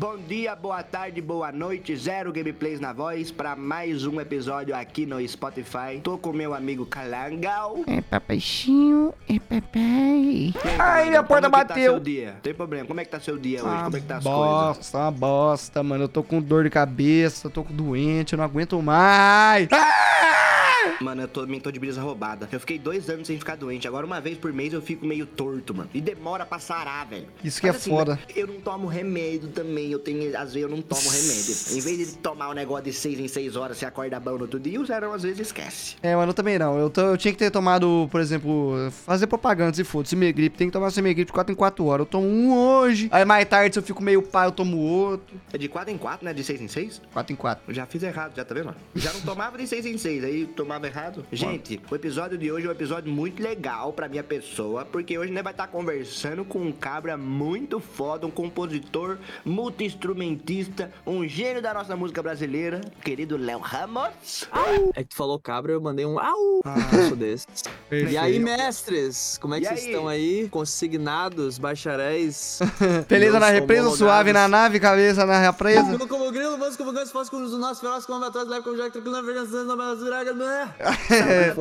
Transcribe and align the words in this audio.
Bom 0.00 0.16
dia, 0.16 0.56
boa 0.56 0.82
tarde, 0.82 1.20
boa 1.20 1.52
noite. 1.52 1.94
Zero 1.94 2.32
gameplays 2.32 2.80
na 2.80 2.90
voz 2.90 3.30
para 3.30 3.54
mais 3.54 4.06
um 4.06 4.18
episódio 4.18 4.74
aqui 4.74 5.04
no 5.04 5.20
Spotify. 5.28 6.00
Tô 6.02 6.16
com 6.16 6.32
meu 6.32 6.54
amigo 6.54 6.86
Calangal. 6.86 7.80
É 7.86 8.00
papaizinho, 8.00 9.12
é 9.28 9.38
papai. 9.38 10.54
Ai, 10.78 11.10
minha 11.10 11.22
porta 11.22 11.50
como 11.50 11.62
que 11.62 11.68
bateu. 11.68 11.92
Tá 11.92 11.96
seu 11.96 12.00
dia? 12.00 12.36
Tem 12.42 12.54
problema. 12.54 12.86
Como 12.86 12.98
é 12.98 13.04
que 13.04 13.10
tá 13.10 13.20
seu 13.20 13.36
dia 13.36 13.62
hoje? 13.62 13.74
Ah, 13.76 13.84
Como 13.84 13.96
é 13.98 14.00
que 14.00 14.06
tá 14.06 14.16
as 14.16 14.24
coisas? 14.24 14.40
bosta, 14.40 14.98
uma 14.98 15.10
bosta, 15.10 15.82
mano. 15.82 16.04
Eu 16.04 16.08
tô 16.08 16.22
com 16.22 16.40
dor 16.40 16.64
de 16.64 16.70
cabeça, 16.70 17.50
tô 17.50 17.62
com 17.62 17.74
doente, 17.74 18.32
eu 18.32 18.38
não 18.38 18.44
aguento 18.46 18.80
mais. 18.80 19.68
Ah! 19.70 20.49
Mano, 21.00 21.22
eu 21.22 21.28
tô, 21.28 21.42
também 21.42 21.60
tô 21.60 21.70
de 21.70 21.78
brisa 21.78 22.00
roubada. 22.00 22.48
Eu 22.50 22.60
fiquei 22.60 22.78
dois 22.78 23.08
anos 23.08 23.26
sem 23.26 23.38
ficar 23.38 23.56
doente. 23.56 23.86
Agora, 23.86 24.04
uma 24.06 24.20
vez 24.20 24.36
por 24.38 24.52
mês, 24.52 24.72
eu 24.72 24.82
fico 24.82 25.06
meio 25.06 25.26
torto, 25.26 25.74
mano. 25.74 25.90
E 25.94 26.00
demora 26.00 26.44
pra 26.46 26.58
sarar, 26.58 27.06
velho. 27.06 27.26
Isso 27.44 27.60
que 27.60 27.68
é 27.68 27.72
foda. 27.72 28.18
Eu 28.34 28.46
não 28.46 28.60
tomo 28.60 28.86
remédio 28.86 29.48
também. 29.48 29.90
Eu 29.90 29.98
tenho, 29.98 30.36
às 30.36 30.52
vezes, 30.54 30.62
eu 30.62 30.68
não 30.68 30.82
tomo 30.82 31.02
remédio. 31.08 31.54
Em 31.72 31.80
vez 31.80 31.98
de 32.12 32.18
tomar 32.18 32.50
um 32.50 32.54
negócio 32.54 32.84
de 32.84 32.92
seis 32.92 33.18
em 33.18 33.28
seis 33.28 33.56
horas, 33.56 33.76
você 33.78 33.86
acorda 33.86 34.18
bom 34.20 34.32
no 34.32 34.42
outro 34.42 34.58
dia, 34.60 34.80
o 34.80 34.84
zero 34.86 35.12
às 35.12 35.22
vezes 35.22 35.40
esquece. 35.40 35.96
É, 36.02 36.14
mano, 36.16 36.30
eu 36.30 36.34
também 36.34 36.58
não. 36.58 36.78
Eu, 36.78 36.90
tô- 36.90 37.00
eu 37.02 37.16
tinha 37.16 37.32
que 37.32 37.38
ter 37.38 37.50
tomado, 37.50 38.08
por 38.10 38.20
exemplo, 38.20 38.90
fazer 39.06 39.26
propaganda, 39.26 39.74
se 39.74 39.84
for, 39.84 40.06
Cimegripe. 40.06 40.56
Tem 40.56 40.68
que 40.68 40.72
tomar 40.72 40.90
Cimegripe 40.90 41.26
de 41.28 41.32
4 41.32 41.52
em 41.52 41.56
4 41.56 41.84
horas. 41.84 42.00
Eu 42.06 42.10
tomo 42.10 42.26
um 42.26 42.56
hoje. 42.56 43.08
Aí 43.12 43.24
mais 43.24 43.46
tarde, 43.48 43.74
se 43.74 43.78
eu 43.78 43.82
fico 43.82 44.02
meio 44.02 44.22
pá, 44.22 44.44
eu 44.46 44.52
tomo 44.52 44.76
outro. 44.78 45.36
É 45.52 45.58
de 45.58 45.68
quatro 45.68 45.92
em 45.92 45.98
quatro, 45.98 46.24
né? 46.24 46.32
De 46.32 46.42
seis 46.44 46.60
em 46.60 46.68
seis? 46.68 47.00
4 47.12 47.32
em 47.32 47.36
4. 47.36 47.64
Eu 47.68 47.74
já 47.74 47.86
fiz 47.86 48.02
errado, 48.02 48.32
já 48.36 48.44
tá 48.44 48.54
vendo? 48.54 48.74
Já 48.94 49.12
não 49.12 49.20
tomava 49.20 49.56
de 49.58 49.66
6 49.66 49.86
em 49.86 49.98
6, 49.98 50.24
aí 50.24 50.46
tomava 50.46 50.79
errado. 50.86 51.24
Gente, 51.32 51.80
o 51.90 51.94
episódio 51.94 52.36
de 52.38 52.50
hoje 52.50 52.66
é 52.66 52.68
um 52.68 52.72
episódio 52.72 53.12
muito 53.12 53.42
legal 53.42 53.92
pra 53.92 54.08
minha 54.08 54.22
pessoa, 54.22 54.84
porque 54.84 55.18
hoje 55.18 55.32
nós 55.32 55.42
vai 55.42 55.52
estar 55.52 55.66
conversando 55.68 56.44
com 56.44 56.58
um 56.60 56.72
cabra 56.72 57.16
muito 57.16 57.80
foda, 57.80 58.26
um 58.26 58.30
compositor, 58.30 59.18
multi-instrumentista, 59.44 60.90
um 61.06 61.26
gênio 61.26 61.62
da 61.62 61.72
nossa 61.74 61.96
música 61.96 62.22
brasileira, 62.22 62.80
querido 63.02 63.36
Léo 63.36 63.58
Ramos. 63.58 64.48
É 64.94 65.02
que 65.02 65.08
tu 65.10 65.16
falou 65.16 65.38
cabra, 65.38 65.72
eu 65.72 65.80
mandei 65.80 66.04
um 66.06 66.18
au. 66.18 66.60
Ah. 66.64 66.76
Eu 66.92 67.08
sou 67.08 67.16
desses. 67.16 67.46
Perfeito. 67.88 68.12
E 68.12 68.16
aí, 68.18 68.38
mestres? 68.38 69.38
Como 69.40 69.54
é 69.54 69.60
que 69.60 69.66
E 69.66 69.68
vocês 69.68 69.80
aí? 69.84 69.86
estão 69.90 70.08
aí? 70.08 70.48
Consignados, 70.50 71.58
bacharéis? 71.58 72.60
Beleza 73.08 73.40
na 73.40 73.48
represa, 73.48 73.90
suave 73.90 74.32
na 74.32 74.46
nave, 74.48 74.78
cabeça 74.78 75.24
na 75.26 75.38
represa. 75.38 75.98
Como 76.76 76.92
ganso, 76.92 77.12
fácil 77.12 77.30
como 77.30 77.44
os 77.44 77.52
nossos, 77.58 77.80
feroz 77.80 78.06
como 78.06 78.24
atrás, 78.24 78.48
leve 78.48 78.62
como 78.64 78.76
jack, 78.76 78.90
tranquilo, 78.92 79.16
na 79.16 79.22
vergança, 79.22 79.64
na 79.64 79.76
bela 79.76 79.96
zuraga, 79.96 80.32
né? 80.32 80.74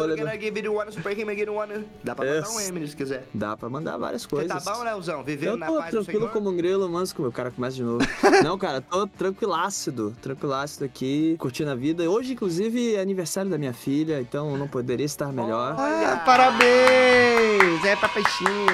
Dá 2.03 2.15
pra 2.15 2.25
botar 2.25 2.49
um. 2.49 2.59
M 2.59 2.88
se 2.88 2.95
quiser. 2.95 3.25
Dá 3.33 3.57
pra 3.57 3.69
mandar 3.69 3.97
várias 3.97 4.23
Você 4.23 4.27
coisas. 4.30 4.63
tá 4.63 4.73
bom, 4.73 4.83
Léozão? 4.83 5.23
Vivendo 5.23 5.49
Eu 5.52 5.57
na 5.57 5.67
tô 5.67 5.73
paz 5.77 5.85
do 5.85 5.91
tranquilo 6.03 6.19
Senhor? 6.21 6.31
como 6.33 6.49
um 6.49 6.55
grilo, 6.55 6.89
manso 6.89 7.15
como... 7.15 7.27
O 7.27 7.31
cara 7.31 7.52
começa 7.52 7.75
de 7.75 7.83
novo. 7.83 7.99
Não, 8.43 8.57
cara, 8.57 8.81
tô 8.81 9.05
tranquilácido. 9.07 10.15
Tranquilácido 10.21 10.85
aqui, 10.85 11.35
curtindo 11.39 11.71
a 11.71 11.75
vida. 11.75 12.09
Hoje, 12.09 12.33
inclusive, 12.33 12.95
é 12.95 13.02
aniversário 13.02 13.49
da 13.52 13.57
minha 13.57 13.73
filha, 13.73 14.19
então 14.21 14.57
não 14.57 14.67
poderia 14.67 15.05
estar 15.05 15.31
melhor. 15.31 15.75
Ah, 15.77 16.21
parabéns! 16.25 17.83
É 17.85 17.95
papaizinho. 17.95 18.65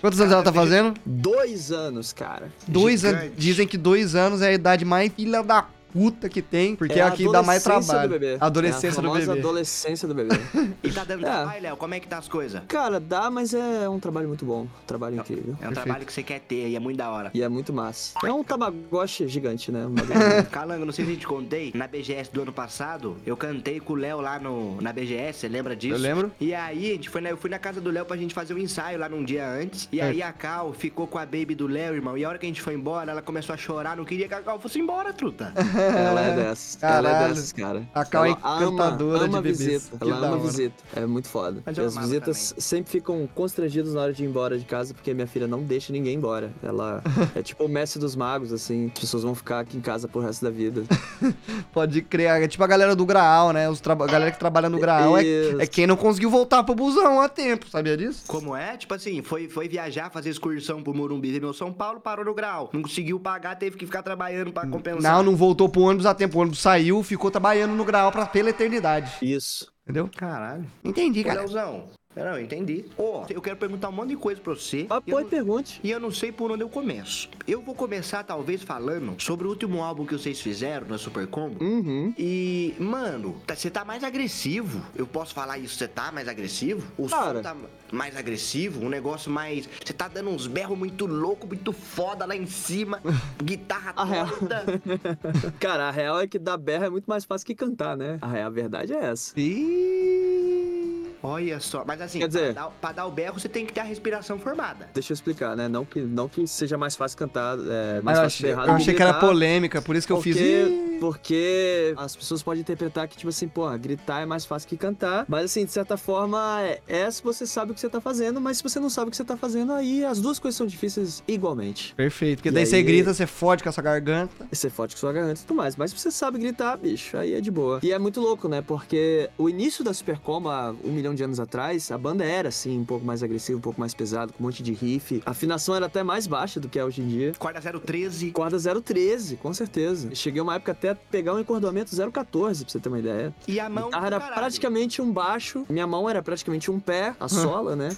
Quantos 0.00 0.20
anos 0.20 0.32
ela 0.32 0.42
tá 0.42 0.52
fazendo? 0.52 0.94
Dois 1.04 1.70
anos, 1.72 2.12
cara. 2.12 2.50
Dois 2.66 3.04
anos. 3.04 3.32
Dizem 3.36 3.66
que 3.66 3.76
dois 3.78 4.14
anos 4.14 4.42
é 4.42 4.48
a 4.48 4.52
idade 4.52 4.84
mais 4.84 5.12
filha 5.12 5.42
da 5.42 5.64
puta 5.92 6.28
que 6.28 6.40
tem, 6.42 6.74
porque 6.76 6.98
é, 6.98 7.02
a 7.02 7.08
a 7.08 7.10
que 7.10 7.30
dá 7.30 7.42
mais 7.42 7.66
adolescência 7.66 7.92
trabalho. 7.92 8.08
Do 8.08 8.12
bebê. 8.18 8.36
Adolescência 8.40 8.86
é 8.88 8.98
a 8.98 9.02
do 9.02 9.12
bebê. 9.12 9.38
adolescência 9.38 10.08
do 10.08 10.14
bebê. 10.14 10.34
E 10.82 10.90
tá 10.90 11.04
dando 11.04 11.24
É. 11.26 11.30
trabalho, 11.30 11.62
Léo? 11.62 11.76
Como 11.76 11.94
é 11.94 12.00
que 12.00 12.08
tá 12.08 12.18
as 12.18 12.26
coisas? 12.28 12.60
Cara, 12.66 12.98
dá, 12.98 13.30
mas 13.30 13.54
é 13.54 13.88
um 13.88 14.00
trabalho 14.00 14.26
muito 14.28 14.44
bom. 14.44 14.62
Um 14.62 14.86
trabalho 14.86 15.16
incrível. 15.16 15.50
É 15.52 15.52
um 15.52 15.56
Perfeito. 15.58 15.82
trabalho 15.84 16.06
que 16.06 16.12
você 16.12 16.22
quer 16.22 16.40
ter 16.40 16.68
e 16.68 16.76
é 16.76 16.80
muito 16.80 16.96
da 16.96 17.10
hora. 17.10 17.30
E 17.34 17.42
é 17.42 17.48
muito 17.48 17.72
massa. 17.72 18.18
É 18.24 18.32
um 18.32 18.42
tamagotchi 18.42 19.28
gigante, 19.28 19.70
né? 19.70 19.86
Calango, 20.50 20.84
não 20.84 20.92
sei 20.92 21.04
se 21.04 21.12
eu 21.12 21.16
te 21.18 21.26
contei, 21.26 21.70
na 21.74 21.86
BGS 21.86 22.30
do 22.32 22.42
ano 22.42 22.52
passado, 22.52 23.16
eu 23.24 23.36
cantei 23.36 23.78
com 23.80 23.92
o 23.92 23.96
Léo 23.96 24.20
lá 24.20 24.38
no, 24.38 24.80
na 24.80 24.92
BGS, 24.92 25.38
você 25.40 25.48
lembra 25.48 25.76
disso? 25.76 25.94
Eu 25.94 25.98
lembro. 26.00 26.32
E 26.40 26.52
aí, 26.54 26.90
a 26.90 26.94
gente 26.94 27.08
foi 27.08 27.20
na- 27.20 27.30
eu 27.30 27.36
fui 27.36 27.50
na 27.50 27.58
casa 27.58 27.80
do 27.80 27.90
Léo 27.90 28.04
pra 28.04 28.16
gente 28.16 28.34
fazer 28.34 28.54
um 28.54 28.58
ensaio 28.58 28.98
lá 28.98 29.08
num 29.08 29.24
dia 29.24 29.46
antes. 29.48 29.88
E 29.92 30.00
aí 30.00 30.22
a 30.22 30.32
Cal 30.32 30.72
ficou 30.72 31.06
com 31.06 31.18
a 31.18 31.24
baby 31.24 31.54
do 31.54 31.66
Léo, 31.66 31.94
irmão. 31.94 32.16
E 32.18 32.24
a 32.24 32.28
hora 32.28 32.38
que 32.38 32.46
a 32.46 32.48
gente 32.48 32.60
foi 32.62 32.74
embora, 32.74 33.12
ela 33.12 33.22
começou 33.22 33.54
a 33.54 33.56
chorar, 33.56 33.96
não 33.96 34.04
queria 34.04 34.26
que 34.28 34.34
a 34.34 34.40
Cal 34.42 34.58
fosse 34.58 34.78
embora, 34.80 35.12
truta. 35.12 35.52
Ela 36.08 36.20
é 36.20 36.36
dessas. 36.36 36.78
Ela 36.82 37.08
é 37.08 37.12
Caralho. 37.12 37.34
dessas, 37.34 37.52
cara. 37.52 37.82
A 37.94 38.04
Cal 38.04 38.24
é 38.26 38.28
Ela 38.30 38.62
ama, 38.62 38.90
de 38.96 39.28
bebês. 39.42 39.58
visita. 39.58 39.96
Que 39.98 40.04
Ela 40.10 40.16
ama 40.18 40.26
hora. 40.28 40.38
visita. 40.38 40.74
É 40.94 41.06
muito 41.06 41.28
foda. 41.28 41.62
Mas 41.64 41.76
E 41.76 41.80
as 41.80 41.96
visitas 41.96 42.54
sempre 42.58 42.90
ficam 42.92 43.28
constrangidas 43.34 43.94
na 43.94 44.00
hora 44.02 44.12
de 44.12 44.22
ir 44.24 44.26
embora 44.26 44.58
de 44.58 44.64
casa, 44.64 44.94
porque 44.94 45.12
minha 45.14 45.26
filha 45.26 45.46
não 45.46 45.62
deixa 45.62 45.92
ninguém 45.92 46.16
embora. 46.16 46.52
Ela 46.62 47.02
é 47.34 47.42
tipo 47.42 47.64
o 47.64 47.68
mestre 47.68 48.00
dos 48.00 48.14
magos, 48.16 48.52
assim. 48.52 48.90
As 48.94 49.00
pessoas 49.00 49.22
vão 49.22 49.34
ficar 49.34 49.60
aqui 49.60 49.76
em 49.76 49.80
casa 49.80 50.08
pro 50.08 50.20
resto 50.20 50.44
da 50.44 50.50
vida. 50.50 50.82
Pode 51.72 52.02
crer. 52.02 52.42
É 52.42 52.48
tipo 52.48 52.62
a 52.62 52.66
galera 52.66 52.94
do 52.94 53.04
Graal, 53.06 53.52
né? 53.52 53.68
Os 53.68 53.80
traba- 53.80 54.04
a 54.04 54.08
galera 54.08 54.30
que 54.30 54.38
trabalha 54.38 54.68
no 54.68 54.78
Graal 54.78 55.16
é, 55.18 55.22
Isso. 55.24 55.60
é 55.60 55.66
quem 55.66 55.86
não 55.86 55.96
conseguiu 55.96 56.30
voltar 56.30 56.62
pro 56.62 56.74
busão 56.74 57.20
a 57.20 57.28
tempo, 57.28 57.68
sabia 57.68 57.96
disso? 57.96 58.24
Como 58.26 58.54
é? 58.56 58.76
Tipo 58.76 58.94
assim, 58.94 59.22
foi, 59.22 59.48
foi 59.48 59.68
viajar, 59.68 60.10
fazer 60.10 60.30
excursão 60.30 60.82
pro 60.82 60.94
Morumbi, 60.94 61.38
meu 61.40 61.52
São 61.52 61.72
Paulo, 61.72 62.00
parou 62.00 62.24
no 62.24 62.34
grau. 62.34 62.70
Não 62.72 62.82
conseguiu 62.82 63.18
pagar, 63.18 63.56
teve 63.56 63.76
que 63.76 63.86
ficar 63.86 64.02
trabalhando 64.02 64.52
pra 64.52 64.66
compensar. 64.66 65.00
Não, 65.02 65.22
não 65.22 65.36
voltou 65.36 65.68
pro 65.72 65.82
ônibus 65.82 66.06
a 66.06 66.14
tempo. 66.14 66.38
O 66.38 66.42
ônibus 66.42 66.60
saiu, 66.60 67.02
ficou 67.02 67.30
trabalhando 67.30 67.74
no 67.74 67.84
Graal 67.84 68.12
pra, 68.12 68.26
pela 68.26 68.50
eternidade. 68.50 69.16
Isso. 69.20 69.72
Entendeu? 69.82 70.08
Caralho. 70.16 70.64
Entendi, 70.84 71.24
cara. 71.24 71.40
Leozão, 71.40 71.88
não, 72.14 72.36
eu 72.38 72.40
entendi. 72.40 72.84
Ó, 72.98 73.24
eu 73.30 73.40
quero 73.40 73.56
perguntar 73.56 73.88
um 73.88 73.92
monte 73.92 74.10
de 74.10 74.16
coisa 74.16 74.40
pra 74.40 74.52
você. 74.54 74.86
Ah, 74.90 75.00
pode 75.00 75.28
pergunte. 75.28 75.80
E 75.82 75.90
eu 75.90 75.98
não 75.98 76.10
sei 76.10 76.30
por 76.30 76.50
onde 76.50 76.62
eu 76.62 76.68
começo. 76.68 77.28
Eu 77.46 77.62
vou 77.62 77.74
começar, 77.74 78.22
talvez, 78.22 78.62
falando 78.62 79.14
sobre 79.20 79.46
o 79.46 79.50
último 79.50 79.82
álbum 79.82 80.04
que 80.04 80.12
vocês 80.12 80.40
fizeram 80.40 80.86
na 80.88 80.98
Super 80.98 81.26
Combo. 81.26 81.62
Uhum. 81.64 82.12
E, 82.18 82.74
mano, 82.78 83.40
tá- 83.46 83.56
você 83.56 83.70
tá 83.70 83.84
mais 83.84 84.04
agressivo. 84.04 84.84
Eu 84.94 85.06
posso 85.06 85.32
falar 85.32 85.58
isso? 85.58 85.76
Você 85.76 85.88
tá 85.88 86.12
mais 86.12 86.28
agressivo? 86.28 86.86
O 86.98 87.08
Cara. 87.08 87.36
som 87.36 87.42
tá 87.42 87.56
mais 87.90 88.16
agressivo? 88.16 88.84
Um 88.84 88.88
negócio 88.88 89.30
mais. 89.30 89.68
Você 89.84 89.92
tá 89.92 90.06
dando 90.08 90.30
uns 90.30 90.46
berros 90.46 90.78
muito 90.78 91.06
louco, 91.06 91.46
muito 91.46 91.72
foda 91.72 92.26
lá 92.26 92.36
em 92.36 92.46
cima. 92.46 93.00
guitarra 93.42 93.92
A 93.96 94.04
real. 94.04 94.28
toda. 94.28 94.64
Cara, 95.58 95.88
a 95.88 95.90
real 95.90 96.20
é 96.20 96.26
que 96.26 96.38
dar 96.38 96.56
berra 96.58 96.86
é 96.86 96.90
muito 96.90 97.06
mais 97.06 97.24
fácil 97.24 97.46
que 97.46 97.54
cantar, 97.54 97.96
né? 97.96 98.18
A 98.20 98.26
real 98.26 98.42
a 98.48 98.50
verdade 98.50 98.92
é 98.92 99.04
essa. 99.04 99.32
Ih. 99.38 101.01
Olha 101.22 101.60
só. 101.60 101.84
Mas 101.86 102.00
assim, 102.00 102.18
Quer 102.18 102.28
dizer- 102.28 102.52
pra, 102.54 102.62
dar, 102.64 102.70
pra 102.80 102.92
dar 102.92 103.06
o 103.06 103.10
berro, 103.10 103.38
você 103.38 103.48
tem 103.48 103.64
que 103.64 103.72
ter 103.72 103.80
a 103.80 103.84
respiração 103.84 104.38
formada. 104.38 104.88
Deixa 104.94 105.12
eu 105.12 105.14
explicar, 105.14 105.56
né? 105.56 105.68
Não 105.68 105.84
que, 105.84 106.00
não 106.00 106.28
que 106.28 106.46
seja 106.46 106.76
mais 106.76 106.96
fácil 106.96 107.16
cantar, 107.18 107.56
é, 107.58 108.00
Mas 108.02 108.04
mais 108.04 108.18
eu 108.18 108.24
fácil 108.24 108.26
achei, 108.26 108.50
berrar 108.50 108.66
eu 108.68 108.72
achei 108.74 108.94
que 108.94 109.02
era 109.02 109.14
polêmica, 109.14 109.80
por 109.82 109.94
isso 109.96 110.06
que 110.06 110.12
eu 110.12 110.20
fiz. 110.20 110.36
porque, 110.36 110.96
porque 111.00 111.94
as 111.96 112.16
pessoas 112.16 112.42
podem 112.42 112.60
interpretar 112.60 113.06
que, 113.08 113.16
tipo 113.16 113.28
assim, 113.28 113.48
pô, 113.48 113.68
gritar 113.78 114.20
é 114.20 114.26
mais 114.26 114.44
fácil 114.44 114.68
que 114.68 114.76
cantar. 114.76 115.24
Mas, 115.28 115.44
assim, 115.46 115.64
de 115.64 115.72
certa 115.72 115.96
forma, 115.96 116.60
é, 116.62 116.80
é 116.86 117.10
se 117.10 117.22
você 117.22 117.46
sabe 117.46 117.72
o 117.72 117.74
que 117.74 117.80
você 117.80 117.88
tá 117.88 118.00
fazendo, 118.00 118.40
mas 118.40 118.58
se 118.58 118.62
você 118.62 118.78
não 118.80 118.90
sabe 118.90 119.08
o 119.08 119.10
que 119.10 119.16
você 119.16 119.24
tá 119.24 119.36
fazendo, 119.36 119.72
aí 119.72 120.04
as 120.04 120.20
duas 120.20 120.38
coisas 120.38 120.56
são 120.56 120.66
difíceis 120.66 121.22
igualmente. 121.26 121.94
Perfeito, 121.94 122.38
porque 122.38 122.48
E 122.48 122.52
daí 122.52 122.62
aí- 122.62 122.66
você 122.66 122.82
grita, 122.82 123.12
você 123.14 123.26
fode 123.26 123.62
com 123.62 123.68
essa 123.68 123.82
garganta. 123.82 124.46
E 124.50 124.56
Você 124.56 124.70
forte 124.70 124.94
com 124.94 125.00
sua 125.00 125.12
garganta 125.12 125.40
e 125.40 125.44
tudo 125.44 125.56
mais. 125.56 125.76
Mas 125.76 125.90
se 125.90 125.98
você 125.98 126.10
sabe 126.10 126.38
gritar, 126.38 126.76
bicho, 126.76 127.16
aí 127.16 127.34
é 127.34 127.40
de 127.40 127.50
boa. 127.50 127.80
E 127.82 127.92
é 127.92 127.98
muito 127.98 128.20
louco, 128.20 128.48
né? 128.48 128.62
Porque 128.62 129.28
o 129.38 129.48
início 129.48 129.84
da 129.84 129.92
Supercom, 129.92 130.48
há 130.48 130.70
um 130.84 130.90
milhão 130.92 131.11
de 131.14 131.24
anos 131.24 131.40
atrás, 131.40 131.90
a 131.90 131.98
banda 131.98 132.24
era, 132.24 132.48
assim, 132.48 132.78
um 132.78 132.84
pouco 132.84 133.04
mais 133.04 133.22
agressiva, 133.22 133.58
um 133.58 133.62
pouco 133.62 133.80
mais 133.80 133.94
pesado, 133.94 134.32
com 134.32 134.42
um 134.42 134.46
monte 134.46 134.62
de 134.62 134.72
riff. 134.72 135.22
A 135.24 135.30
afinação 135.30 135.74
era 135.74 135.86
até 135.86 136.02
mais 136.02 136.26
baixa 136.26 136.58
do 136.60 136.68
que 136.68 136.78
é 136.78 136.84
hoje 136.84 137.00
em 137.00 137.08
dia. 137.08 137.32
Corda 137.38 137.60
013. 137.60 138.30
Corda 138.32 138.58
013, 138.58 139.36
com 139.36 139.52
certeza. 139.52 140.14
Cheguei 140.14 140.40
uma 140.40 140.54
época 140.54 140.72
até 140.72 140.90
a 140.90 140.94
pegar 140.94 141.34
um 141.34 141.38
encordoamento 141.40 141.90
014, 141.94 142.64
pra 142.64 142.72
você 142.72 142.80
ter 142.80 142.88
uma 142.88 142.98
ideia. 142.98 143.34
E 143.46 143.58
a 143.60 143.68
mão. 143.68 143.84
Guitarra 143.84 144.06
era 144.06 144.18
caralho. 144.18 144.40
praticamente 144.40 145.02
um 145.02 145.12
baixo, 145.12 145.64
minha 145.68 145.86
mão 145.86 146.08
era 146.08 146.22
praticamente 146.22 146.70
um 146.70 146.78
pé, 146.80 147.14
a 147.18 147.28
sola, 147.28 147.76
né? 147.76 147.90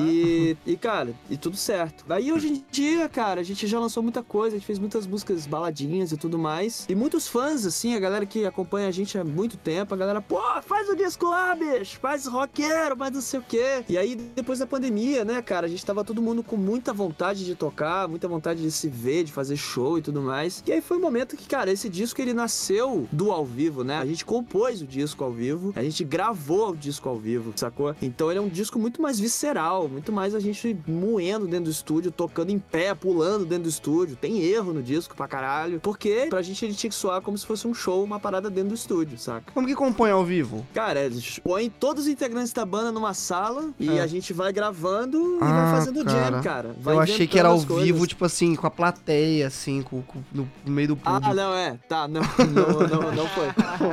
E, 0.00 0.56
e, 0.66 0.76
cara, 0.76 1.14
e 1.30 1.36
tudo 1.36 1.56
certo. 1.56 2.04
Daí 2.06 2.32
hoje 2.32 2.48
em 2.48 2.64
dia, 2.70 3.08
cara, 3.08 3.40
a 3.40 3.44
gente 3.44 3.66
já 3.66 3.78
lançou 3.78 4.02
muita 4.02 4.22
coisa, 4.22 4.56
a 4.56 4.58
gente 4.58 4.66
fez 4.66 4.78
muitas 4.78 5.06
músicas 5.06 5.46
baladinhas 5.46 6.12
e 6.12 6.16
tudo 6.16 6.38
mais. 6.38 6.86
E 6.88 6.94
muitos 6.94 7.28
fãs, 7.28 7.64
assim, 7.66 7.94
a 7.94 8.00
galera 8.00 8.26
que 8.26 8.44
acompanha 8.44 8.88
a 8.88 8.90
gente 8.90 9.16
há 9.18 9.24
muito 9.24 9.56
tempo, 9.56 9.94
a 9.94 9.96
galera, 9.96 10.20
pô, 10.20 10.40
faz 10.62 10.88
o 10.88 10.96
disco 10.96 11.26
lá, 11.26 11.54
bicho, 11.54 11.98
faz 11.98 12.26
roqueiro, 12.52 12.96
faz 12.96 13.14
não 13.14 13.20
sei 13.20 13.40
o 13.40 13.42
quê. 13.42 13.84
E 13.88 13.96
aí, 13.96 14.14
depois 14.14 14.58
da 14.58 14.66
pandemia, 14.66 15.24
né, 15.24 15.40
cara, 15.40 15.66
a 15.66 15.70
gente 15.70 15.84
tava 15.84 16.04
todo 16.04 16.20
mundo 16.20 16.42
com 16.42 16.56
muita 16.56 16.92
vontade 16.92 17.44
de 17.44 17.54
tocar, 17.54 18.06
muita 18.06 18.28
vontade 18.28 18.60
de 18.60 18.70
se 18.70 18.88
ver, 18.88 19.24
de 19.24 19.32
fazer 19.32 19.56
show 19.56 19.98
e 19.98 20.02
tudo 20.02 20.20
mais. 20.20 20.62
E 20.66 20.72
aí 20.72 20.80
foi 20.80 20.98
um 20.98 21.00
momento 21.00 21.36
que, 21.36 21.46
cara, 21.48 21.72
esse 21.72 21.88
disco 21.88 22.20
ele 22.20 22.34
nasceu 22.34 23.08
do 23.10 23.32
ao 23.32 23.44
vivo, 23.44 23.82
né? 23.82 23.98
A 23.98 24.06
gente 24.06 24.24
compôs 24.24 24.82
o 24.82 24.86
disco 24.86 25.24
ao 25.24 25.32
vivo, 25.32 25.72
a 25.74 25.82
gente 25.82 26.04
gravou 26.04 26.70
o 26.70 26.76
disco 26.76 27.08
ao 27.08 27.16
vivo, 27.16 27.52
sacou? 27.56 27.94
Então 28.02 28.30
ele 28.30 28.38
é 28.38 28.42
um 28.42 28.48
disco 28.48 28.78
muito 28.78 29.00
mais 29.00 29.18
visceral, 29.18 29.88
muito 29.88 30.12
mais 30.12 30.34
a 30.34 30.40
gente 30.40 30.76
moendo 30.86 31.46
dentro 31.46 31.64
do 31.64 31.70
estúdio, 31.70 32.10
tocando 32.10 32.50
em 32.50 32.58
pé, 32.58 32.94
pulando 32.94 33.46
dentro 33.46 33.64
do 33.64 33.68
estúdio. 33.68 34.16
Tem 34.16 34.42
erro 34.42 34.72
no 34.72 34.82
disco 34.82 35.16
pra 35.16 35.26
caralho. 35.26 35.80
Porque 35.80 36.26
pra 36.28 36.42
gente 36.42 36.64
ele 36.64 36.74
tinha 36.74 36.90
que 36.90 36.96
soar 36.96 37.22
como 37.22 37.36
se 37.38 37.46
fosse 37.46 37.66
um 37.66 37.74
show, 37.74 38.04
uma 38.04 38.20
parada 38.20 38.50
dentro 38.50 38.70
do 38.70 38.74
estúdio, 38.74 39.18
saca? 39.18 39.52
Como 39.52 39.66
que 39.66 39.74
compõe 39.74 40.10
ao 40.10 40.24
vivo? 40.24 40.66
Cara, 40.74 41.00
eles 41.00 41.38
põem 41.38 41.70
todos 41.70 42.04
os 42.04 42.10
integrantes 42.10 42.41
da 42.50 42.64
banda 42.64 42.90
numa 42.90 43.14
sala 43.14 43.70
e 43.78 43.88
É. 43.98 44.00
a 44.00 44.06
gente 44.06 44.32
vai 44.32 44.52
gravando 44.52 45.36
e 45.36 45.38
Ah, 45.44 45.46
vai 45.70 45.70
fazendo 45.80 46.04
cara. 46.04 46.30
jam, 46.32 46.42
cara. 46.42 46.76
Vai 46.80 46.94
eu 46.94 47.00
achei 47.00 47.26
que 47.26 47.38
era 47.38 47.48
ao 47.48 47.58
vivo, 47.58 48.06
tipo 48.06 48.24
assim, 48.24 48.56
com 48.56 48.66
a 48.66 48.70
plateia, 48.70 49.46
assim, 49.46 49.82
com, 49.82 50.02
com- 50.02 50.22
no, 50.32 50.48
no 50.64 50.72
meio 50.72 50.88
do 50.88 50.96
público. 50.96 51.26
Ah, 51.30 51.34
não, 51.34 51.54
é. 51.54 51.78
Tá, 51.88 52.08
não, 52.08 52.22
não, 52.50 52.88
não, 52.88 53.12
não 53.12 53.26
foi. 53.28 53.46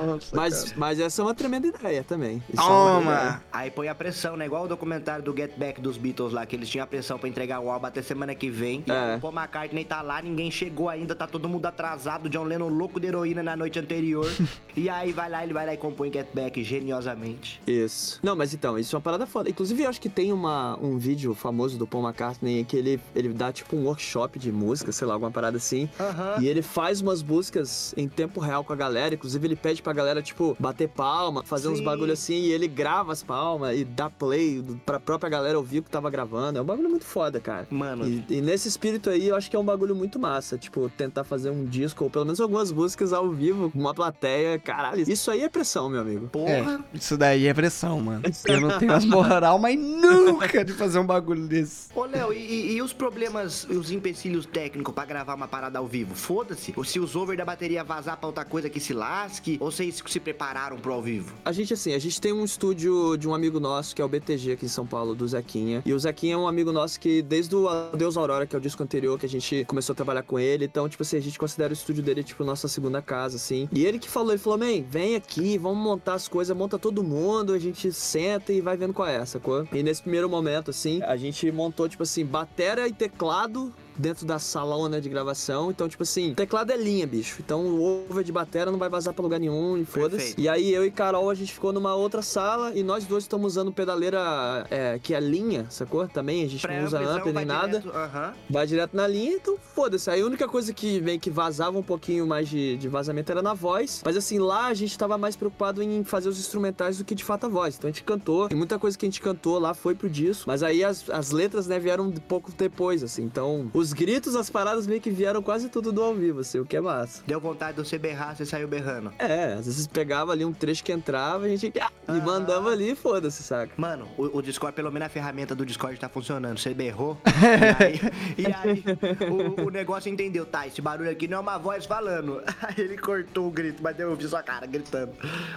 Nossa, 0.05 0.35
Mas, 0.35 0.73
mas 0.73 0.99
essa 0.99 1.21
é 1.21 1.25
uma 1.25 1.35
tremenda 1.35 1.67
ideia 1.67 2.03
também. 2.03 2.41
Isso 2.51 2.61
é 2.61 2.65
uma 2.65 3.01
ideia. 3.01 3.19
Toma! 3.19 3.43
Aí 3.51 3.69
põe 3.69 3.87
a 3.89 3.95
pressão, 3.95 4.37
né? 4.37 4.45
Igual 4.45 4.63
o 4.63 4.67
documentário 4.67 5.23
do 5.23 5.35
Get 5.35 5.57
Back 5.57 5.81
dos 5.81 5.97
Beatles 5.97 6.31
lá, 6.31 6.45
que 6.45 6.55
eles 6.55 6.69
tinham 6.69 6.83
a 6.83 6.87
pressão 6.87 7.19
pra 7.19 7.27
entregar 7.27 7.59
o 7.59 7.69
álbum 7.69 7.85
até 7.87 8.01
semana 8.01 8.33
que 8.33 8.49
vem. 8.49 8.83
E 8.87 8.91
É. 8.91 9.15
o 9.17 9.19
Paul 9.19 9.33
McCartney 9.33 9.83
tá 9.83 10.01
lá, 10.01 10.21
ninguém 10.21 10.49
chegou 10.49 10.87
ainda, 10.89 11.13
tá 11.13 11.27
todo 11.27 11.49
mundo 11.49 11.65
atrasado. 11.65 12.29
John 12.29 12.43
Lennon 12.45 12.69
louco 12.69 12.99
de 12.99 13.07
heroína 13.07 13.43
na 13.43 13.55
noite 13.55 13.77
anterior. 13.79 14.29
e 14.77 14.89
aí 14.89 15.11
vai 15.11 15.29
lá, 15.29 15.43
ele 15.43 15.53
vai 15.53 15.65
lá 15.65 15.73
e 15.73 15.77
compõe 15.77 16.11
Get 16.11 16.27
Back 16.33 16.63
geniosamente. 16.63 17.61
Isso. 17.67 18.19
Não, 18.29 18.35
mas 18.35 18.53
então, 18.53 18.77
isso 18.77 18.95
é 18.95 18.97
uma 18.97 19.01
parada 19.01 19.25
foda. 19.25 19.49
Inclusive, 19.49 19.81
eu 19.83 19.89
acho 19.89 19.99
que 19.99 20.07
tem 20.07 20.31
uma, 20.31 20.77
um 20.79 20.99
vídeo 20.99 21.33
famoso 21.33 21.79
do 21.79 21.87
Paul 21.87 22.03
McCartney 22.03 22.63
que 22.63 22.77
ele, 22.77 22.99
ele 23.15 23.29
dá 23.29 23.51
tipo 23.51 23.75
um 23.75 23.85
workshop 23.85 24.37
de 24.37 24.51
música, 24.51 24.91
sei 24.91 25.07
lá, 25.07 25.15
alguma 25.15 25.31
parada 25.31 25.57
assim. 25.57 25.89
Aham. 25.99 26.35
E 26.39 26.47
ele 26.47 26.61
faz 26.61 27.01
umas 27.01 27.23
músicas 27.23 27.91
em 27.97 28.07
tempo 28.07 28.39
real 28.39 28.63
com 28.63 28.71
a 28.71 28.75
galera. 28.75 29.15
Inclusive, 29.15 29.47
ele 29.47 29.55
pede 29.55 29.81
pra 29.81 29.93
galera, 29.93 30.21
tipo, 30.21 30.55
bater 30.59 30.87
palma, 30.89 31.41
fazer 31.43 31.69
uns 31.69 31.79
Sim. 31.79 31.83
bagulho 31.83 32.13
assim. 32.13 32.35
E 32.35 32.51
ele 32.51 32.67
grava 32.67 33.11
as 33.11 33.23
palmas 33.23 33.75
e 33.75 33.83
dá 33.83 34.11
play 34.11 34.63
pra 34.85 34.99
própria 34.99 35.27
galera 35.27 35.57
ouvir 35.57 35.79
o 35.79 35.83
que 35.83 35.89
tava 35.89 36.07
gravando. 36.11 36.59
É 36.59 36.61
um 36.61 36.65
bagulho 36.65 36.89
muito 36.89 37.05
foda, 37.05 37.39
cara. 37.39 37.65
Mano, 37.71 38.07
E, 38.07 38.23
e 38.29 38.41
nesse 38.41 38.67
espírito 38.67 39.09
aí, 39.09 39.27
eu 39.29 39.35
acho 39.35 39.49
que 39.49 39.55
é 39.55 39.59
um 39.59 39.65
bagulho 39.65 39.95
muito 39.95 40.19
massa. 40.19 40.55
Tipo, 40.55 40.87
tentar 40.95 41.23
fazer 41.23 41.49
um 41.49 41.65
disco, 41.65 42.03
ou 42.03 42.11
pelo 42.11 42.25
menos 42.25 42.39
algumas 42.39 42.71
músicas 42.71 43.11
ao 43.11 43.31
vivo, 43.31 43.71
com 43.71 43.79
uma 43.79 43.95
plateia. 43.95 44.59
Caralho, 44.59 45.01
isso 45.09 45.31
aí 45.31 45.41
é 45.41 45.49
pressão, 45.49 45.89
meu 45.89 46.01
amigo. 46.01 46.27
porra. 46.27 46.85
É, 46.93 46.97
isso 46.97 47.17
daí 47.17 47.47
é 47.47 47.53
pressão, 47.55 47.99
mano. 47.99 48.18
Eu 48.45 48.61
não 48.61 48.77
tenho 48.79 48.93
as 48.93 49.05
moral, 49.05 49.57
mas 49.59 49.77
nunca 49.79 50.63
de 50.63 50.73
fazer 50.73 50.99
um 50.99 51.05
bagulho 51.05 51.47
desse. 51.47 51.87
Ô, 51.95 52.05
Léo, 52.05 52.33
e, 52.33 52.37
e- 52.37 52.71
e 52.75 52.81
os 52.81 52.93
problemas, 52.93 53.65
os 53.69 53.91
empecilhos 53.91 54.45
técnicos 54.45 54.93
pra 54.93 55.05
gravar 55.05 55.35
uma 55.35 55.47
parada 55.47 55.79
ao 55.79 55.87
vivo? 55.87 56.15
Foda-se. 56.15 56.73
Ou 56.75 56.83
se 56.83 56.99
os 56.99 57.15
over 57.15 57.37
da 57.37 57.45
bateria 57.45 57.83
vazar 57.83 58.17
pra 58.17 58.27
outra 58.27 58.45
coisa 58.45 58.69
que 58.69 58.79
se 58.79 58.93
lasque, 58.93 59.57
ou 59.59 59.71
vocês 59.71 60.01
se 60.05 60.19
prepararam 60.19 60.77
pro 60.77 60.93
ao 60.93 61.01
vivo? 61.01 61.33
A 61.45 61.51
gente, 61.51 61.73
assim, 61.73 61.93
a 61.93 61.99
gente 61.99 62.19
tem 62.19 62.33
um 62.33 62.43
estúdio 62.43 63.17
de 63.17 63.27
um 63.27 63.33
amigo 63.33 63.59
nosso, 63.59 63.95
que 63.95 64.01
é 64.01 64.05
o 64.05 64.07
BTG 64.07 64.53
aqui 64.53 64.65
em 64.65 64.69
São 64.69 64.85
Paulo, 64.85 65.15
do 65.15 65.27
Zequinha. 65.27 65.81
E 65.85 65.93
o 65.93 65.99
Zequinha 65.99 66.33
é 66.35 66.37
um 66.37 66.47
amigo 66.47 66.71
nosso 66.71 66.99
que, 66.99 67.21
desde 67.21 67.55
o 67.55 67.67
Deus 67.95 68.17
Aurora, 68.17 68.45
que 68.45 68.55
é 68.55 68.59
o 68.59 68.61
disco 68.61 68.81
anterior, 68.83 69.17
que 69.19 69.25
a 69.25 69.29
gente 69.29 69.63
começou 69.65 69.93
a 69.93 69.95
trabalhar 69.95 70.23
com 70.23 70.39
ele. 70.39 70.65
Então, 70.65 70.87
tipo 70.89 71.03
assim, 71.03 71.17
a 71.17 71.21
gente 71.21 71.37
considera 71.37 71.71
o 71.71 71.73
estúdio 71.73 72.03
dele, 72.03 72.23
tipo, 72.23 72.43
nossa 72.43 72.67
segunda 72.67 73.01
casa, 73.01 73.35
assim. 73.37 73.67
E 73.71 73.85
ele 73.85 73.99
que 73.99 74.09
falou, 74.09 74.31
ele 74.31 74.39
falou, 74.39 74.57
man, 74.59 74.83
vem 74.89 75.15
aqui, 75.15 75.57
vamos 75.57 75.77
montar 75.83 76.13
as 76.15 76.27
coisas, 76.27 76.55
monta 76.55 76.77
todo 76.79 77.03
mundo, 77.03 77.53
a 77.53 77.59
gente 77.59 77.91
senta 78.09 78.51
e 78.51 78.61
vai 78.61 78.75
vendo 78.75 78.93
qual 78.93 79.07
é, 79.07 79.23
sacou? 79.25 79.67
E 79.71 79.83
nesse 79.83 80.01
primeiro 80.01 80.29
momento, 80.29 80.71
assim, 80.71 81.01
a 81.03 81.15
gente 81.15 81.51
montou, 81.51 81.87
tipo 81.87 82.03
assim, 82.03 82.25
batera 82.25 82.87
e 82.87 82.93
teclado 82.93 83.73
dentro 83.99 84.25
da 84.25 84.39
salona 84.39 85.01
de 85.01 85.09
gravação. 85.09 85.69
Então, 85.69 85.87
tipo 85.87 86.03
assim, 86.03 86.33
teclado 86.33 86.71
é 86.71 86.77
linha, 86.77 87.05
bicho. 87.05 87.41
Então 87.43 87.65
o 87.65 88.05
over 88.09 88.23
de 88.23 88.31
batera 88.31 88.71
não 88.71 88.79
vai 88.79 88.89
vazar 88.89 89.13
pra 89.13 89.21
lugar 89.21 89.39
nenhum 89.39 89.77
e 89.77 89.85
foda-se. 89.85 90.33
E 90.37 90.47
aí 90.47 90.73
eu 90.73 90.85
e 90.85 90.91
Carol, 90.91 91.29
a 91.29 91.35
gente 91.35 91.53
ficou 91.53 91.73
numa 91.73 91.93
outra 91.95 92.21
sala 92.21 92.73
e 92.73 92.81
nós 92.81 93.05
dois 93.05 93.25
estamos 93.25 93.53
usando 93.53 93.71
pedaleira 93.71 94.65
é, 94.69 94.99
que 95.01 95.13
é 95.13 95.19
linha, 95.19 95.65
sacou? 95.69 96.07
Também, 96.07 96.43
a 96.43 96.47
gente 96.47 96.65
não 96.65 96.85
usa 96.85 96.99
ampli 96.99 97.33
nem 97.33 97.45
nada. 97.45 97.79
direto, 97.79 97.95
Aham. 97.95 98.33
Vai 98.49 98.65
direto 98.65 98.95
na 98.95 99.07
linha, 99.07 99.35
então 99.35 99.57
foda-se. 99.75 100.09
Aí 100.09 100.21
a 100.21 100.25
única 100.25 100.47
coisa 100.47 100.73
que 100.73 101.01
meio 101.01 101.19
que 101.19 101.29
vazava 101.29 101.77
um 101.77 101.83
pouquinho 101.83 102.25
mais 102.25 102.47
de, 102.47 102.77
de 102.77 102.87
vazamento 102.87 103.31
era 103.31 103.41
na 103.41 103.53
voz. 103.53 104.01
Mas 104.05 104.15
assim, 104.15 104.39
lá 104.39 104.67
a 104.67 104.73
gente 104.73 104.97
tava 104.97 105.17
mais 105.17 105.35
preocupado 105.35 105.83
em 105.83 106.03
fazer 106.03 106.29
os 106.29 106.39
instrumentais 106.39 106.97
do 106.97 107.05
que 107.05 107.13
de 107.13 107.23
fato 107.23 107.45
a 107.45 107.49
voz. 107.49 107.75
Então 107.77 107.89
a 107.89 107.91
gente 107.91 108.03
cantou. 108.03 108.47
E 108.49 108.55
muita 108.55 108.79
coisa 108.79 108.97
que 108.97 109.05
a 109.05 109.09
gente 109.09 109.21
cantou 109.21 109.59
lá 109.59 109.73
foi 109.73 109.95
pro 109.95 110.09
disco. 110.09 110.45
Mas 110.47 110.63
aí 110.63 110.83
as, 110.83 111.09
as 111.09 111.31
letras, 111.31 111.67
né, 111.67 111.79
vieram 111.79 112.09
de 112.09 112.21
pouco 112.21 112.51
depois, 112.51 113.03
assim. 113.03 113.23
Então, 113.23 113.69
os 113.73 113.88
gritos, 113.93 114.35
as 114.35 114.49
paradas 114.49 114.87
meio 114.87 115.01
que 115.01 115.09
vieram 115.09 115.41
quase 115.41 115.69
tudo 115.69 115.91
do 115.91 116.01
ao 116.03 116.13
vivo, 116.13 116.41
assim, 116.41 116.59
o 116.59 116.65
que 116.65 116.75
é 116.77 116.81
massa. 116.81 117.23
Deu 117.25 117.39
vontade 117.39 117.77
de 117.81 117.87
você 117.87 117.97
berrar, 117.97 118.35
você 118.35 118.45
saiu 118.45 118.67
berrando. 118.67 119.11
É, 119.19 119.53
às 119.53 119.65
vezes 119.65 119.87
pegava 119.87 120.31
ali 120.31 120.43
um 120.45 120.53
trecho 120.53 120.83
que 120.83 120.91
entrava, 120.91 121.45
a 121.45 121.49
gente 121.49 121.71
ah, 121.79 121.91
e 122.07 122.11
Ah. 122.11 122.13
mandava 122.23 122.69
ali 122.71 122.91
e 122.91 122.95
foda-se, 122.95 123.43
saca? 123.43 123.71
Mano, 123.77 124.07
o, 124.17 124.37
o 124.37 124.41
Discord, 124.41 124.75
pelo 124.75 124.91
menos 124.91 125.05
a 125.07 125.09
ferramenta 125.09 125.53
do 125.55 125.65
Discord 125.65 125.99
tá 125.99 126.09
funcionando. 126.09 126.57
Você 126.59 126.73
berrou. 126.73 127.17
e 127.27 127.83
aí, 127.83 127.99
e 128.37 128.45
aí 128.47 128.83
o, 129.29 129.67
o 129.67 129.69
negócio 129.69 130.09
entendeu. 130.11 130.45
Tá, 130.45 130.65
esse 130.67 130.81
barulho 130.81 131.09
aqui 131.09 131.27
não 131.27 131.37
é 131.37 131.41
uma 131.41 131.57
voz 131.57 131.85
falando. 131.85 132.41
Aí 132.61 132.75
ele 132.77 132.97
cortou 132.97 133.47
o 133.47 133.51
grito, 133.51 133.81
mas 133.81 133.99
eu 133.99 134.09
ouvi 134.11 134.27
sua 134.27 134.41
cara 134.43 134.65
gritando. 134.65 135.11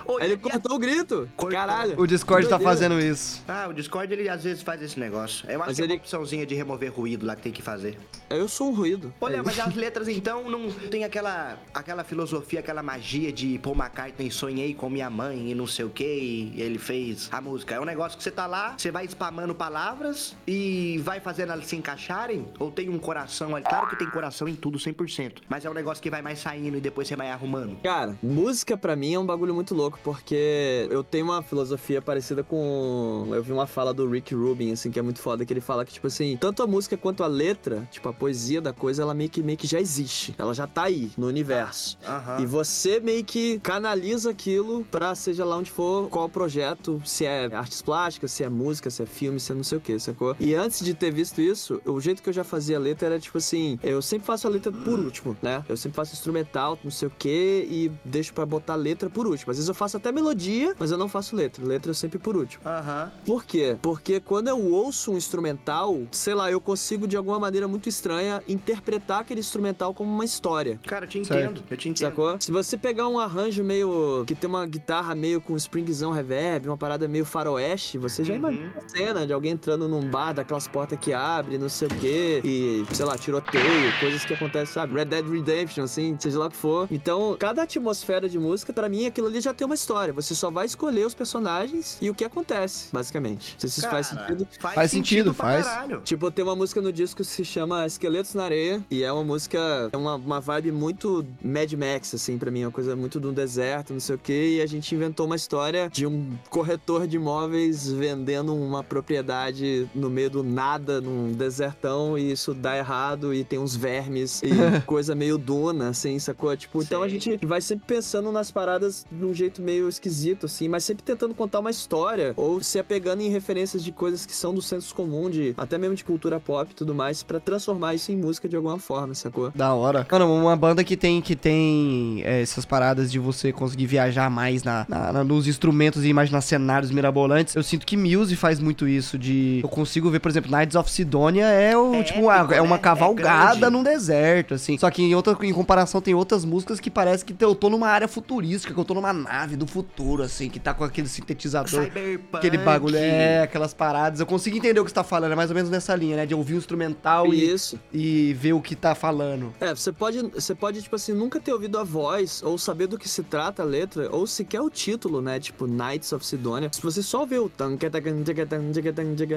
Ô, 0.06 0.18
ele 0.20 0.34
e- 0.34 0.36
cortou 0.36 0.76
o 0.76 0.78
grito. 0.78 1.28
Cortou. 1.36 1.58
Caralho. 1.58 2.00
O 2.00 2.06
Discord 2.06 2.48
tá 2.48 2.58
fazendo 2.58 2.98
isso. 3.00 3.42
Ah, 3.48 3.66
o 3.68 3.72
Discord 3.72 4.12
ele 4.12 4.28
às 4.28 4.44
vezes 4.44 4.62
faz 4.62 4.80
esse 4.82 4.98
negócio. 4.98 5.48
Eu 5.48 5.60
acho 5.60 5.68
Mas 5.68 5.76
que 5.76 5.82
é 5.82 5.84
ele- 5.84 5.94
uma 5.94 5.98
opçãozinha 6.00 6.44
de 6.46 6.54
remover 6.54 6.92
ruído 6.92 7.24
lá 7.26 7.34
que 7.36 7.42
tem 7.42 7.52
que 7.52 7.62
fazer. 7.62 7.98
Eu 8.30 8.48
sou 8.48 8.70
um 8.70 8.74
ruído. 8.74 9.12
Olha, 9.20 9.36
É 9.36 9.42
mas 9.42 9.58
as 9.58 9.74
letras 9.74 10.08
então 10.08 10.48
não 10.48 10.70
tem 10.70 11.04
aquela 11.04 11.58
aquela 11.74 12.02
filosofia, 12.04 12.60
aquela 12.60 12.82
magia 12.82 13.32
de 13.32 13.58
Paul 13.58 13.76
McCartney 13.76 14.30
sonhei 14.30 14.74
com 14.74 14.88
minha 14.88 15.10
mãe 15.10 15.50
e 15.50 15.54
não 15.54 15.66
sei 15.66 15.84
o 15.84 15.90
que, 15.90 16.04
e 16.04 16.60
ele 16.60 16.78
fez 16.78 17.28
a 17.30 17.40
música. 17.40 17.74
É 17.74 17.80
um 17.80 17.84
negócio 17.84 18.16
que 18.16 18.24
você 18.24 18.30
tá 18.30 18.46
lá, 18.46 18.74
você 18.76 18.90
vai 18.90 19.04
spamando 19.06 19.54
palavras 19.54 20.34
e 20.46 20.98
vai 21.04 21.20
fazendo 21.20 21.52
elas 21.52 21.66
se 21.66 21.76
encaixarem? 21.76 22.46
Ou 22.58 22.70
tem 22.70 22.88
um 22.88 22.98
coração 22.98 23.54
ali? 23.54 23.64
Claro 23.64 23.88
que 23.88 23.96
tem 23.96 24.08
coração 24.10 24.48
em 24.48 24.54
tudo 24.54 24.78
100%, 24.78 25.38
mas 25.48 25.64
é 25.64 25.70
um 25.70 25.74
negócio 25.74 26.02
que 26.02 26.10
vai 26.10 26.22
mais 26.22 26.38
saindo 26.38 26.76
e 26.76 26.80
depois 26.80 27.06
você 27.08 27.16
vai 27.16 27.30
arrumando. 27.30 27.76
Cara, 27.82 28.16
música 28.22 28.76
pra 28.76 28.96
mim 28.96 29.14
é 29.14 29.18
um 29.18 29.26
bagulho 29.26 29.54
muito 29.54 29.74
louco, 29.74 29.98
porque 30.02 30.86
eu 30.90 31.02
tenho 31.04 31.26
uma 31.26 31.42
filosofia 31.42 32.00
parecida 32.00 32.42
com. 32.42 33.28
Eu 33.32 33.42
vi 33.42 33.52
uma 33.52 33.66
fala 33.66 33.92
do 33.92 34.08
Rick 34.08 34.34
Rubin, 34.34 34.72
assim, 34.72 34.90
que 34.90 34.98
é 34.98 35.02
muito 35.02 35.20
foda, 35.20 35.44
que 35.44 35.52
ele 35.52 35.60
fala 35.60 35.84
que, 35.84 35.92
tipo 35.92 36.06
assim, 36.06 36.36
tanto 36.36 36.62
a 36.62 36.66
música 36.66 36.96
quanto 36.96 37.22
a 37.22 37.26
letra, 37.26 37.86
tipo, 37.90 38.01
a 38.08 38.12
poesia 38.12 38.60
da 38.60 38.72
coisa, 38.72 39.02
ela 39.02 39.14
meio 39.14 39.30
que, 39.30 39.42
meio 39.42 39.58
que 39.58 39.66
já 39.66 39.80
existe. 39.80 40.34
Ela 40.38 40.54
já 40.54 40.66
tá 40.66 40.84
aí, 40.84 41.10
no 41.16 41.26
universo. 41.26 41.98
Aham. 42.06 42.40
E 42.40 42.46
você 42.46 43.00
meio 43.00 43.24
que 43.24 43.58
canaliza 43.60 44.30
aquilo 44.30 44.84
pra 44.90 45.14
seja 45.14 45.44
lá 45.44 45.56
onde 45.56 45.70
for, 45.70 46.08
qual 46.08 46.28
projeto, 46.28 47.00
se 47.04 47.24
é 47.24 47.46
artes 47.54 47.82
plásticas, 47.82 48.32
se 48.32 48.44
é 48.44 48.48
música, 48.48 48.90
se 48.90 49.02
é 49.02 49.06
filme, 49.06 49.38
se 49.38 49.52
é 49.52 49.54
não 49.54 49.64
sei 49.64 49.78
o 49.78 49.80
que, 49.80 49.98
sacou? 49.98 50.36
E 50.38 50.54
antes 50.54 50.84
de 50.84 50.94
ter 50.94 51.12
visto 51.12 51.40
isso, 51.40 51.80
o 51.84 52.00
jeito 52.00 52.22
que 52.22 52.28
eu 52.28 52.32
já 52.32 52.44
fazia 52.44 52.76
a 52.76 52.80
letra 52.80 53.06
era 53.08 53.20
tipo 53.20 53.38
assim: 53.38 53.78
eu 53.82 54.00
sempre 54.02 54.26
faço 54.26 54.46
a 54.46 54.50
letra 54.50 54.72
por 54.72 54.98
último, 54.98 55.36
né? 55.42 55.64
Eu 55.68 55.76
sempre 55.76 55.96
faço 55.96 56.12
instrumental, 56.14 56.78
não 56.82 56.90
sei 56.90 57.08
o 57.08 57.10
que, 57.10 57.66
e 57.70 57.92
deixo 58.04 58.32
pra 58.32 58.44
botar 58.46 58.74
a 58.74 58.76
letra 58.76 59.08
por 59.08 59.26
último. 59.26 59.50
Às 59.50 59.56
vezes 59.56 59.68
eu 59.68 59.74
faço 59.74 59.96
até 59.96 60.10
melodia, 60.12 60.74
mas 60.78 60.90
eu 60.90 60.98
não 60.98 61.08
faço 61.08 61.36
letra. 61.36 61.64
Letra 61.64 61.90
eu 61.90 61.94
sempre 61.94 62.18
por 62.18 62.36
último. 62.36 62.62
Aham. 62.66 63.12
Por 63.24 63.44
quê? 63.44 63.76
Porque 63.80 64.20
quando 64.20 64.48
eu 64.48 64.72
ouço 64.72 65.12
um 65.12 65.16
instrumental, 65.16 66.02
sei 66.10 66.34
lá, 66.34 66.50
eu 66.50 66.60
consigo 66.60 67.06
de 67.06 67.16
alguma 67.16 67.38
maneira 67.38 67.68
muito 67.68 67.88
estranha 67.92 68.42
interpretar 68.48 69.20
aquele 69.20 69.40
instrumental 69.40 69.94
como 69.94 70.10
uma 70.12 70.24
história. 70.24 70.78
Cara, 70.86 71.04
eu 71.04 71.08
te 71.08 71.24
Certo. 71.24 71.40
entendo. 71.42 71.64
Eu 71.70 71.76
te 71.76 71.88
entendo. 71.88 72.08
Sacou? 72.08 72.36
Se 72.40 72.50
você 72.50 72.76
pegar 72.76 73.08
um 73.08 73.18
arranjo 73.18 73.62
meio. 73.62 74.24
que 74.26 74.34
tem 74.34 74.48
uma 74.48 74.66
guitarra 74.66 75.14
meio 75.14 75.40
com 75.40 75.56
springzão 75.56 76.10
reverb, 76.12 76.66
uma 76.68 76.76
parada 76.76 77.06
meio 77.08 77.24
faroeste, 77.24 77.98
você 77.98 78.24
já 78.24 78.32
Uhum. 78.32 78.38
imagina 78.38 78.72
a 78.76 78.88
cena 78.88 79.26
de 79.26 79.32
alguém 79.32 79.52
entrando 79.52 79.88
num 79.88 80.08
bar, 80.08 80.32
daquelas 80.32 80.66
portas 80.68 80.98
que 80.98 81.12
abre, 81.12 81.58
não 81.58 81.68
sei 81.68 81.88
o 81.88 81.90
quê, 81.96 82.40
e, 82.44 82.84
sei 82.94 83.04
lá, 83.04 83.16
tiroteio, 83.16 83.62
coisas 84.00 84.24
que 84.24 84.34
acontecem, 84.34 84.72
sabe? 84.74 84.94
Red 84.94 85.04
Dead 85.06 85.26
Redemption, 85.28 85.84
assim, 85.84 86.16
seja 86.18 86.38
lá 86.38 86.46
o 86.46 86.50
que 86.50 86.56
for. 86.56 86.88
Então, 86.90 87.36
cada 87.38 87.62
atmosfera 87.62 88.28
de 88.28 88.38
música, 88.38 88.72
pra 88.72 88.88
mim, 88.88 89.06
aquilo 89.06 89.26
ali 89.26 89.40
já 89.40 89.52
tem 89.52 89.64
uma 89.66 89.74
história. 89.74 90.12
Você 90.12 90.34
só 90.34 90.50
vai 90.50 90.66
escolher 90.66 91.06
os 91.06 91.14
personagens 91.14 91.98
e 92.00 92.08
o 92.10 92.14
que 92.14 92.24
acontece, 92.24 92.88
basicamente. 92.92 93.52
Não 93.54 93.60
sei 93.60 93.70
se 93.70 93.80
isso 93.80 93.88
faz 93.88 94.08
Cara, 94.08 94.26
sentido. 94.26 94.48
Faz 94.58 94.90
sentido, 94.90 95.34
pra 95.34 95.44
faz. 95.46 95.66
caralho. 95.66 96.00
Tipo, 96.04 96.30
tem 96.30 96.44
uma 96.44 96.56
música 96.56 96.80
no 96.80 96.92
disco 96.92 97.18
que 97.18 97.24
se 97.24 97.44
chama 97.44 97.81
Esqueletos 97.86 98.34
na 98.34 98.44
Areia. 98.44 98.82
E 98.90 99.02
é 99.02 99.12
uma 99.12 99.24
música, 99.24 99.90
é 99.92 99.96
uma, 99.96 100.16
uma 100.16 100.40
vibe 100.40 100.72
muito 100.72 101.24
Mad 101.42 101.72
Max, 101.72 102.14
assim, 102.14 102.38
pra 102.38 102.50
mim. 102.50 102.64
Uma 102.64 102.70
coisa 102.70 102.96
muito 102.96 103.18
do 103.20 103.32
deserto, 103.32 103.92
não 103.92 104.00
sei 104.00 104.16
o 104.16 104.18
quê. 104.18 104.56
E 104.56 104.62
a 104.62 104.66
gente 104.66 104.94
inventou 104.94 105.26
uma 105.26 105.36
história 105.36 105.88
de 105.90 106.06
um 106.06 106.30
corretor 106.50 107.06
de 107.06 107.16
imóveis 107.16 107.90
vendendo 107.90 108.54
uma 108.54 108.82
propriedade 108.82 109.88
no 109.94 110.08
meio 110.08 110.30
do 110.30 110.42
nada, 110.42 111.00
num 111.00 111.32
desertão. 111.32 112.16
E 112.16 112.32
isso 112.32 112.54
dá 112.54 112.76
errado. 112.76 113.34
E 113.34 113.44
tem 113.44 113.58
uns 113.58 113.76
vermes 113.76 114.42
e 114.42 114.50
coisa 114.86 115.14
meio 115.14 115.38
duna, 115.38 115.88
assim, 115.88 116.18
sacou? 116.18 116.56
Tipo, 116.56 116.82
então 116.82 117.02
a 117.02 117.08
gente 117.08 117.38
vai 117.44 117.60
sempre 117.60 117.86
pensando 117.86 118.30
nas 118.32 118.50
paradas 118.50 119.06
de 119.10 119.24
um 119.24 119.34
jeito 119.34 119.62
meio 119.62 119.88
esquisito, 119.88 120.46
assim. 120.46 120.68
Mas 120.68 120.84
sempre 120.84 121.02
tentando 121.02 121.34
contar 121.34 121.60
uma 121.60 121.70
história. 121.70 122.32
Ou 122.36 122.62
se 122.62 122.78
apegando 122.78 123.22
em 123.22 123.28
referências 123.28 123.82
de 123.82 123.92
coisas 123.92 124.26
que 124.26 124.34
são 124.34 124.54
do 124.54 124.62
senso 124.62 124.94
comum, 124.94 125.30
de 125.30 125.54
até 125.56 125.78
mesmo 125.78 125.94
de 125.94 126.04
cultura 126.04 126.38
pop 126.40 126.70
e 126.70 126.74
tudo 126.74 126.94
mais, 126.94 127.22
pra 127.22 127.40
transformar 127.40 127.71
transformar 127.72 127.94
isso 127.94 128.12
em 128.12 128.16
música 128.16 128.48
de 128.48 128.56
alguma 128.56 128.78
forma, 128.78 129.14
sacou? 129.14 129.50
Da 129.54 129.74
hora. 129.74 130.06
Mano, 130.10 130.32
uma 130.34 130.56
banda 130.56 130.84
que 130.84 130.96
tem, 130.96 131.20
que 131.20 131.34
tem 131.34 132.22
é, 132.24 132.42
essas 132.42 132.64
paradas 132.64 133.10
de 133.10 133.18
você 133.18 133.52
conseguir 133.52 133.86
viajar 133.86 134.30
mais 134.30 134.62
na, 134.62 134.86
na- 134.88 135.12
na- 135.12 135.24
nos 135.24 135.46
instrumentos 135.46 136.04
e 136.04 136.08
imaginar 136.08 136.40
cenários 136.40 136.90
mirabolantes, 136.90 137.54
eu 137.54 137.62
sinto 137.62 137.86
que 137.86 137.96
Muse 137.96 138.36
faz 138.36 138.58
muito 138.60 138.86
isso, 138.86 139.18
de... 139.18 139.60
Eu 139.62 139.68
consigo 139.68 140.10
ver, 140.10 140.20
por 140.20 140.30
exemplo, 140.30 140.50
Knights 140.50 140.76
of 140.76 140.90
Sidonia 140.90 141.46
é, 141.46 141.76
o, 141.76 141.94
É 141.94 142.02
tipo, 142.02 142.20
uma, 142.20 142.36
épico, 142.36 142.54
é 142.54 142.60
uma 142.60 142.70
né? 142.70 142.74
É 142.76 142.78
cavalgada 142.78 143.56
grande. 143.60 143.76
num 143.76 143.82
deserto, 143.82 144.54
assim. 144.54 144.76
Só 144.78 144.90
que 144.90 145.02
em, 145.02 145.14
outra, 145.14 145.36
em 145.42 145.52
comparação 145.52 146.00
tem 146.00 146.14
outras 146.14 146.44
músicas 146.44 146.80
que 146.80 146.90
parece 146.90 147.24
que 147.24 147.34
eu 147.42 147.54
tô 147.54 147.68
numa 147.70 147.88
área 147.88 148.08
futurística, 148.08 148.72
que 148.74 148.78
eu 148.80 148.84
tô 148.84 148.94
numa 148.94 149.12
nave 149.12 149.56
do 149.56 149.66
futuro, 149.66 150.22
assim, 150.22 150.48
que 150.48 150.58
tá 150.60 150.74
com 150.74 150.84
aquele 150.84 151.08
sintetizador. 151.08 151.84
Cyberpunk. 151.84 152.36
Aquele 152.36 152.58
bagulho, 152.58 152.96
é, 152.96 153.42
aquelas 153.42 153.72
paradas. 153.74 154.20
Eu 154.20 154.26
consigo 154.26 154.56
entender 154.56 154.80
o 154.80 154.84
que 154.84 154.90
você 154.90 154.94
tá 154.94 155.04
falando, 155.04 155.32
é 155.32 155.36
mais 155.36 155.50
ou 155.50 155.54
menos 155.56 155.70
nessa 155.70 155.94
linha, 155.94 156.16
né? 156.16 156.26
De 156.26 156.34
ouvir 156.34 156.54
o 156.54 156.58
instrumental 156.58 157.32
e, 157.32 157.44
Isso. 157.62 157.80
e 157.92 158.34
ver 158.34 158.52
o 158.52 158.60
que 158.60 158.74
tá 158.74 158.94
falando. 158.94 159.52
É, 159.60 159.74
você 159.74 159.92
pode, 159.92 160.20
você 160.22 160.54
pode, 160.54 160.82
tipo 160.82 160.96
assim, 160.96 161.12
nunca 161.12 161.40
ter 161.40 161.52
ouvido 161.52 161.78
a 161.78 161.84
voz, 161.84 162.42
ou 162.42 162.58
saber 162.58 162.86
do 162.86 162.98
que 162.98 163.08
se 163.08 163.22
trata 163.22 163.62
a 163.62 163.66
letra, 163.66 164.08
ou 164.10 164.26
sequer 164.26 164.60
o 164.60 164.68
título, 164.70 165.22
né? 165.22 165.38
Tipo, 165.38 165.66
Knights 165.66 166.12
of 166.12 166.24
Sidonia. 166.24 166.70
Se 166.72 166.82
você 166.82 167.02
só 167.02 167.24
vê 167.24 167.38
o 167.38 167.48
tan, 167.48 167.76
tan, 167.76 167.90
tchaca, 167.90 168.12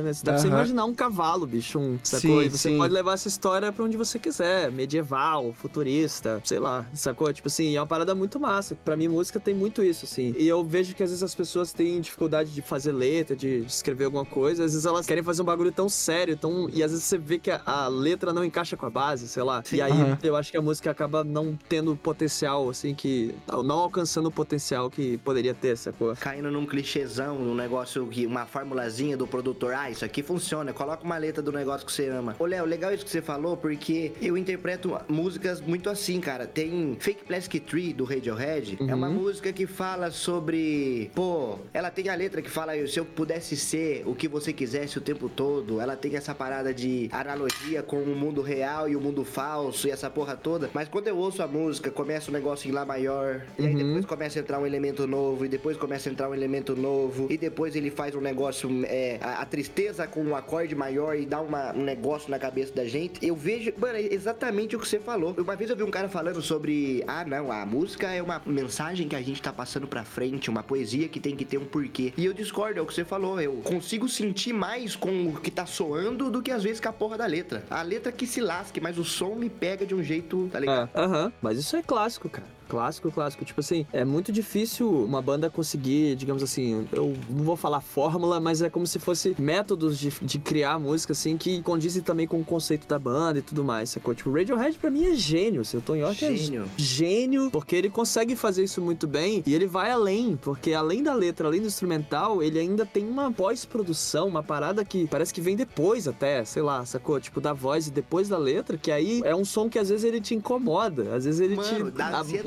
né, 0.01 0.11
dá 0.23 0.31
pra 0.31 0.39
você 0.39 0.47
imaginar 0.47 0.85
um 0.85 0.93
cavalo, 0.93 1.45
bicho, 1.45 1.79
um, 1.79 1.99
sacou? 2.03 2.41
Sim, 2.41 2.45
e 2.45 2.49
você 2.49 2.69
sim. 2.69 2.77
pode 2.77 2.93
levar 2.93 3.13
essa 3.13 3.27
história 3.27 3.71
pra 3.71 3.83
onde 3.83 3.97
você 3.97 4.17
quiser, 4.17 4.71
medieval, 4.71 5.53
futurista, 5.53 6.41
sei 6.43 6.59
lá, 6.59 6.85
sacou? 6.93 7.31
Tipo 7.33 7.47
assim, 7.47 7.75
é 7.75 7.79
uma 7.79 7.87
parada 7.87 8.15
muito 8.15 8.39
massa. 8.39 8.75
Pra 8.75 8.95
mim, 8.95 9.07
música 9.07 9.39
tem 9.39 9.53
muito 9.53 9.83
isso, 9.83 10.05
assim. 10.05 10.33
E 10.37 10.47
eu 10.47 10.63
vejo 10.63 10.95
que 10.95 11.03
às 11.03 11.09
vezes 11.09 11.23
as 11.23 11.35
pessoas 11.35 11.73
têm 11.73 12.01
dificuldade 12.01 12.51
de 12.51 12.61
fazer 12.61 12.91
letra, 12.91 13.35
de 13.35 13.59
escrever 13.65 14.05
alguma 14.05 14.25
coisa, 14.25 14.63
às 14.63 14.71
vezes 14.71 14.85
elas 14.85 15.05
querem 15.05 15.23
fazer 15.23 15.41
um 15.41 15.45
bagulho 15.45 15.71
tão 15.71 15.89
sério, 15.89 16.37
tão... 16.37 16.69
e 16.69 16.83
às 16.83 16.91
vezes 16.91 17.05
você 17.05 17.17
vê 17.17 17.37
que 17.37 17.51
a, 17.51 17.61
a 17.65 17.87
letra 17.87 18.14
não 18.33 18.43
encaixa 18.43 18.75
com 18.77 18.85
a 18.85 18.89
base, 18.89 19.27
sei 19.27 19.43
lá. 19.43 19.63
E 19.71 19.81
aí 19.81 19.91
eu 20.23 20.35
acho 20.35 20.51
que 20.51 20.57
a 20.57 20.61
música 20.61 20.91
acaba 20.91 21.23
não 21.23 21.57
tendo 21.67 21.91
o 21.93 21.95
potencial, 21.97 22.69
assim, 22.69 22.93
que. 22.93 23.33
não 23.63 23.77
alcançando 23.79 24.27
o 24.27 24.31
potencial 24.31 24.89
que 24.89 25.17
poderia 25.19 25.53
ter, 25.53 25.77
sacou? 25.77 26.15
Caindo 26.15 26.49
num 26.51 26.65
clichêzão, 26.65 27.37
um 27.37 27.55
negócio 27.55 28.05
que. 28.07 28.25
Uma 28.25 28.45
formulazinha 28.45 29.15
do 29.17 29.27
produtor. 29.27 29.73
Ah, 29.73 29.89
isso 29.89 30.03
aqui 30.05 30.21
funciona. 30.23 30.73
Coloca 30.73 31.03
uma 31.03 31.17
letra 31.17 31.41
do 31.41 31.51
negócio 31.51 31.85
que 31.85 31.91
você 31.91 32.07
ama. 32.09 32.35
Ô, 32.39 32.45
Léo, 32.45 32.65
legal 32.65 32.93
isso 32.93 33.03
que 33.05 33.11
você 33.11 33.21
falou, 33.21 33.55
porque 33.57 34.11
eu 34.21 34.37
interpreto 34.37 34.97
músicas 35.07 35.61
muito 35.61 35.89
assim, 35.89 36.19
cara. 36.19 36.45
Tem 36.47 36.95
Fake 36.99 37.23
Plastic 37.25 37.65
Tree 37.65 37.93
do 37.93 38.03
Radiohead. 38.03 38.77
É 38.87 38.93
uma 38.95 39.07
Uhum. 39.07 39.13
música 39.13 39.51
que 39.53 39.65
fala 39.67 40.09
sobre. 40.11 41.11
Pô, 41.15 41.57
ela 41.73 41.89
tem 41.89 42.09
a 42.09 42.15
letra 42.15 42.41
que 42.41 42.49
fala 42.49 42.73
se 42.87 42.99
eu 42.99 43.05
pudesse 43.05 43.55
ser 43.55 44.03
o 44.05 44.13
que 44.15 44.27
você 44.27 44.51
quisesse 44.51 44.97
o 44.97 45.01
tempo 45.01 45.29
todo. 45.29 45.79
Ela 45.79 45.95
tem 45.95 46.15
essa 46.15 46.33
parada 46.35 46.73
de 46.73 47.09
analogia 47.11 47.81
com 47.83 48.03
o 48.11 48.15
mundo 48.15 48.41
real 48.41 48.87
e 48.89 48.95
o 48.95 49.01
mundo 49.01 49.23
falso 49.23 49.87
e 49.87 49.91
essa 49.91 50.09
porra 50.09 50.35
toda. 50.35 50.69
Mas 50.73 50.87
quando 50.89 51.07
eu 51.07 51.17
ouço 51.17 51.41
a 51.43 51.47
música, 51.47 51.89
começa 51.91 52.29
um 52.29 52.33
negócio 52.33 52.69
em 52.69 52.71
Lá 52.71 52.85
maior. 52.85 53.41
E 53.57 53.65
aí 53.65 53.73
Uhum. 53.73 53.87
depois 53.87 54.05
começa 54.05 54.39
a 54.39 54.41
entrar 54.41 54.59
um 54.59 54.65
elemento 54.65 55.07
novo. 55.07 55.45
E 55.45 55.47
depois 55.47 55.77
começa 55.77 56.09
a 56.09 56.11
entrar 56.11 56.29
um 56.29 56.33
elemento 56.33 56.75
novo. 56.75 57.27
E 57.29 57.37
depois 57.37 57.75
ele 57.75 57.89
faz 57.89 58.15
um 58.15 58.21
negócio. 58.21 58.69
É, 58.85 59.17
a, 59.21 59.41
a 59.41 59.45
tristeza 59.45 60.05
com 60.07 60.21
um 60.21 60.35
acorde 60.35 60.75
maior 60.75 61.15
e 61.17 61.25
dá 61.25 61.39
uma- 61.41 61.73
um 61.73 61.83
negócio 61.83 62.29
na 62.29 62.37
cabeça 62.39 62.73
da 62.73 62.85
gente. 62.85 63.25
Eu 63.25 63.35
vejo. 63.35 63.71
Mano, 63.77 63.95
é 63.97 64.13
exatamente 64.13 64.75
o 64.75 64.79
que 64.79 64.87
você 64.87 64.99
falou. 64.99 65.33
Uma 65.37 65.55
vez 65.55 65.69
eu 65.69 65.75
vi 65.75 65.83
um 65.83 65.91
cara 65.91 66.09
falando 66.09 66.41
sobre. 66.41 67.03
Ah, 67.07 67.23
não, 67.25 67.51
a 67.51 67.65
música 67.65 68.11
é 68.11 68.21
uma 68.21 68.41
mensagem 68.45 69.07
que 69.07 69.15
a 69.15 69.21
gente 69.21 69.41
tá 69.41 69.53
passando 69.53 69.87
pra 69.87 70.03
frente, 70.03 70.49
uma 70.49 70.63
poesia 70.63 71.07
que 71.07 71.19
tem 71.19 71.35
que 71.35 71.45
ter 71.45 71.57
um 71.57 71.65
porquê. 71.65 72.13
E 72.17 72.25
eu 72.25 72.33
discordo, 72.33 72.79
é 72.79 72.81
o 72.81 72.85
que 72.85 72.93
você 72.93 73.05
falou. 73.05 73.39
Eu 73.39 73.53
consigo 73.63 74.09
sentir 74.09 74.53
mais 74.53 74.95
com 74.95 75.27
o 75.29 75.39
que 75.39 75.49
tá 75.51 75.65
soando 75.65 76.29
do 76.29 76.41
que 76.41 76.51
às 76.51 76.63
vezes 76.63 76.79
com 76.79 76.89
a 76.89 76.93
porra 76.93 77.17
da 77.17 77.25
letra. 77.25 77.63
A 77.69 77.81
letra 77.81 77.94
que 78.11 78.27
se 78.27 78.41
lasque, 78.41 78.79
mas 78.79 78.97
o 78.97 79.03
som 79.03 79.35
me 79.35 79.49
pega 79.49 79.85
de 79.85 79.93
um 79.95 80.03
jeito, 80.03 80.47
tá 80.51 80.59
ligado? 80.59 80.89
É, 80.93 80.99
aham. 80.99 81.33
Mas 81.41 81.57
isso 81.57 81.75
é 81.75 81.81
clássico, 81.81 82.29
cara. 82.29 82.54
Clássico, 82.67 83.11
clássico. 83.11 83.45
Tipo 83.45 83.59
assim, 83.59 83.85
é 83.93 84.03
muito 84.03 84.31
difícil 84.31 84.89
uma 84.89 85.21
banda 85.21 85.49
conseguir, 85.49 86.15
digamos 86.15 86.43
assim, 86.43 86.87
eu 86.91 87.13
não 87.29 87.43
vou 87.43 87.55
falar 87.55 87.81
fórmula, 87.81 88.39
mas 88.39 88.61
é 88.61 88.69
como 88.69 88.85
se 88.87 88.99
fosse 88.99 89.35
métodos 89.39 89.97
de, 89.97 90.09
de 90.21 90.39
criar 90.39 90.79
música, 90.79 91.13
assim, 91.13 91.37
que 91.37 91.61
condizem 91.61 92.01
também 92.01 92.27
com 92.27 92.39
o 92.39 92.45
conceito 92.45 92.87
da 92.87 92.97
banda 92.99 93.39
e 93.39 93.41
tudo 93.41 93.63
mais, 93.63 93.89
sacou? 93.91 94.13
Tipo, 94.13 94.31
Radiohead 94.31 94.77
pra 94.77 94.89
mim 94.89 95.05
é 95.05 95.15
gênio. 95.15 95.63
Seu 95.65 95.81
Tom 95.81 95.95
York 95.95 96.23
é 96.23 96.35
Gênio. 96.35 96.65
gênio, 96.77 97.49
porque 97.51 97.75
ele 97.75 97.89
consegue 97.89 98.35
fazer 98.35 98.63
isso 98.63 98.81
muito 98.81 99.07
bem 99.07 99.43
e 99.45 99.53
ele 99.53 99.67
vai 99.67 99.91
além, 99.91 100.35
porque 100.41 100.73
além 100.73 101.03
da 101.03 101.13
letra, 101.13 101.47
além 101.47 101.61
do 101.61 101.67
instrumental, 101.67 102.41
ele 102.41 102.59
ainda 102.59 102.85
tem 102.85 103.07
uma 103.07 103.31
pós-produção, 103.31 104.27
uma 104.27 104.43
parada 104.43 104.83
que 104.85 105.07
parece 105.07 105.33
que 105.33 105.41
vem 105.41 105.55
depois 105.55 106.07
até, 106.07 106.43
sei 106.45 106.61
lá, 106.61 106.85
sacou? 106.85 107.19
Tipo, 107.19 107.39
da 107.41 107.53
voz 107.53 107.87
e 107.87 107.91
depois 107.91 108.29
da 108.29 108.37
letra, 108.37 108.77
que 108.77 108.91
aí 108.91 109.21
é 109.23 109.35
um 109.35 109.45
som 109.45 109.69
que 109.69 109.79
às 109.79 109.89
vezes 109.89 110.03
ele 110.03 110.21
te 110.21 110.35
incomoda, 110.35 111.15
às 111.15 111.25
vezes 111.25 111.39
ele 111.39 111.55
Mano, 111.55 111.91
te 111.91 111.93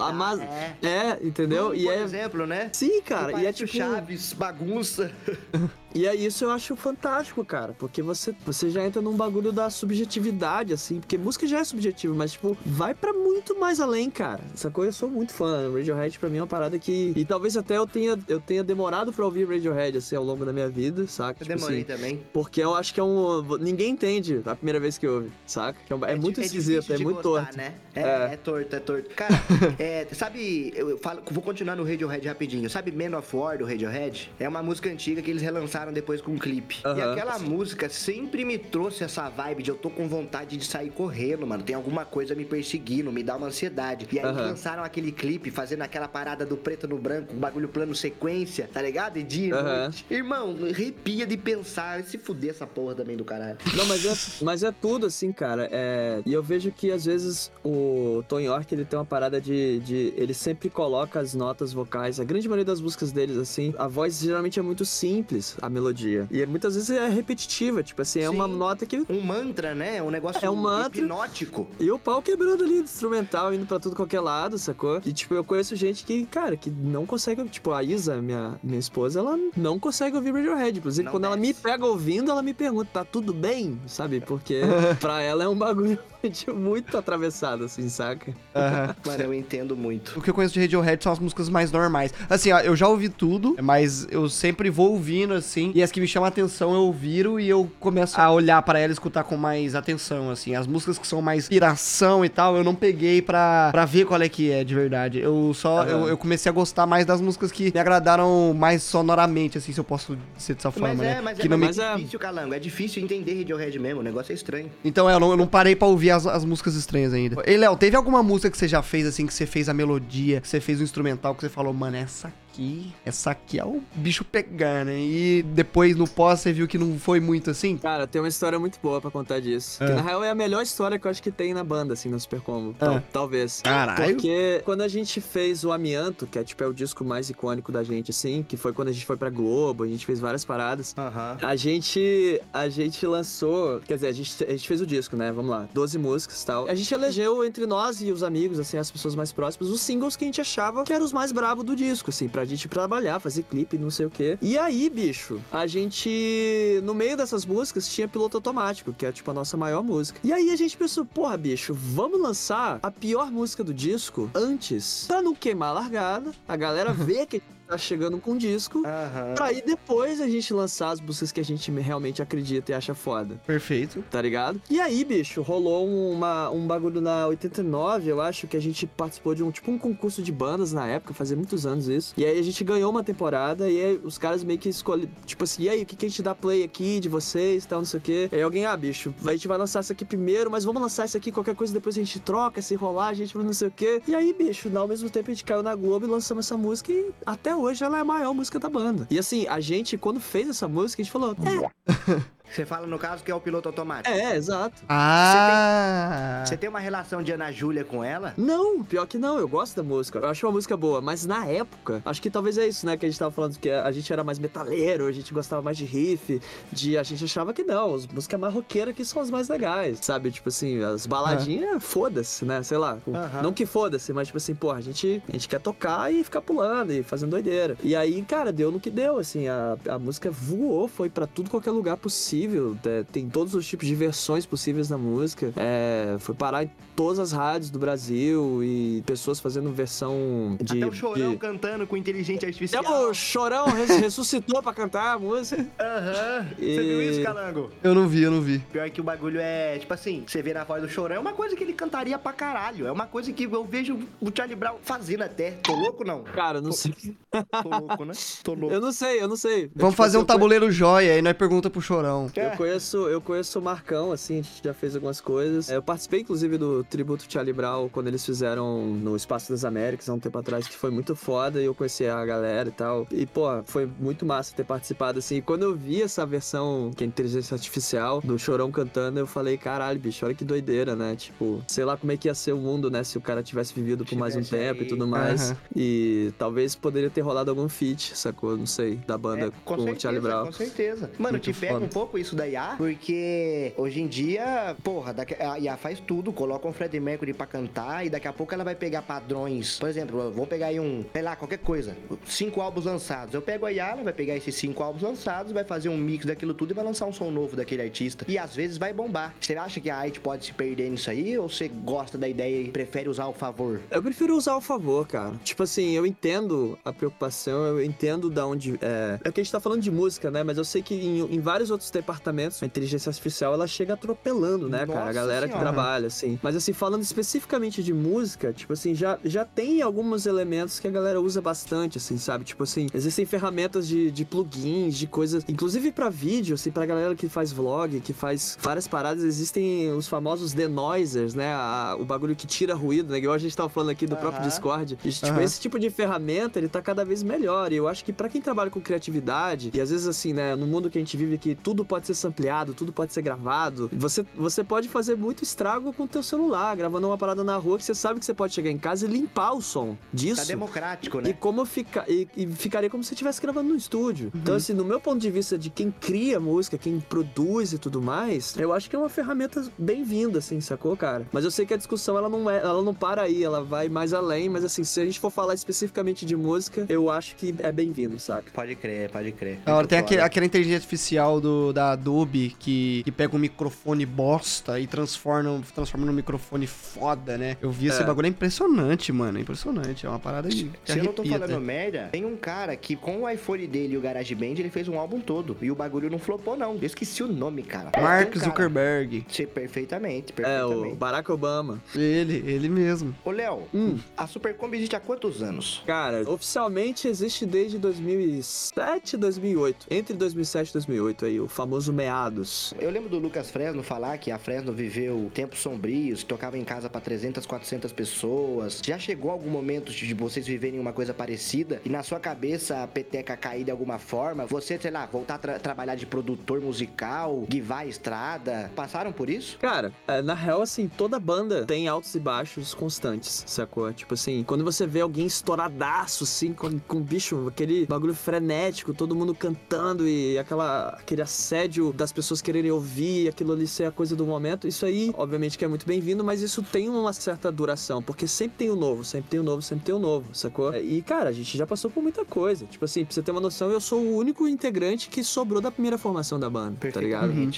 a- 0.08 0.10
amasa- 0.10 0.44
é. 0.44 0.76
É, 0.86 1.18
entendeu? 1.22 1.68
Hum, 1.70 1.74
e 1.74 1.84
por 1.84 1.92
é 1.92 2.02
exemplo, 2.02 2.46
né? 2.46 2.70
Sim, 2.72 3.00
cara, 3.02 3.40
e 3.40 3.46
é 3.46 3.52
tipo 3.52 3.70
Chaves, 3.72 4.32
bagunça. 4.32 5.10
e 5.94 6.06
é 6.06 6.14
isso 6.14 6.44
eu 6.44 6.50
acho 6.50 6.76
fantástico, 6.76 7.44
cara, 7.44 7.74
porque 7.78 8.02
você 8.02 8.34
você 8.44 8.70
já 8.70 8.84
entra 8.84 9.00
num 9.02 9.14
bagulho 9.16 9.52
da 9.52 9.68
subjetividade 9.70 10.72
assim, 10.72 11.00
porque 11.00 11.16
música 11.18 11.46
já 11.46 11.58
é 11.60 11.64
subjetivo, 11.64 12.14
mas 12.14 12.32
tipo, 12.32 12.56
vai 12.64 12.94
pra 12.94 13.12
muito 13.12 13.58
mais 13.58 13.80
além, 13.80 14.10
cara. 14.10 14.40
Essa 14.54 14.70
coisa 14.70 14.88
eu 14.90 14.92
sou 14.92 15.08
muito 15.10 15.32
fã. 15.32 15.70
Radiohead 15.72 16.18
pra 16.18 16.28
mim 16.28 16.38
é 16.38 16.40
uma 16.42 16.46
parada 16.46 16.78
que 16.78 17.12
e 17.16 17.24
talvez 17.24 17.56
até 17.56 17.76
eu 17.76 17.86
tenha 17.86 18.18
eu 18.28 18.40
tenha 18.40 18.62
demorado 18.64 19.12
pra 19.12 19.24
ouvir 19.24 19.46
Radiohead 19.48 19.98
assim 19.98 20.16
ao 20.16 20.24
longo 20.24 20.44
da 20.44 20.52
minha 20.52 20.68
vida, 20.68 21.06
saca? 21.06 21.42
Eu 21.42 21.46
Tipo 21.46 21.56
demorei 21.58 21.78
assim, 21.82 21.86
também. 21.86 22.20
porque 22.32 22.62
eu 22.62 22.74
acho 22.74 22.92
que 22.94 23.00
é 23.00 23.04
um 23.04 23.42
ninguém 23.58 23.90
entende 23.90 24.40
a 24.44 24.54
primeira 24.54 24.78
vez 24.80 24.98
que 24.98 25.06
ouve, 25.06 25.30
saca? 25.46 25.78
É 25.88 25.94
um- 25.94 26.04
É, 26.04 26.14
muito 26.14 26.40
di- 26.40 26.46
esquisito, 26.46 26.92
é 26.92 26.98
muito 26.98 27.22
gostar, 27.22 27.44
torto. 27.46 27.56
Né? 27.56 27.74
É, 27.94 28.00
É. 28.00 28.34
é 28.34 28.36
torto, 28.36 28.76
é 28.76 28.80
torto. 28.80 29.10
Cara, 29.14 29.34
é, 29.78 30.06
sabe, 30.12 30.72
eu 30.76 30.98
falo, 30.98 31.22
vou 31.30 31.42
continuar 31.42 31.76
no 31.76 31.84
Radiohead 31.84 32.26
rapidinho. 32.26 32.68
Sabe 32.70 32.90
Man 32.92 33.16
of 33.18 33.34
War 33.36 33.58
do 33.58 33.64
Radiohead? 33.64 34.30
É 34.38 34.48
uma 34.48 34.62
música 34.62 34.88
antiga 34.90 35.20
que 35.22 35.30
eles 35.30 35.42
relançaram 35.42 35.87
depois 35.92 36.20
com 36.20 36.32
um 36.32 36.38
clipe. 36.38 36.80
E 36.84 36.88
Aham. 36.88 37.12
aquela 37.12 37.38
música 37.38 37.88
sempre 37.88 38.44
me 38.44 38.58
trouxe 38.58 39.04
essa 39.04 39.28
vibe 39.28 39.62
de 39.62 39.70
eu 39.70 39.76
tô 39.76 39.90
com 39.90 40.08
vontade 40.08 40.56
de 40.56 40.64
sair 40.64 40.90
correndo, 40.90 41.46
mano. 41.46 41.62
Tem 41.62 41.74
alguma 41.74 42.04
coisa 42.04 42.34
me 42.34 42.44
perseguindo, 42.44 43.12
me 43.12 43.22
dá 43.22 43.36
uma 43.36 43.48
ansiedade. 43.48 44.06
E 44.12 44.18
aí 44.18 44.24
Aham. 44.24 44.48
lançaram 44.48 44.82
aquele 44.84 45.12
clipe 45.12 45.50
fazendo 45.50 45.82
aquela 45.82 46.08
parada 46.08 46.44
do 46.44 46.56
preto 46.56 46.86
no 46.88 46.98
branco, 46.98 47.34
um 47.34 47.38
bagulho 47.38 47.68
plano 47.68 47.94
sequência, 47.94 48.68
tá 48.72 48.80
ligado? 48.82 49.18
E 49.18 49.22
dia 49.22 49.48
e 49.48 49.52
Aham. 49.52 49.82
noite. 49.82 50.06
Irmão, 50.10 50.56
arrepia 50.68 51.26
de 51.26 51.36
pensar, 51.36 52.02
se 52.04 52.18
fuder 52.18 52.50
essa 52.50 52.66
porra 52.66 52.94
também 52.94 53.16
do 53.16 53.24
caralho. 53.24 53.58
Não, 53.76 53.86
mas 53.86 54.04
é, 54.04 54.44
mas 54.44 54.62
é 54.62 54.72
tudo 54.72 55.06
assim, 55.06 55.32
cara. 55.32 55.68
É, 55.70 56.22
e 56.24 56.32
eu 56.32 56.42
vejo 56.42 56.70
que 56.72 56.90
às 56.90 57.04
vezes 57.04 57.50
o 57.64 58.22
Tom 58.28 58.40
York 58.40 58.74
ele 58.74 58.84
tem 58.84 58.98
uma 58.98 59.04
parada 59.04 59.40
de, 59.40 59.80
de. 59.80 60.12
Ele 60.16 60.34
sempre 60.34 60.70
coloca 60.70 61.20
as 61.20 61.34
notas 61.34 61.72
vocais. 61.72 62.18
A 62.20 62.24
grande 62.24 62.48
maioria 62.48 62.64
das 62.64 62.80
músicas 62.80 63.12
deles, 63.12 63.36
assim, 63.36 63.74
a 63.78 63.86
voz 63.88 64.18
geralmente 64.20 64.58
é 64.58 64.62
muito 64.62 64.84
simples, 64.84 65.56
a 65.60 65.67
melodia. 65.68 66.26
E 66.30 66.44
muitas 66.46 66.74
vezes 66.74 66.90
é 66.90 67.08
repetitiva, 67.08 67.82
tipo 67.82 68.00
assim, 68.02 68.20
é 68.20 68.30
uma 68.30 68.46
Sim. 68.46 68.56
nota 68.56 68.86
que. 68.86 69.04
Um 69.08 69.20
mantra, 69.20 69.74
né? 69.74 70.02
Um 70.02 70.10
negócio 70.10 70.44
É 70.44 70.50
um 70.50 70.56
mantra. 70.56 70.98
hipnótico. 71.00 71.66
E 71.78 71.90
o 71.90 71.98
pau 71.98 72.20
quebrando 72.22 72.64
ali, 72.64 72.78
instrumental, 72.80 73.52
indo 73.52 73.66
pra 73.66 73.78
tudo 73.78 73.94
qualquer 73.96 74.20
lado, 74.20 74.58
sacou? 74.58 75.00
E, 75.04 75.12
tipo, 75.12 75.34
eu 75.34 75.44
conheço 75.44 75.74
gente 75.76 76.04
que, 76.04 76.24
cara, 76.26 76.56
que 76.56 76.70
não 76.70 77.06
consegue. 77.06 77.44
Tipo, 77.48 77.72
a 77.72 77.82
Isa, 77.82 78.20
minha, 78.20 78.58
minha 78.62 78.78
esposa, 78.78 79.20
ela 79.20 79.38
não 79.56 79.78
consegue 79.78 80.16
ouvir 80.16 80.32
Radiohead. 80.32 80.78
Inclusive, 80.78 81.04
Não 81.04 81.12
quando 81.12 81.24
ela 81.24 81.36
me 81.36 81.48
desce. 81.48 81.60
pega 81.62 81.86
ouvindo, 81.86 82.30
ela 82.30 82.42
me 82.42 82.52
pergunta, 82.54 82.90
tá 82.92 83.04
tudo 83.04 83.32
bem? 83.32 83.80
Sabe? 83.86 84.20
Porque 84.20 84.60
pra 85.00 85.20
ela 85.22 85.44
é 85.44 85.48
um 85.48 85.56
bagulho 85.56 85.98
tipo, 86.32 86.54
muito 86.54 86.96
atravessado, 86.96 87.64
assim, 87.64 87.88
saca? 87.88 88.32
Aham. 88.54 88.94
Mano, 89.06 89.22
eu 89.24 89.34
entendo 89.34 89.76
muito. 89.76 90.18
O 90.18 90.22
que 90.22 90.30
eu 90.30 90.34
conheço 90.34 90.54
de 90.54 90.60
Radiohead 90.60 91.02
são 91.02 91.12
as 91.12 91.18
músicas 91.18 91.48
mais 91.48 91.70
normais. 91.70 92.12
Assim, 92.28 92.52
ó, 92.52 92.58
eu 92.60 92.74
já 92.76 92.88
ouvi 92.88 93.08
tudo, 93.08 93.56
mas 93.62 94.06
eu 94.10 94.28
sempre 94.28 94.70
vou 94.70 94.90
ouvindo, 94.92 95.34
assim. 95.34 95.72
E 95.74 95.82
as 95.82 95.90
que 95.92 96.00
me 96.00 96.06
chamam 96.08 96.24
a 96.26 96.28
atenção 96.28 96.74
eu 96.74 96.92
viro 96.92 97.38
e 97.38 97.48
eu 97.48 97.70
começo 97.80 98.20
a 98.20 98.30
olhar 98.30 98.60
pra 98.62 98.78
ela 98.78 98.90
e 98.90 98.94
escutar 98.94 99.24
com 99.24 99.36
mais 99.36 99.74
atenção, 99.74 100.30
assim. 100.30 100.54
As 100.54 100.66
músicas 100.66 100.98
que 100.98 101.06
são 101.06 101.22
mais 101.22 101.44
inspiração 101.44 102.24
e 102.24 102.28
tal, 102.28 102.56
eu 102.56 102.64
não 102.64 102.74
peguei 102.74 103.22
pra, 103.22 103.70
pra 103.70 103.84
ver 103.84 104.04
qual 104.06 104.20
é 104.20 104.28
que 104.28 104.50
é, 104.50 104.64
de 104.64 104.74
verdade. 104.74 105.18
Eu 105.20 105.52
só, 105.54 105.82
Aham. 105.82 105.88
eu, 105.90 106.08
eu 106.08 106.18
comecei 106.18 106.50
a 106.50 106.52
gostar 106.52 106.86
mais 106.86 107.06
das 107.06 107.20
músicas 107.20 107.52
que 107.52 107.72
me 107.72 107.78
agradaram 107.80 108.52
mais 108.54 108.82
sonoramente, 108.82 109.58
assim, 109.58 109.72
se 109.72 109.78
eu 109.80 109.84
posso 109.84 110.16
dizer 110.36 110.54
dessa 110.54 110.70
forma, 110.70 110.88
Mas 110.88 110.98
né? 110.98 111.18
é, 111.18 111.20
mas 111.20 111.38
é, 111.38 111.42
que 111.42 111.48
não 111.48 111.58
me... 111.58 111.66
mas 111.66 111.78
é 111.78 111.90
me- 111.92 111.96
difícil, 111.98 112.18
Calango. 112.18 112.54
É 112.54 112.58
difícil 112.58 113.02
entender 113.02 113.38
Radiohead 113.38 113.78
mesmo. 113.78 114.00
O 114.00 114.02
negócio 114.02 114.32
é 114.32 114.34
estranho. 114.34 114.70
Então, 114.84 115.08
é, 115.08 115.14
eu 115.14 115.20
não, 115.20 115.30
eu 115.30 115.36
não 115.36 115.46
parei 115.46 115.74
pra 115.76 115.86
ouvir 115.88 116.07
as, 116.10 116.26
as 116.26 116.44
músicas 116.44 116.74
estranhas 116.74 117.12
ainda. 117.12 117.42
Ei, 117.46 117.56
Léo, 117.56 117.76
teve 117.76 117.96
alguma 117.96 118.22
música 118.22 118.50
que 118.50 118.58
você 118.58 118.68
já 118.68 118.82
fez, 118.82 119.06
assim, 119.06 119.26
que 119.26 119.34
você 119.34 119.46
fez 119.46 119.68
a 119.68 119.74
melodia, 119.74 120.40
que 120.40 120.48
você 120.48 120.60
fez 120.60 120.80
o 120.80 120.82
instrumental, 120.82 121.34
que 121.34 121.42
você 121.42 121.48
falou, 121.48 121.72
mano, 121.72 121.96
essa 121.96 122.32
aqui 122.58 122.92
essa 123.04 123.30
aqui 123.30 123.58
é 123.58 123.64
o 123.64 123.80
bicho 123.94 124.24
pegar, 124.24 124.84
né? 124.84 124.98
E 124.98 125.42
depois 125.42 125.96
no 125.96 126.06
pós 126.08 126.40
você 126.40 126.52
viu 126.52 126.66
que 126.66 126.76
não 126.76 126.98
foi 126.98 127.20
muito 127.20 127.50
assim? 127.50 127.76
Cara, 127.78 128.06
tem 128.06 128.20
uma 128.20 128.28
história 128.28 128.58
muito 128.58 128.78
boa 128.82 129.00
pra 129.00 129.10
contar 129.10 129.40
disso. 129.40 129.78
Que 129.78 129.84
Ah. 129.84 129.94
na 129.96 130.02
real 130.02 130.24
é 130.24 130.30
a 130.30 130.34
melhor 130.34 130.62
história 130.62 130.98
que 130.98 131.06
eu 131.06 131.10
acho 131.10 131.22
que 131.22 131.30
tem 131.30 131.54
na 131.54 131.62
banda, 131.64 131.94
assim, 131.94 132.08
no 132.08 132.18
Super 132.18 132.40
Combo. 132.40 132.74
Tal- 132.78 132.96
Ah. 132.96 133.02
talvez. 133.12 133.62
Caralho. 133.62 134.14
Porque 134.14 134.60
quando 134.64 134.80
a 134.82 134.88
gente 134.88 135.20
fez 135.20 135.64
o 135.64 135.70
Amianto, 135.72 136.26
que 136.26 136.38
é 136.38 136.44
tipo 136.44 136.62
é 136.62 136.66
o 136.66 136.72
disco 136.74 137.04
mais 137.04 137.30
icônico 137.30 137.70
da 137.70 137.82
gente, 137.82 138.10
assim, 138.10 138.42
que 138.42 138.56
foi 138.56 138.72
quando 138.72 138.88
a 138.88 138.92
gente 138.92 139.06
foi 139.06 139.16
pra 139.16 139.30
Globo, 139.30 139.84
a 139.84 139.86
gente 139.88 140.04
fez 140.04 140.18
várias 140.18 140.44
paradas. 140.44 140.94
A 141.42 141.56
gente, 141.56 142.40
a 142.52 142.68
gente 142.68 143.06
lançou, 143.06 143.80
quer 143.80 143.94
dizer, 143.94 144.08
a 144.08 144.12
gente, 144.12 144.44
a 144.44 144.50
gente 144.50 144.66
fez 144.66 144.80
o 144.80 144.86
disco, 144.86 145.16
né? 145.16 145.30
Vamos 145.32 145.50
lá, 145.50 145.68
12 145.72 145.98
músicas 145.98 146.42
e 146.42 146.46
tal. 146.46 146.66
A 146.68 146.74
gente 146.74 146.92
elegeu 146.92 147.44
entre 147.44 147.66
nós 147.66 148.00
e 148.00 148.10
os 148.10 148.22
amigos, 148.22 148.58
assim, 148.58 148.76
as 148.78 148.90
pessoas 148.90 149.14
mais 149.14 149.32
próximas, 149.32 149.68
os 149.70 149.80
singles 149.80 150.16
que 150.16 150.24
a 150.24 150.26
gente 150.26 150.40
achava 150.40 150.84
que 150.84 150.92
eram 150.92 151.04
os 151.04 151.12
mais 151.12 151.30
bravos 151.32 151.64
do 151.64 151.76
disco, 151.76 152.10
assim, 152.10 152.28
pra 152.28 152.44
gente 152.48 152.68
trabalhar, 152.68 153.20
fazer 153.20 153.42
clipe, 153.44 153.78
não 153.78 153.90
sei 153.90 154.06
o 154.06 154.10
quê. 154.10 154.38
E 154.40 154.58
aí, 154.58 154.88
bicho, 154.88 155.40
a 155.52 155.66
gente, 155.66 156.80
no 156.82 156.94
meio 156.94 157.16
dessas 157.16 157.44
músicas, 157.44 157.88
tinha 157.88 158.08
Piloto 158.08 158.36
Automático, 158.36 158.92
que 158.92 159.06
é, 159.06 159.12
tipo, 159.12 159.30
a 159.30 159.34
nossa 159.34 159.56
maior 159.56 159.82
música. 159.82 160.18
E 160.22 160.32
aí 160.32 160.50
a 160.50 160.56
gente 160.56 160.76
pensou, 160.76 161.04
porra, 161.04 161.36
bicho, 161.36 161.74
vamos 161.74 162.20
lançar 162.20 162.78
a 162.82 162.90
pior 162.90 163.30
música 163.30 163.62
do 163.62 163.74
disco 163.74 164.30
antes, 164.34 165.04
pra 165.06 165.22
não 165.22 165.34
queimar 165.34 165.70
a 165.70 165.72
largada, 165.72 166.32
a 166.46 166.56
galera 166.56 166.92
ver 166.94 167.26
que 167.26 167.42
tá 167.68 167.76
chegando 167.78 168.18
com 168.18 168.36
disco, 168.36 168.82
Aham. 168.84 169.34
Pra 169.34 169.46
aí 169.46 169.62
depois 169.64 170.20
a 170.20 170.26
gente 170.26 170.52
lançar 170.54 170.90
as 170.90 171.00
músicas 171.00 171.32
que 171.32 171.40
a 171.40 171.44
gente 171.44 171.70
realmente 171.70 172.22
acredita 172.22 172.72
e 172.72 172.74
acha 172.74 172.94
foda, 172.94 173.38
Perfeito. 173.46 174.02
tá 174.10 174.20
ligado? 174.22 174.60
E 174.70 174.80
aí, 174.80 175.04
bicho, 175.04 175.42
rolou 175.42 175.86
uma, 175.86 176.50
um 176.50 176.66
bagulho 176.66 177.00
na 177.00 177.26
89, 177.26 178.10
eu 178.10 178.20
acho, 178.20 178.46
que 178.46 178.56
a 178.56 178.60
gente 178.60 178.86
participou 178.86 179.34
de 179.34 179.42
um 179.42 179.50
tipo 179.50 179.70
um 179.70 179.78
concurso 179.78 180.22
de 180.22 180.32
bandas 180.32 180.72
na 180.72 180.86
época, 180.86 181.12
fazia 181.12 181.36
muitos 181.36 181.66
anos 181.66 181.88
isso. 181.88 182.14
E 182.16 182.24
aí 182.24 182.38
a 182.38 182.42
gente 182.42 182.64
ganhou 182.64 182.90
uma 182.90 183.04
temporada 183.04 183.68
e 183.68 183.84
aí 183.84 184.00
os 184.02 184.16
caras 184.16 184.42
meio 184.42 184.58
que 184.58 184.68
escolhem, 184.68 185.10
tipo 185.26 185.44
assim, 185.44 185.64
e 185.64 185.68
aí, 185.68 185.82
o 185.82 185.86
que, 185.86 185.94
que 185.96 186.06
a 186.06 186.08
gente 186.08 186.22
dá 186.22 186.34
play 186.34 186.62
aqui 186.62 187.00
de 187.00 187.08
vocês 187.08 187.64
e 187.64 187.68
tal, 187.68 187.80
não 187.80 187.86
sei 187.86 187.98
o 187.98 188.02
quê. 188.02 188.28
E 188.32 188.36
aí 188.36 188.42
alguém, 188.42 188.64
ah, 188.64 188.76
bicho, 188.76 189.14
a 189.26 189.32
gente 189.32 189.46
vai 189.46 189.58
lançar 189.58 189.80
isso 189.80 189.92
aqui 189.92 190.04
primeiro, 190.04 190.50
mas 190.50 190.64
vamos 190.64 190.80
lançar 190.80 191.04
isso 191.04 191.16
aqui, 191.16 191.30
qualquer 191.30 191.54
coisa 191.54 191.72
depois 191.72 191.96
a 191.96 191.98
gente 191.98 192.18
troca, 192.20 192.62
se 192.62 192.74
rolar, 192.74 193.08
a 193.08 193.14
gente 193.14 193.36
não 193.36 193.52
sei 193.52 193.68
o 193.68 193.70
quê. 193.70 194.00
E 194.06 194.14
aí, 194.14 194.32
bicho, 194.32 194.70
ao 194.76 194.88
mesmo 194.88 195.10
tempo 195.10 195.30
a 195.30 195.34
gente 195.34 195.44
caiu 195.44 195.62
na 195.62 195.74
Globo 195.74 196.06
e 196.06 196.08
lançamos 196.08 196.46
essa 196.46 196.56
música 196.56 196.92
e 196.92 197.10
até 197.26 197.54
hoje 197.60 197.84
ela 197.84 197.98
é 197.98 198.00
a 198.00 198.04
maior 198.04 198.32
música 198.34 198.58
da 198.58 198.68
banda. 198.68 199.06
E 199.10 199.18
assim, 199.18 199.46
a 199.48 199.60
gente, 199.60 199.96
quando 199.96 200.20
fez 200.20 200.48
essa 200.48 200.68
música, 200.68 201.02
a 201.02 201.04
gente 201.04 201.12
falou, 201.12 201.32
é, 201.32 201.70
Você 202.50 202.64
fala 202.64 202.86
no 202.86 202.98
caso 202.98 203.22
que 203.22 203.30
é 203.30 203.34
o 203.34 203.40
piloto 203.40 203.68
automático. 203.68 204.14
é, 204.14 204.36
exato. 204.36 204.82
Ah! 204.88 206.42
Você 206.46 206.56
tem 206.56 206.68
uma 206.68 206.78
relação 206.78 207.22
de 207.22 207.32
Ana 207.32 207.50
Júlia 207.52 207.84
com 207.84 208.02
ela? 208.02 208.34
Não, 208.36 208.82
pior 208.82 209.06
que 209.06 209.18
não, 209.18 209.38
eu 209.38 209.48
gosto 209.48 209.76
da 209.76 209.82
música. 209.82 210.18
Eu 210.18 210.26
acho 210.28 210.46
uma 210.46 210.52
música 210.52 210.76
boa, 210.76 211.00
mas 211.00 211.26
na 211.26 211.46
época, 211.46 212.02
acho 212.04 212.20
que 212.22 212.30
talvez 212.30 212.56
é 212.58 212.66
isso, 212.66 212.86
né? 212.86 212.96
Que 212.96 213.06
a 213.06 213.08
gente 213.08 213.18
tava 213.18 213.30
falando 213.30 213.58
que 213.58 213.70
a 213.70 213.90
gente 213.92 214.12
era 214.12 214.24
mais 214.24 214.38
metaleiro, 214.38 215.06
a 215.06 215.12
gente 215.12 215.32
gostava 215.32 215.62
mais 215.62 215.76
de 215.76 215.84
riff, 215.84 216.40
de 216.72 216.96
a 216.96 217.02
gente 217.02 217.24
achava 217.24 217.52
que 217.52 217.62
não, 217.64 217.94
as 217.94 218.06
músicas 218.06 218.40
mais 218.40 218.54
roqueiras 218.54 218.94
que 218.94 219.04
são 219.04 219.20
as 219.20 219.30
mais 219.30 219.48
legais, 219.48 219.98
sabe? 220.02 220.30
Tipo 220.30 220.48
assim, 220.48 220.82
as 220.82 221.06
baladinhas, 221.06 221.82
foda-se, 221.82 222.44
né? 222.44 222.62
Sei 222.62 222.78
lá. 222.78 222.98
Aham. 223.08 223.42
Não 223.42 223.52
que 223.52 223.66
foda-se, 223.66 224.12
mas 224.12 224.28
tipo 224.28 224.38
assim, 224.38 224.54
pô, 224.54 224.70
a 224.70 224.80
gente, 224.80 225.22
a 225.28 225.32
gente 225.32 225.48
quer 225.48 225.60
tocar 225.60 226.12
e 226.12 226.22
ficar 226.24 226.40
pulando 226.40 226.92
e 226.92 227.02
fazendo 227.02 227.30
doideira. 227.30 227.76
E 227.82 227.94
aí, 227.94 228.22
cara, 228.22 228.52
deu 228.52 228.70
no 228.70 228.80
que 228.80 228.90
deu, 228.90 229.18
assim, 229.18 229.48
a, 229.48 229.76
a 229.88 229.98
música 229.98 230.30
voou, 230.30 230.88
foi 230.88 231.08
pra 231.10 231.26
tudo 231.26 231.50
qualquer 231.50 231.70
lugar 231.70 231.96
possível, 231.96 232.37
é, 232.84 233.04
tem 233.10 233.28
todos 233.28 233.54
os 233.54 233.66
tipos 233.66 233.86
de 233.86 233.94
versões 233.94 234.44
possíveis 234.46 234.88
na 234.90 234.98
música, 234.98 235.52
é, 235.56 236.16
foi 236.18 236.34
parar 236.34 236.64
em 236.64 236.70
todas 236.94 237.18
as 237.20 237.32
rádios 237.32 237.70
do 237.70 237.78
Brasil 237.78 238.60
e 238.62 239.02
pessoas 239.06 239.38
fazendo 239.38 239.70
versão 239.72 240.56
de... 240.60 240.78
Até 240.78 240.86
o 240.86 240.92
Chorão 240.92 241.30
de... 241.30 241.36
cantando 241.36 241.86
com 241.86 241.96
inteligência 241.96 242.38
Até 242.38 242.46
artificial. 242.48 242.84
o 243.10 243.14
Chorão 243.14 243.66
res- 243.66 243.96
ressuscitou 244.00 244.60
pra 244.62 244.74
cantar 244.74 245.14
a 245.14 245.18
música. 245.18 245.64
Aham. 245.78 246.46
Você 246.58 246.64
E- 246.64 246.78
viu 246.80 247.02
isso, 247.02 247.22
Calango? 247.22 247.70
Eu 247.82 247.94
não 247.94 248.08
vi, 248.08 248.22
eu 248.22 248.30
não 248.30 248.40
vi. 248.40 248.58
Pior 248.72 248.88
que 248.90 249.00
o 249.00 249.04
bagulho 249.04 249.38
é, 249.40 249.78
tipo 249.78 249.94
assim, 249.94 250.24
você 250.26 250.42
vê 250.42 250.52
na 250.52 250.64
voz 250.64 250.82
do 250.82 250.88
Chorão, 250.88 251.16
é 251.16 251.18
uma 251.20 251.32
coisa 251.32 251.54
que 251.54 251.62
ele 251.62 251.72
cantaria 251.72 252.18
pra 252.18 252.32
caralho. 252.32 252.86
É 252.86 252.92
uma 252.92 253.06
coisa 253.06 253.32
que 253.32 253.44
eu 253.44 253.64
vejo 253.64 253.98
o 254.20 254.30
Charlie 254.34 254.56
Brown 254.56 254.76
fazendo 254.82 255.22
até. 255.22 255.52
Tô 255.62 255.74
louco, 255.74 256.04
não? 256.04 256.22
Cara, 256.24 256.58
eu 256.58 256.62
não 256.62 256.72
sei. 256.72 256.92
Tô 257.62 257.68
louco, 257.68 258.04
né? 258.04 258.12
Tô 258.42 258.54
louco. 258.54 258.74
Eu 258.74 258.80
não 258.80 258.90
sei, 258.92 259.22
eu 259.22 259.28
não 259.28 259.36
sei. 259.36 259.70
Vamos 259.74 259.92
Tipo 259.94 260.02
fazer 260.02 260.16
assim, 260.16 260.24
um 260.24 260.26
tabuleiro 260.26 260.70
joia, 260.70 261.12
aí 261.14 261.22
nós 261.22 261.34
pergunta 261.36 261.70
pro 261.70 261.80
Chorão. 261.80 262.27
Eu 262.36 262.50
conheço, 262.56 262.96
eu 263.08 263.20
conheço 263.20 263.58
o 263.58 263.62
Marcão, 263.62 264.12
assim, 264.12 264.34
a 264.40 264.42
gente 264.42 264.60
já 264.64 264.74
fez 264.74 264.94
algumas 264.94 265.20
coisas. 265.20 265.70
É, 265.70 265.76
Eu 265.76 265.82
participei, 265.82 266.20
inclusive, 266.20 266.58
do 266.58 266.84
tributo 266.84 267.24
Charlie 267.28 267.52
Brown 267.52 267.88
quando 267.88 268.08
eles 268.08 268.24
fizeram 268.24 268.82
no 268.86 269.16
Espaço 269.16 269.50
das 269.52 269.64
Américas 269.64 270.08
há 270.08 270.14
um 270.14 270.18
tempo 270.18 270.38
atrás, 270.38 270.66
que 270.66 270.74
foi 270.74 270.90
muito 270.90 271.14
foda, 271.16 271.60
e 271.60 271.64
eu 271.64 271.74
conheci 271.74 272.06
a 272.06 272.24
galera 272.24 272.68
e 272.68 272.72
tal. 272.72 273.06
E, 273.10 273.26
pô, 273.26 273.46
foi 273.64 273.88
muito 273.98 274.24
massa 274.26 274.54
ter 274.54 274.64
participado, 274.64 275.18
assim. 275.18 275.36
E 275.36 275.42
quando 275.42 275.62
eu 275.62 275.74
vi 275.74 276.02
essa 276.02 276.24
versão, 276.26 276.90
que 276.96 277.04
é 277.04 277.06
inteligência 277.06 277.54
artificial, 277.54 278.20
do 278.22 278.38
Chorão 278.38 278.70
cantando, 278.70 279.18
eu 279.18 279.26
falei, 279.26 279.56
caralho, 279.56 279.98
bicho, 279.98 280.24
olha 280.24 280.34
que 280.34 280.44
doideira, 280.44 280.94
né? 280.96 281.14
Tipo, 281.16 281.62
sei 281.66 281.84
lá 281.84 281.96
como 281.96 282.12
é 282.12 282.16
que 282.16 282.28
ia 282.28 282.34
ser 282.34 282.52
o 282.52 282.58
mundo, 282.58 282.90
né? 282.90 283.02
Se 283.04 283.16
o 283.18 283.20
cara 283.20 283.42
tivesse 283.42 283.72
vivido 283.74 284.04
por 284.04 284.16
mais 284.16 284.36
um 284.36 284.42
tempo 284.42 284.82
e 284.82 284.86
tudo 284.86 285.06
mais. 285.06 285.50
Aham. 285.50 285.56
E 285.76 286.32
talvez 286.38 286.74
poderia 286.74 287.10
ter 287.10 287.20
rolado 287.20 287.50
algum 287.50 287.68
feat, 287.68 288.16
sacou? 288.16 288.56
Não 288.56 288.66
sei, 288.66 288.96
da 289.06 289.16
banda 289.16 289.46
É, 289.46 289.50
com, 289.64 289.74
o 289.74 289.78
certeza, 289.78 290.00
Charlie 290.00 290.20
Brown. 290.20 290.46
Com 290.46 290.52
certeza. 290.52 291.10
Mano, 291.18 291.32
Muito 291.32 291.52
te 291.52 291.52
pega 291.58 291.76
um 291.78 291.88
pouco 291.88 292.17
isso 292.18 292.36
da 292.36 292.46
IA, 292.46 292.74
porque 292.76 293.72
hoje 293.76 294.00
em 294.00 294.06
dia, 294.06 294.76
porra, 294.82 295.14
a 295.40 295.58
IA 295.58 295.76
faz 295.76 296.00
tudo, 296.00 296.32
coloca 296.32 296.66
um 296.66 296.72
Freddie 296.72 297.00
Mercury 297.00 297.32
pra 297.32 297.46
cantar 297.46 298.04
e 298.06 298.10
daqui 298.10 298.28
a 298.28 298.32
pouco 298.32 298.54
ela 298.54 298.64
vai 298.64 298.74
pegar 298.74 299.02
padrões. 299.02 299.78
Por 299.78 299.88
exemplo, 299.88 300.30
vou 300.30 300.46
pegar 300.46 300.66
aí 300.66 300.80
um, 300.80 301.04
sei 301.12 301.22
lá, 301.22 301.36
qualquer 301.36 301.58
coisa, 301.58 301.96
cinco 302.26 302.60
álbuns 302.60 302.84
lançados. 302.84 303.34
Eu 303.34 303.42
pego 303.42 303.66
a 303.66 303.72
IA, 303.72 303.88
ela 303.88 304.02
vai 304.02 304.12
pegar 304.12 304.36
esses 304.36 304.54
cinco 304.54 304.82
álbuns 304.82 305.02
lançados, 305.02 305.52
vai 305.52 305.64
fazer 305.64 305.88
um 305.88 305.96
mix 305.96 306.26
daquilo 306.26 306.54
tudo 306.54 306.72
e 306.72 306.74
vai 306.74 306.84
lançar 306.84 307.06
um 307.06 307.12
som 307.12 307.30
novo 307.30 307.56
daquele 307.56 307.82
artista. 307.82 308.24
E 308.28 308.38
às 308.38 308.54
vezes 308.54 308.78
vai 308.78 308.92
bombar. 308.92 309.34
Você 309.40 309.54
acha 309.56 309.80
que 309.80 309.90
a 309.90 309.96
arte 309.96 310.20
pode 310.20 310.46
se 310.46 310.52
perder 310.52 310.90
nisso 310.90 311.10
aí 311.10 311.38
ou 311.38 311.48
você 311.48 311.68
gosta 311.68 312.16
da 312.16 312.28
ideia 312.28 312.62
e 312.62 312.70
prefere 312.70 313.08
usar 313.08 313.26
o 313.26 313.32
favor? 313.32 313.80
Eu 313.90 314.02
prefiro 314.02 314.36
usar 314.36 314.56
o 314.56 314.60
favor, 314.60 315.06
cara. 315.06 315.34
Tipo 315.44 315.62
assim, 315.62 315.92
eu 315.92 316.06
entendo 316.06 316.78
a 316.84 316.92
preocupação, 316.92 317.64
eu 317.66 317.82
entendo 317.82 318.30
da 318.30 318.46
onde. 318.46 318.78
É, 318.80 319.18
é 319.24 319.32
que 319.32 319.40
a 319.40 319.44
gente 319.44 319.52
tá 319.52 319.60
falando 319.60 319.82
de 319.82 319.90
música, 319.90 320.30
né? 320.30 320.42
Mas 320.42 320.58
eu 320.58 320.64
sei 320.64 320.82
que 320.82 320.94
em, 320.94 321.34
em 321.34 321.40
vários 321.40 321.70
outros 321.70 321.90
departamentos, 322.12 322.62
a 322.62 322.66
inteligência 322.66 323.10
artificial 323.10 323.52
ela 323.52 323.66
chega 323.66 323.92
atropelando, 323.94 324.68
né, 324.68 324.86
cara? 324.86 324.92
A 324.92 325.00
Nossa 325.02 325.12
galera 325.12 325.46
que 325.46 325.52
Senhora. 325.52 325.72
trabalha, 325.72 326.06
assim. 326.06 326.38
Mas 326.42 326.56
assim, 326.56 326.72
falando 326.72 327.02
especificamente 327.02 327.82
de 327.82 327.92
música, 327.92 328.50
tipo 328.52 328.72
assim, 328.72 328.94
já, 328.94 329.18
já 329.24 329.44
tem 329.44 329.82
alguns 329.82 330.24
elementos 330.24 330.80
que 330.80 330.88
a 330.88 330.90
galera 330.90 331.20
usa 331.20 331.40
bastante, 331.42 331.98
assim, 331.98 332.16
sabe? 332.16 332.44
Tipo 332.44 332.62
assim, 332.62 332.86
existem 332.94 333.26
ferramentas 333.26 333.86
de, 333.86 334.10
de 334.10 334.24
plugins, 334.24 334.96
de 334.96 335.06
coisas. 335.06 335.44
Inclusive 335.48 335.92
pra 335.92 336.08
vídeo, 336.08 336.54
assim, 336.54 336.70
pra 336.70 336.86
galera 336.86 337.14
que 337.14 337.28
faz 337.28 337.52
vlog, 337.52 338.00
que 338.00 338.12
faz 338.14 338.56
várias 338.60 338.88
paradas, 338.88 339.22
existem 339.22 339.92
os 339.92 340.08
famosos 340.08 340.52
denoisers, 340.54 341.34
né? 341.34 341.52
A- 341.52 341.96
o 341.98 342.04
bagulho 342.04 342.34
que 342.34 342.46
tira 342.46 342.74
ruído, 342.74 343.10
né? 343.12 343.18
Igual 343.18 343.34
a 343.34 343.38
gente 343.38 343.54
tava 343.54 343.68
falando 343.68 343.90
aqui 343.90 344.06
do 344.06 344.16
próprio 344.16 344.40
Aham. 344.40 344.48
Discord. 344.48 344.98
E, 345.04 345.10
tipo, 345.10 345.26
Aham. 345.26 345.42
esse 345.42 345.60
tipo 345.60 345.78
de 345.78 345.90
ferramenta, 345.90 346.58
ele 346.58 346.68
tá 346.68 346.80
cada 346.80 347.04
vez 347.04 347.22
melhor. 347.22 347.70
E 347.72 347.76
eu 347.76 347.86
acho 347.86 348.04
que 348.04 348.12
pra 348.12 348.28
quem 348.30 348.40
trabalha 348.40 348.70
com 348.70 348.80
criatividade, 348.80 349.70
e 349.74 349.80
às 349.80 349.90
vezes 349.90 350.06
assim, 350.06 350.32
né, 350.32 350.54
no 350.56 350.66
mundo 350.66 350.88
que 350.88 350.96
a 350.98 351.00
gente 351.00 351.16
vive 351.16 351.34
aqui, 351.34 351.54
tudo 351.54 351.84
pode 351.84 351.97
ser 352.06 352.14
sampleado, 352.14 352.74
tudo 352.74 352.92
pode 352.92 353.12
ser 353.12 353.22
gravado. 353.22 353.90
Você, 353.92 354.24
você 354.34 354.62
pode 354.64 354.88
fazer 354.88 355.16
muito 355.16 355.42
estrago 355.42 355.92
com 355.92 356.04
o 356.04 356.08
teu 356.08 356.22
celular, 356.22 356.76
gravando 356.76 357.06
uma 357.06 357.18
parada 357.18 357.42
na 357.44 357.56
rua 357.56 357.78
que 357.78 357.84
você 357.84 357.94
sabe 357.94 358.20
que 358.20 358.26
você 358.26 358.34
pode 358.34 358.54
chegar 358.54 358.70
em 358.70 358.78
casa 358.78 359.06
e 359.06 359.08
limpar 359.08 359.52
o 359.52 359.62
som 359.62 359.96
disso. 360.12 360.36
Tá 360.42 360.44
democrático, 360.44 361.18
E 361.20 361.22
né? 361.22 361.32
como 361.32 361.64
fica, 361.64 362.04
e, 362.08 362.28
e 362.36 362.46
ficaria 362.46 362.88
como 362.90 363.02
se 363.04 363.14
estivesse 363.14 363.40
gravando 363.40 363.70
no 363.70 363.76
estúdio. 363.76 364.30
Então, 364.34 364.54
assim, 364.54 364.72
no 364.72 364.84
meu 364.84 365.00
ponto 365.00 365.18
de 365.18 365.30
vista 365.30 365.58
de 365.58 365.70
quem 365.70 365.90
cria 365.90 366.38
música, 366.40 366.78
quem 366.78 367.00
produz 367.00 367.72
e 367.72 367.78
tudo 367.78 368.00
mais, 368.00 368.56
eu 368.56 368.72
acho 368.72 368.88
que 368.88 368.96
é 368.96 368.98
uma 368.98 369.08
ferramenta 369.08 369.64
bem-vinda, 369.78 370.38
assim, 370.38 370.60
sacou, 370.60 370.96
cara? 370.96 371.26
Mas 371.32 371.44
eu 371.44 371.50
sei 371.50 371.66
que 371.66 371.74
a 371.74 371.76
discussão 371.76 372.16
ela 372.16 372.28
não 372.28 372.48
é, 372.50 372.58
ela 372.58 372.82
não 372.82 372.94
para 372.94 373.22
aí, 373.22 373.42
ela 373.42 373.62
vai 373.62 373.88
mais 373.88 374.12
além, 374.12 374.48
mas 374.48 374.64
assim, 374.64 374.84
se 374.84 375.00
a 375.00 375.04
gente 375.04 375.18
for 375.20 375.30
falar 375.30 375.54
especificamente 375.54 376.24
de 376.26 376.36
música, 376.36 376.86
eu 376.88 377.10
acho 377.10 377.36
que 377.36 377.54
é 377.58 377.72
bem-vindo, 377.72 378.18
saca? 378.18 378.50
Pode 378.52 378.74
crer, 378.76 379.10
pode 379.10 379.32
crer. 379.32 379.58
Muito 379.66 379.88
tem 379.88 379.98
aquele, 379.98 380.20
aquela 380.20 380.46
inteligência 380.46 380.76
artificial 380.78 381.40
do, 381.40 381.72
da 381.72 381.87
Adobe 381.92 382.54
que, 382.58 383.02
que 383.04 383.12
pega 383.12 383.34
um 383.34 383.38
microfone 383.38 384.04
bosta 384.06 384.78
e 384.80 384.86
transforma, 384.86 385.60
transforma 385.74 386.06
num 386.06 386.12
microfone 386.12 386.66
foda, 386.66 387.36
né? 387.38 387.56
Eu 387.60 387.70
vi 387.70 387.86
esse 387.88 388.02
É. 388.02 388.04
bagulho, 388.04 388.26
é 388.26 388.30
impressionante, 388.30 389.12
mano. 389.12 389.38
É 389.38 389.40
impressionante. 389.42 390.06
É 390.06 390.08
uma 390.08 390.18
parada 390.18 390.48
de. 390.48 390.64
que 390.84 390.92
Se 390.92 390.98
eu 390.98 391.04
não 391.04 391.12
tô 391.12 391.22
arrepia, 391.22 391.38
falando 391.38 391.56
até. 391.56 391.64
merda, 391.64 392.08
tem 392.12 392.24
um 392.24 392.36
cara 392.36 392.74
que 392.76 392.96
com 392.96 393.22
o 393.22 393.28
iPhone 393.28 393.66
dele 393.66 393.94
e 393.94 393.96
o 393.96 394.00
GarageBand, 394.00 394.46
ele 394.58 394.70
fez 394.70 394.88
um 394.88 394.98
álbum 394.98 395.20
todo. 395.20 395.56
E 395.62 395.70
o 395.70 395.74
bagulho 395.74 396.10
não 396.10 396.18
flopou, 396.18 396.56
não. 396.56 396.74
Eu 396.76 396.86
esqueci 396.86 397.22
o 397.22 397.28
nome, 397.28 397.62
cara. 397.62 397.90
Mark 398.00 398.28
um 398.28 398.32
cara- 398.32 398.44
Zuckerberg. 398.44 399.24
Sei 399.28 399.46
perfeitamente, 399.46 400.32
É, 400.38 400.64
o 400.64 400.68
perfeitamente. 400.68 400.96
Barack 400.96 401.30
Obama. 401.30 401.80
Ele, 401.94 402.42
ele 402.46 402.68
mesmo. 402.68 403.14
Ô, 403.24 403.30
Léo, 403.30 403.62
Hum. 403.74 403.98
a 404.16 404.26
Supercombi 404.26 404.76
existe 404.76 404.96
há 404.96 405.00
quantos 405.00 405.42
anos? 405.42 405.82
Cara, 405.86 406.28
oficialmente 406.28 407.06
existe 407.08 407.44
desde 407.46 407.78
2007, 407.78 409.16
2008. 409.16 409.86
Entre 409.90 410.14
2007 410.14 410.70
e 410.70 410.72
2008 410.74 411.24
aí, 411.26 411.40
o 411.40 411.48
famoso 411.48 411.77
famoso 411.78 411.92
meados. 411.92 412.74
Eu 412.80 412.90
lembro 412.90 413.08
do 413.08 413.18
Lucas 413.18 413.50
Fresno 413.50 413.82
falar 413.82 414.18
que 414.18 414.30
a 414.30 414.38
Fresno 414.38 414.72
viveu 414.72 415.30
tempos 415.32 415.60
sombrios, 415.60 416.24
tocava 416.24 416.58
em 416.58 416.64
casa 416.64 416.90
para 416.90 417.00
300, 417.00 417.46
400 417.46 417.92
pessoas. 417.92 418.80
Já 418.84 418.98
chegou 418.98 419.30
algum 419.30 419.48
momento 419.48 419.92
de 419.92 420.12
vocês 420.12 420.46
viverem 420.46 420.80
uma 420.80 420.92
coisa 420.92 421.14
parecida 421.14 421.80
e 421.84 421.88
na 421.88 422.02
sua 422.02 422.18
cabeça 422.18 422.82
a 422.82 422.86
peteca 422.86 423.36
cair 423.36 423.64
de 423.64 423.70
alguma 423.70 423.98
forma? 423.98 424.44
Você, 424.46 424.78
sei 424.78 424.90
lá, 424.90 425.06
voltar 425.06 425.36
a 425.36 425.38
tra 425.38 425.58
trabalhar 425.58 425.94
de 425.94 426.06
produtor 426.06 426.60
musical, 426.60 427.44
guivar 427.48 427.80
a 427.80 427.86
estrada? 427.86 428.70
Passaram 428.74 429.12
por 429.12 429.30
isso? 429.30 429.58
Cara, 429.58 429.92
é, 430.08 430.20
na 430.20 430.34
real, 430.34 430.62
assim, 430.62 430.88
toda 430.88 431.20
banda 431.20 431.64
tem 431.64 431.86
altos 431.86 432.14
e 432.14 432.18
baixos 432.18 432.74
constantes, 432.74 433.44
sacou? 433.46 433.92
Tipo 433.92 434.14
assim, 434.14 434.42
quando 434.42 434.64
você 434.64 434.86
vê 434.86 435.00
alguém 435.00 435.26
estouradaço, 435.26 436.24
assim, 436.24 436.52
com, 436.52 436.78
com 436.80 437.00
bicho, 437.00 437.46
aquele 437.46 437.86
bagulho 437.86 438.14
frenético, 438.14 438.92
todo 438.92 439.14
mundo 439.14 439.34
cantando 439.34 440.08
e 440.08 440.38
aquela, 440.38 440.88
aquele 440.88 441.22
assédio 441.58 441.92
das 441.92 442.12
pessoas 442.12 442.40
quererem 442.40 442.70
ouvir, 442.70 443.28
aquilo 443.28 443.52
ali 443.52 443.66
ser 443.66 443.84
a 443.84 443.90
coisa 443.90 444.14
do 444.14 444.24
momento, 444.24 444.68
isso 444.68 444.86
aí, 444.86 445.12
obviamente 445.16 445.58
que 445.58 445.64
é 445.64 445.68
muito 445.68 445.86
bem-vindo, 445.86 446.22
mas 446.22 446.40
isso 446.40 446.62
tem 446.62 446.88
uma 446.88 447.12
certa 447.12 447.50
duração, 447.50 448.00
porque 448.00 448.28
sempre 448.28 448.58
tem 448.58 448.70
o 448.70 448.76
novo, 448.76 449.04
sempre 449.04 449.30
tem 449.30 449.40
o 449.40 449.42
novo, 449.42 449.60
sempre 449.60 449.86
tem 449.86 449.94
o 449.94 449.98
novo, 449.98 450.28
sacou? 450.32 450.74
E, 450.76 451.02
cara, 451.02 451.30
a 451.30 451.32
gente 451.32 451.58
já 451.58 451.66
passou 451.66 451.90
por 451.90 452.02
muita 452.02 452.24
coisa. 452.24 452.66
Tipo 452.66 452.84
assim, 452.84 453.04
pra 453.04 453.12
você 453.12 453.22
ter 453.22 453.30
uma 453.32 453.40
noção, 453.40 453.70
eu 453.70 453.80
sou 453.80 454.00
o 454.00 454.16
único 454.16 454.46
integrante 454.46 455.08
que 455.08 455.24
sobrou 455.24 455.60
da 455.60 455.70
primeira 455.70 455.98
formação 455.98 456.38
da 456.38 456.48
banda, 456.48 456.76
tá 456.92 457.00
ligado? 457.00 457.30
Uhum. 457.30 457.50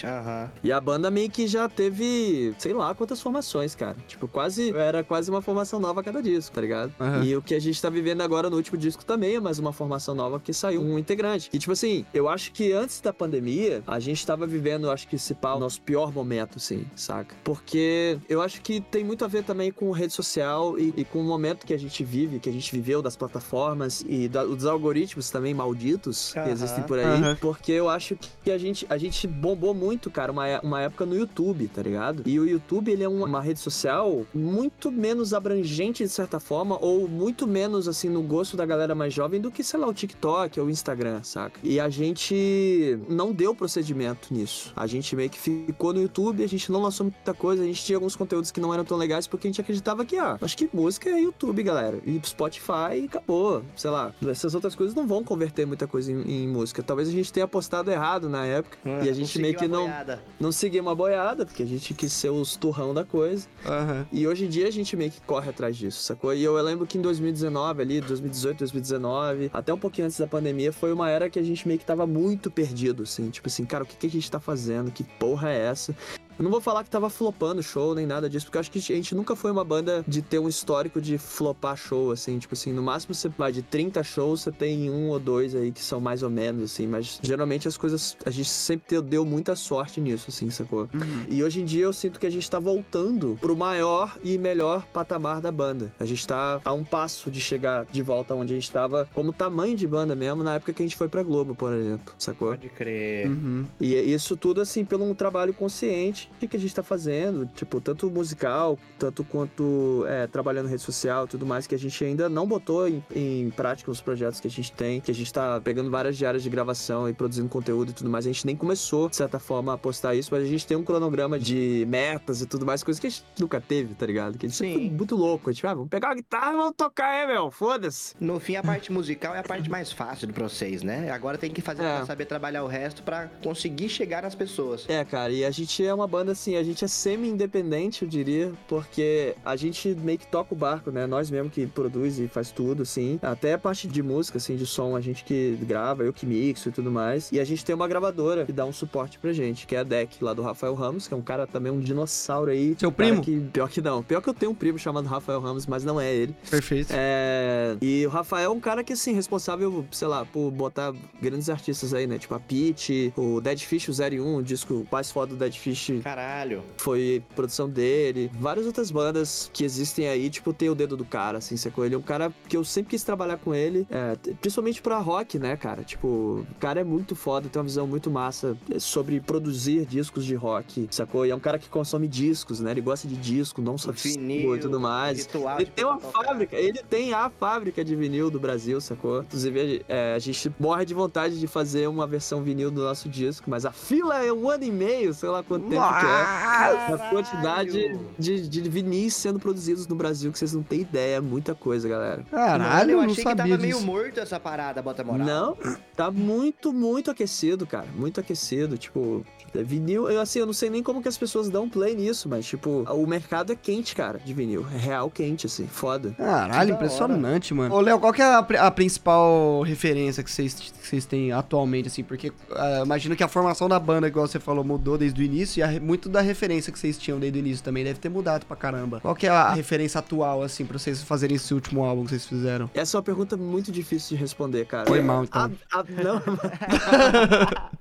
E 0.65 0.73
a 0.73 0.81
banda 0.81 1.11
meio 1.11 1.31
que 1.31 1.47
já 1.47 1.69
teve, 1.69 2.55
sei 2.59 2.73
lá 2.73 2.95
quantas 2.95 3.21
formações, 3.21 3.75
cara. 3.75 3.97
Tipo, 4.09 4.27
quase, 4.27 4.75
era 4.75 5.05
quase 5.05 5.31
uma 5.31 5.43
formação 5.43 5.79
nova 5.79 6.01
a 6.01 6.05
cada 6.05 6.23
disco, 6.23 6.55
tá 6.55 6.61
ligado? 6.61 6.93
Uhum. 6.99 7.25
E 7.25 7.37
o 7.37 7.43
que 7.43 7.55
a 7.55 7.61
gente 7.61 7.81
tá 7.81 7.91
vivendo 7.91 8.23
agora 8.23 8.49
no 8.49 8.57
último 8.57 8.79
disco 8.79 9.05
também 9.05 9.37
é 9.37 9.41
mais 9.41 9.59
uma 9.59 9.73
formação 9.73 10.15
nova 10.15 10.41
que 10.41 10.53
saiu 10.53 10.81
um 10.81 10.99
integrante. 10.99 11.51
E 11.53 11.59
tipo 11.59 11.73
assim, 11.73 12.05
eu 12.15 12.29
acho 12.29 12.53
que 12.53 12.73
antes 12.73 13.01
da 13.01 13.13
pandemia, 13.13 13.83
a 13.91 13.99
gente 13.99 14.25
tava 14.25 14.47
vivendo, 14.47 14.89
acho 14.91 15.09
que 15.09 15.17
esse 15.17 15.35
pau, 15.35 15.57
o 15.57 15.61
nosso 15.61 15.81
pior 15.83 16.13
momento, 16.13 16.59
assim, 16.59 16.85
saca? 16.95 17.35
Porque 17.43 18.19
eu 18.29 18.41
acho 18.41 18.63
que 18.63 18.81
tem 18.81 19.03
muito 19.03 19.25
a 19.25 19.29
ver 19.29 19.43
também 19.43 19.73
com 19.73 19.91
rede 19.91 20.13
social 20.13 20.79
e, 20.79 20.95
e 20.97 21.05
com 21.05 21.21
o 21.21 21.25
momento 21.25 21.67
que 21.67 21.75
a 21.75 21.79
gente 21.79 22.05
vive, 22.05 22.39
que 22.39 22.49
a 22.49 22.53
gente 22.53 22.71
viveu 22.71 23.03
das 23.03 23.17
plataformas 23.17 24.05
e 24.09 24.29
da, 24.29 24.45
dos 24.45 24.65
algoritmos 24.65 25.29
também 25.31 25.53
malditos 25.53 26.33
que 26.33 26.51
existem 26.51 26.85
por 26.85 26.99
aí. 26.99 27.35
Porque 27.41 27.73
eu 27.73 27.89
acho 27.89 28.17
que 28.45 28.51
a 28.51 28.59
gente, 28.59 28.87
a 28.89 28.97
gente 28.97 29.27
bombou 29.27 29.75
muito, 29.75 30.09
cara, 30.09 30.31
uma, 30.31 30.61
uma 30.61 30.81
época 30.81 31.05
no 31.05 31.17
YouTube, 31.17 31.67
tá 31.69 31.83
ligado? 31.83 32.23
E 32.27 32.39
o 32.39 32.47
YouTube, 32.47 32.93
ele 32.93 33.03
é 33.03 33.09
uma, 33.09 33.27
uma 33.27 33.41
rede 33.41 33.59
social 33.59 34.25
muito 34.33 34.93
menos 34.93 35.35
abrangente, 35.35 36.05
de 36.05 36.11
certa 36.11 36.39
forma, 36.39 36.79
ou 36.81 37.09
muito 37.09 37.47
menos, 37.47 37.89
assim, 37.89 38.09
no 38.09 38.23
gosto 38.23 38.57
da 38.57 38.65
galera 38.65 38.95
mais 38.95 39.13
jovem 39.13 39.41
do 39.41 39.51
que, 39.51 39.65
sei 39.65 39.81
lá, 39.81 39.89
o 39.89 39.95
TikTok 39.95 40.61
ou 40.61 40.67
o 40.67 40.71
Instagram, 40.71 41.23
saca? 41.25 41.59
E 41.63 41.81
a 41.81 41.89
gente 41.89 42.99
não 43.09 43.33
deu 43.33 43.55
procedimento 43.81 44.33
nisso. 44.33 44.73
A 44.77 44.87
gente 44.87 45.17
meio 45.17 45.31
que 45.31 45.39
ficou 45.39 45.93
no 45.93 46.03
YouTube, 46.03 46.45
a 46.45 46.47
gente 46.47 46.71
não 46.71 46.83
lançou 46.83 47.05
muita 47.05 47.35
coisa, 47.35 47.63
a 47.63 47.67
gente 47.67 47.83
tinha 47.83 47.97
alguns 47.97 48.15
conteúdos 48.15 48.51
que 48.51 48.61
não 48.61 48.73
eram 48.73 48.85
tão 48.85 48.97
legais 48.97 49.27
porque 49.27 49.49
a 49.49 49.51
gente 49.51 49.61
acreditava 49.61 50.05
que, 50.05 50.17
ah, 50.17 50.39
acho 50.41 50.57
que 50.57 50.69
música 50.73 51.09
é 51.09 51.21
YouTube, 51.21 51.63
galera. 51.63 51.99
E 52.05 52.21
Spotify 52.25 53.01
e 53.03 53.05
acabou. 53.07 53.63
Sei 53.75 53.91
lá, 53.91 54.15
essas 54.27 54.55
outras 54.55 54.75
coisas 54.75 54.95
não 54.95 55.07
vão 55.07 55.25
converter 55.25 55.67
muita 55.67 55.87
coisa 55.87 56.13
em, 56.13 56.45
em 56.45 56.49
música. 56.49 56.83
Talvez 56.83 57.09
a 57.09 57.13
gente 57.13 57.33
tenha 57.33 57.45
apostado 57.45 57.91
errado 57.91 58.29
na 58.29 58.45
época 58.45 58.79
e 59.05 59.09
a 59.09 59.13
gente 59.13 59.39
meio 59.39 59.57
que 59.57 59.67
não, 59.67 59.91
não 60.39 60.53
seguiu 60.53 60.83
uma 60.83 60.95
boiada, 60.95 61.47
porque 61.47 61.63
a 61.63 61.67
gente 61.67 61.95
quis 61.95 62.13
ser 62.13 62.31
os 62.31 62.57
turrão 62.57 62.93
da 62.93 63.05
coisa. 63.05 63.47
Uhum. 63.65 64.05
E 64.13 64.27
hoje 64.27 64.45
em 64.45 64.49
dia 64.49 64.69
a 64.69 64.71
gente 64.71 64.97
meio 64.97 65.11
que 65.11 65.21
corre 65.23 65.51
atrás 65.51 65.77
disso, 65.77 66.03
sacou? 66.03 66.35
E 66.35 66.43
eu, 66.43 66.57
eu 66.57 66.65
lembro 66.65 66.87
que 66.87 66.99
em 66.99 67.01
2019, 67.01 67.83
ali, 67.83 68.01
2018, 68.01 68.59
2019, 68.59 69.51
até 69.53 69.73
um 69.73 69.79
pouquinho 69.79 70.07
antes 70.07 70.19
da 70.19 70.27
pandemia, 70.27 70.73
foi 70.73 70.93
uma 70.93 71.09
era 71.09 71.31
que 71.31 71.39
a 71.39 71.43
gente 71.43 71.67
meio 71.67 71.79
que 71.79 71.87
tava 71.87 72.07
muito 72.07 72.51
perdido, 72.51 73.05
assim. 73.05 73.31
Tipo 73.31 73.49
assim, 73.49 73.65
cara, 73.71 73.85
o 73.85 73.87
que, 73.87 73.97
que 73.97 74.07
a 74.09 74.11
gente 74.11 74.31
tá 74.31 74.41
fazendo? 74.41 74.91
Que 74.91 75.05
porra 75.05 75.51
é 75.51 75.59
essa? 75.69 75.97
Eu 76.39 76.45
não 76.45 76.51
vou 76.51 76.61
falar 76.61 76.85
que 76.85 76.91
tava 76.91 77.11
flopando 77.11 77.63
show 77.63 77.95
nem 77.95 78.07
nada 78.07 78.29
disso, 78.29 78.47
porque 78.47 78.57
eu 78.57 78.61
acho 78.61 78.71
que 78.71 78.79
a 78.79 78.97
gente 78.97 79.15
nunca 79.15 79.37
foi 79.37 79.51
uma 79.51 79.65
banda 79.65 80.05
de 80.07 80.23
ter 80.23 80.39
um 80.39 80.49
histórico 80.49 81.01
de 81.01 81.19
flopar 81.19 81.77
show, 81.77 82.11
assim. 82.11 82.39
Tipo 82.39 82.55
assim, 82.55 82.73
no 82.73 82.83
máximo 82.83 83.15
você 83.15 83.29
vai 83.29 83.53
de 83.53 83.63
30 83.63 84.03
shows, 84.03 84.43
você 84.43 84.53
tem 84.53 84.91
um 84.91 85.11
ou 85.11 85.19
dois 85.19 85.55
aí 85.55 85.71
que 85.71 85.83
são 85.83 86.01
mais 86.01 86.23
ou 86.23 86.31
menos, 86.31 86.63
assim. 86.63 86.87
Mas 86.87 87.19
geralmente 87.23 87.69
as 87.69 87.77
coisas. 87.77 88.17
A 88.25 88.31
gente 88.31 88.49
sempre 88.49 89.01
deu 89.03 89.25
muita 89.25 89.55
sorte 89.55 90.01
nisso, 90.01 90.27
assim, 90.29 90.49
sacou? 90.51 90.89
Uhum. 90.95 91.27
E 91.29 91.45
hoje 91.45 91.61
em 91.61 91.65
dia 91.65 91.85
eu 91.85 91.93
sinto 91.93 92.19
que 92.19 92.27
a 92.27 92.31
gente 92.31 92.51
tá 92.51 92.59
voltando 92.59 93.37
pro 93.41 93.57
maior 93.57 94.17
e 94.25 94.39
melhor 94.39 94.87
patamar 94.87 95.41
da 95.41 95.53
banda. 95.53 95.93
A 96.01 96.05
gente 96.05 96.27
tá 96.27 96.61
a 96.65 96.73
um 96.73 96.85
passo 96.85 97.31
de 97.31 97.41
chegar 97.41 97.85
de 97.85 98.03
volta 98.03 98.35
onde 98.35 98.53
a 98.53 98.57
gente 98.57 98.71
tava, 98.71 99.09
como 99.13 99.33
tamanho 99.33 99.77
de 99.77 99.87
banda 99.87 100.15
mesmo, 100.15 100.43
na 100.43 100.55
época 100.55 100.73
que 100.73 100.83
a 100.83 100.87
gente 100.87 100.97
foi 100.97 101.09
pra 101.09 101.23
Globo, 101.23 101.55
por 101.55 101.73
exemplo, 101.73 102.15
sacou? 102.19 102.49
Pode 102.49 102.69
crer. 102.71 103.29
Uhum. 103.29 103.67
E 103.81 103.95
isso 103.95 104.37
tudo, 104.37 104.61
assim, 104.61 104.85
pelo 104.85 105.05
um 105.05 105.15
trabalho 105.15 105.53
consciente 105.53 106.30
que 106.49 106.57
a 106.57 106.61
gente 106.61 106.75
tá 106.75 106.83
fazendo, 106.83 107.47
tipo, 107.47 107.81
tanto 107.81 108.11
musical, 108.11 108.79
tanto 108.99 109.23
quanto 109.25 110.05
é, 110.09 110.27
trabalhando 110.27 110.67
rede 110.69 110.83
social 110.83 111.27
tudo 111.27 111.47
mais, 111.47 111.67
que 111.67 111.75
a 111.75 111.79
gente 111.79 112.03
ainda 112.05 112.29
não 112.29 112.47
botou 112.47 112.89
em, 112.89 113.05
em, 113.15 113.51
prática 113.51 113.91
os 113.91 114.01
projetos 114.01 114.41
que 114.41 114.47
a 114.49 114.51
gente 114.51 114.73
tem, 114.73 115.01
que 115.01 115.11
a 115.11 115.15
gente 115.15 115.33
tá 115.33 115.61
pegando 115.61 115.91
várias 115.91 116.17
diárias 116.17 116.43
de 116.43 116.51
gravação 116.51 117.09
e 117.09 117.13
produzindo 117.13 117.49
conteúdo 117.49 117.91
e 117.91 117.93
tudo 117.93 118.11
mais. 118.11 118.27
A 118.27 118.33
gente 118.33 118.47
nem 118.47 118.57
começou, 118.57 119.09
de 119.09 119.17
certa 119.17 119.39
forma, 119.39 119.75
a 119.75 119.79
postar 119.79 120.15
isso, 120.15 120.31
mas 120.33 120.43
a 120.43 120.47
gente 120.47 120.67
tem 120.67 120.77
um 120.77 120.83
cronograma 120.85 121.39
de 121.39 121.85
metas 121.89 122.41
e 122.41 122.47
tudo 122.47 122.67
mais, 122.67 122.83
coisas 122.83 123.01
que 123.01 123.07
a 123.07 123.11
gente 123.11 123.25
nunca 123.39 123.61
teve, 123.61 123.95
tá 123.95 124.07
ligado? 124.07 124.39
Que 124.39 124.47
a 124.47 124.49
gente 124.49 124.59
Sim. 124.59 124.91
muito 124.91 125.15
louco. 125.17 125.51
A 125.51 125.53
gente, 125.53 125.67
ah, 125.67 125.75
vamos 125.75 125.89
pegar 125.89 126.11
a 126.11 126.15
guitarra 126.15 126.53
e 126.53 126.57
vamos 126.57 126.75
tocar 126.77 127.07
aí, 127.09 127.27
meu, 127.27 127.51
foda-se. 127.51 128.15
No 128.21 128.41
fim, 128.41 128.57
a 128.57 128.63
parte 128.63 128.91
musical 128.93 129.35
é 129.35 129.39
a 129.41 129.43
parte 129.43 129.71
mais 129.71 129.93
fácil 129.93 130.29
pra 130.29 130.49
vocês, 130.49 130.83
né? 130.83 131.11
Agora 131.11 131.39
tem 131.39 131.51
que 131.51 131.61
fazer 131.61 131.83
É. 131.83 131.97
pra 131.97 132.07
saber 132.07 132.25
trabalhar 132.27 132.63
o 132.65 132.67
resto 132.67 133.03
pra 133.03 133.29
conseguir 133.43 133.89
chegar 133.89 134.23
nas 134.23 134.35
pessoas. 134.35 134.85
É, 134.89 135.05
cara, 135.05 135.33
e 135.33 135.45
a 135.45 135.51
gente 135.51 135.85
é 135.85 135.93
uma 135.93 136.07
banda 136.11 136.33
assim, 136.33 136.57
a 136.57 136.63
gente 136.63 136.85
é 136.85 136.89
semi-independente, 136.89 138.03
eu 138.03 138.09
diria, 138.09 138.53
porque 138.69 139.35
a 139.45 139.55
gente 139.57 139.89
meio 139.95 140.19
que 140.19 140.27
toca 140.27 140.53
o 140.53 140.57
barco, 140.57 140.91
né? 140.91 141.07
Nós 141.07 141.31
mesmo 141.31 141.49
que 141.49 141.67
produz 141.67 142.19
e 142.19 142.27
faz 142.27 142.51
tudo, 142.51 142.83
assim. 142.83 143.19
Até 143.23 143.55
a 143.55 143.59
parte 143.59 143.87
de 143.87 144.03
música, 144.03 144.39
assim, 144.39 144.57
de 144.57 144.67
som, 144.67 144.97
a 144.97 145.01
gente 145.01 145.25
que 145.25 145.57
grava, 145.63 146.03
eu 146.03 146.13
que 146.13 146.27
mixo 146.27 146.69
e 146.69 146.73
tudo 146.73 146.91
mais. 146.91 147.31
E 147.31 147.39
a 147.39 147.45
gente 147.45 147.65
tem 147.65 147.75
uma 147.75 147.87
gravadora 147.87 148.45
que 148.45 148.53
dá 148.53 148.65
um 148.67 148.73
suporte 148.73 149.19
pra 149.19 149.33
gente, 149.33 149.67
que 149.67 149.77
é 149.77 149.79
a 149.79 149.83
Deck, 149.83 150.23
lá 150.23 150.35
do 150.35 150.43
Rafael 150.43 150.75
Ramos, 150.75 151.07
que 151.07 151.15
é 151.15 151.17
um 151.17 151.23
cara 151.23 151.47
também, 151.47 151.71
um 151.71 151.81
dinossauro 151.81 152.51
aí. 152.51 152.75
Seu 152.79 152.91
primo? 152.91 153.23
Que, 153.23 153.41
pior 153.53 153.69
que 153.69 153.81
não. 153.81 154.03
Pior 154.03 154.21
que 154.21 154.29
eu 154.29 154.35
tenho 154.35 154.53
um 154.53 154.55
primo 154.55 154.79
chamado 154.79 155.07
Rafael 155.07 155.41
Ramos, 155.41 155.67
mas 155.67 155.85
não 155.85 156.01
é 156.01 156.13
ele. 156.13 156.35
Perfeito. 156.51 156.93
É, 156.93 157.77
e 157.81 158.05
o 158.05 158.11
Rafael 158.11 158.51
é 158.51 158.55
um 158.55 158.61
cara 158.61 158.83
que, 158.83 158.95
assim, 158.95 159.13
responsável, 159.13 159.85
sei 159.93 160.09
lá, 160.09 160.25
por 160.25 160.51
botar 160.51 160.93
grandes 161.21 161.49
artistas 161.49 161.95
aí, 161.95 162.07
né? 162.07 162.19
Tipo 162.19 162.35
a 162.35 162.41
Peach, 162.41 163.13
o 163.17 163.41
Dead 163.41 163.61
Fish, 163.61 163.89
o 163.89 163.93
01, 163.93 164.37
o 164.37 164.43
disco 164.43 164.87
mais 164.91 165.11
foda 165.11 165.35
do 165.35 165.39
Dead 165.39 165.55
Fish 165.55 166.00
Caralho. 166.03 166.63
foi 166.77 167.23
produção 167.35 167.69
dele. 167.69 168.31
Várias 168.35 168.67
outras 168.67 168.91
bandas 168.91 169.51
que 169.53 169.65
existem 169.65 170.09
aí, 170.09 170.31
tipo, 170.31 170.53
tem 170.53 170.69
o 170.69 170.75
dedo 170.75 170.97
do 170.97 171.05
cara, 171.05 171.39
assim, 171.39 171.57
sacou? 171.57 171.85
Ele 171.85 171.95
é 171.95 171.99
um 171.99 172.03
cara 172.03 172.33
que 172.49 172.57
eu 172.57 172.65
sempre 172.65 172.91
quis 172.91 173.03
trabalhar 173.03 173.39
com 173.39 173.55
ele, 173.55 173.87
é, 173.91 174.17
principalmente 174.41 174.83
pra 174.83 174.99
rock, 174.99 175.39
né, 175.39 175.57
cara? 175.57 175.83
Tipo, 175.83 176.09
o 176.09 176.47
cara 176.59 176.81
é 176.81 176.85
muito 176.85 177.15
foda, 177.15 177.49
tem 177.49 177.61
uma 177.61 177.67
visão 177.67 177.87
muito 177.87 178.11
massa 178.11 178.57
sobre 178.79 179.21
produzir 179.21 179.85
discos 179.87 180.25
de 180.25 180.35
rock, 180.35 180.89
sacou? 180.91 181.27
E 181.27 181.31
é 181.31 181.35
um 181.35 181.41
cara 181.41 181.59
que 181.59 181.69
consome 181.69 182.09
discos, 182.09 182.61
né? 182.61 182.71
Ele 182.71 182.81
gosta 182.81 183.07
de 183.07 183.17
disco, 183.17 183.61
não 183.61 183.77
só 183.77 183.93
Vinil, 183.93 184.57
e 184.57 184.59
tudo 184.59 184.81
mais. 184.81 185.29
Ele 185.59 185.67
tem 185.67 185.85
uma 185.85 185.99
tocar. 185.99 186.25
fábrica, 186.25 186.57
ele 186.57 186.83
tem 186.89 187.13
a 187.13 187.31
fábrica 187.31 187.85
de 187.85 187.95
vinil 187.95 188.31
do 188.31 188.41
Brasil, 188.41 188.81
sacou? 188.81 189.23
Inclusive, 189.23 189.85
é, 189.89 190.15
a 190.15 190.19
gente 190.19 190.53
morre 190.59 190.85
de 190.85 190.95
vontade 190.95 191.39
de 191.39 191.47
fazer 191.47 191.89
uma 191.89 192.07
versão 192.07 192.43
vinil 192.43 192.71
do 192.71 192.83
nosso 192.83 193.09
disco, 193.09 193.49
mas 193.51 193.65
a 193.65 193.73
fila 193.73 194.25
é 194.25 194.33
um 194.33 194.49
ano 194.49 194.65
e 194.65 194.71
meio, 194.71 195.13
sei 195.15 195.29
lá 195.29 195.43
quanto 195.43 195.69
tempo 195.69 195.83
que 195.99 196.07
é. 196.07 196.95
A 196.95 197.09
quantidade 197.11 197.99
de, 198.19 198.49
de 198.49 198.61
vinis 198.69 199.15
sendo 199.15 199.39
produzidos 199.39 199.87
no 199.87 199.95
Brasil 199.95 200.31
que 200.33 200.39
vocês 200.39 200.53
não 200.53 200.63
têm 200.63 200.81
ideia, 200.81 201.17
é 201.17 201.21
muita 201.21 201.55
coisa, 201.55 201.89
galera. 201.89 202.25
Caralho, 202.31 202.91
eu 202.93 202.99
eu 202.99 203.03
não 203.05 203.11
achei 203.11 203.25
que 203.25 203.35
tava 203.37 203.49
meio 203.57 203.59
disso. 203.75 203.87
morto 203.87 204.21
essa 204.21 204.39
parada, 204.39 204.83
bota 204.83 205.03
moral. 205.03 205.27
Não, 205.27 205.57
tá 205.97 206.11
muito, 206.11 206.73
muito 206.73 207.11
aquecido, 207.11 207.67
cara. 207.67 207.87
Muito 207.95 208.21
aquecido. 208.21 208.77
Tipo, 208.79 209.25
é 209.55 209.63
vinil. 209.63 210.09
Eu, 210.11 210.21
assim, 210.21 210.39
eu 210.39 210.47
não 210.47 210.53
sei 210.53 210.71
nem 210.71 210.83
como 210.83 211.01
que 211.03 211.09
as 211.09 211.17
pessoas 211.19 211.49
dão 211.49 211.69
play 211.69 211.95
nisso, 211.95 212.29
mas, 212.29 212.47
tipo, 212.47 212.85
o 212.91 213.07
mercado 213.07 213.53
é 213.53 213.57
quente, 213.57 213.95
cara, 213.97 214.19
de 214.19 214.33
vinil. 214.33 214.67
É 214.75 214.79
real 214.79 215.11
quente, 215.11 215.47
assim, 215.47 215.67
foda. 215.67 216.15
Caralho, 216.17 216.75
impressionante, 216.75 217.53
mano. 217.55 217.75
Ô, 217.75 217.81
Léo, 217.81 217.99
qual 217.99 218.13
que 218.13 218.23
é 218.23 218.25
a, 218.25 218.39
a 218.39 218.71
principal 218.71 219.63
referência 219.63 220.23
que 220.23 220.31
vocês 220.31 220.55
que 220.55 220.87
vocês 220.87 221.07
têm 221.07 221.33
atualmente, 221.33 221.89
assim? 221.89 222.03
Porque 222.05 222.33
ah, 222.53 222.83
imagino 222.85 223.17
que 223.17 223.23
a 223.23 223.29
formação 223.29 223.69
da 223.69 223.79
banda, 223.79 224.07
igual 224.09 224.27
você 224.27 224.39
falou, 224.39 224.63
mudou 224.65 224.99
desde 224.99 225.21
o 225.21 225.25
início 225.25 225.61
e 225.61 225.63
a, 225.63 225.67
re- 225.67 225.80
muito 225.81 226.09
da 226.09 226.21
referência 226.21 226.73
que 226.73 226.79
vocês 226.79 226.99
tinham 226.99 227.19
desde 227.19 227.39
o 227.39 227.41
início 227.41 227.65
também 227.65 227.85
deve 227.85 227.99
ter 227.99 228.09
mudado 228.09 228.47
pra 228.47 228.57
caramba. 228.57 229.01
Qual 229.01 229.15
que 229.15 229.27
é 229.27 229.31
a 229.31 229.53
referência 229.53 229.99
atual, 229.99 230.43
assim, 230.43 230.65
pra 230.65 230.79
vocês 230.79 231.03
fazerem 231.03 231.37
esse 231.37 231.53
último 231.55 231.85
álbum 231.85 232.05
que 232.05 232.11
vocês 232.11 232.27
fizeram? 232.27 232.71
Essa 232.75 232.97
é 232.97 232.99
uma 232.99 233.03
pergunta 233.03 233.37
muito 233.37 233.73
difícil 233.73 234.17
de 234.17 234.21
responder, 234.21 234.67
cara. 234.67 234.87
Foi 234.87 235.01
mal, 235.01 235.25
então. 235.25 235.51
A, 235.73 235.81
a, 235.81 235.85
não. 235.85 236.23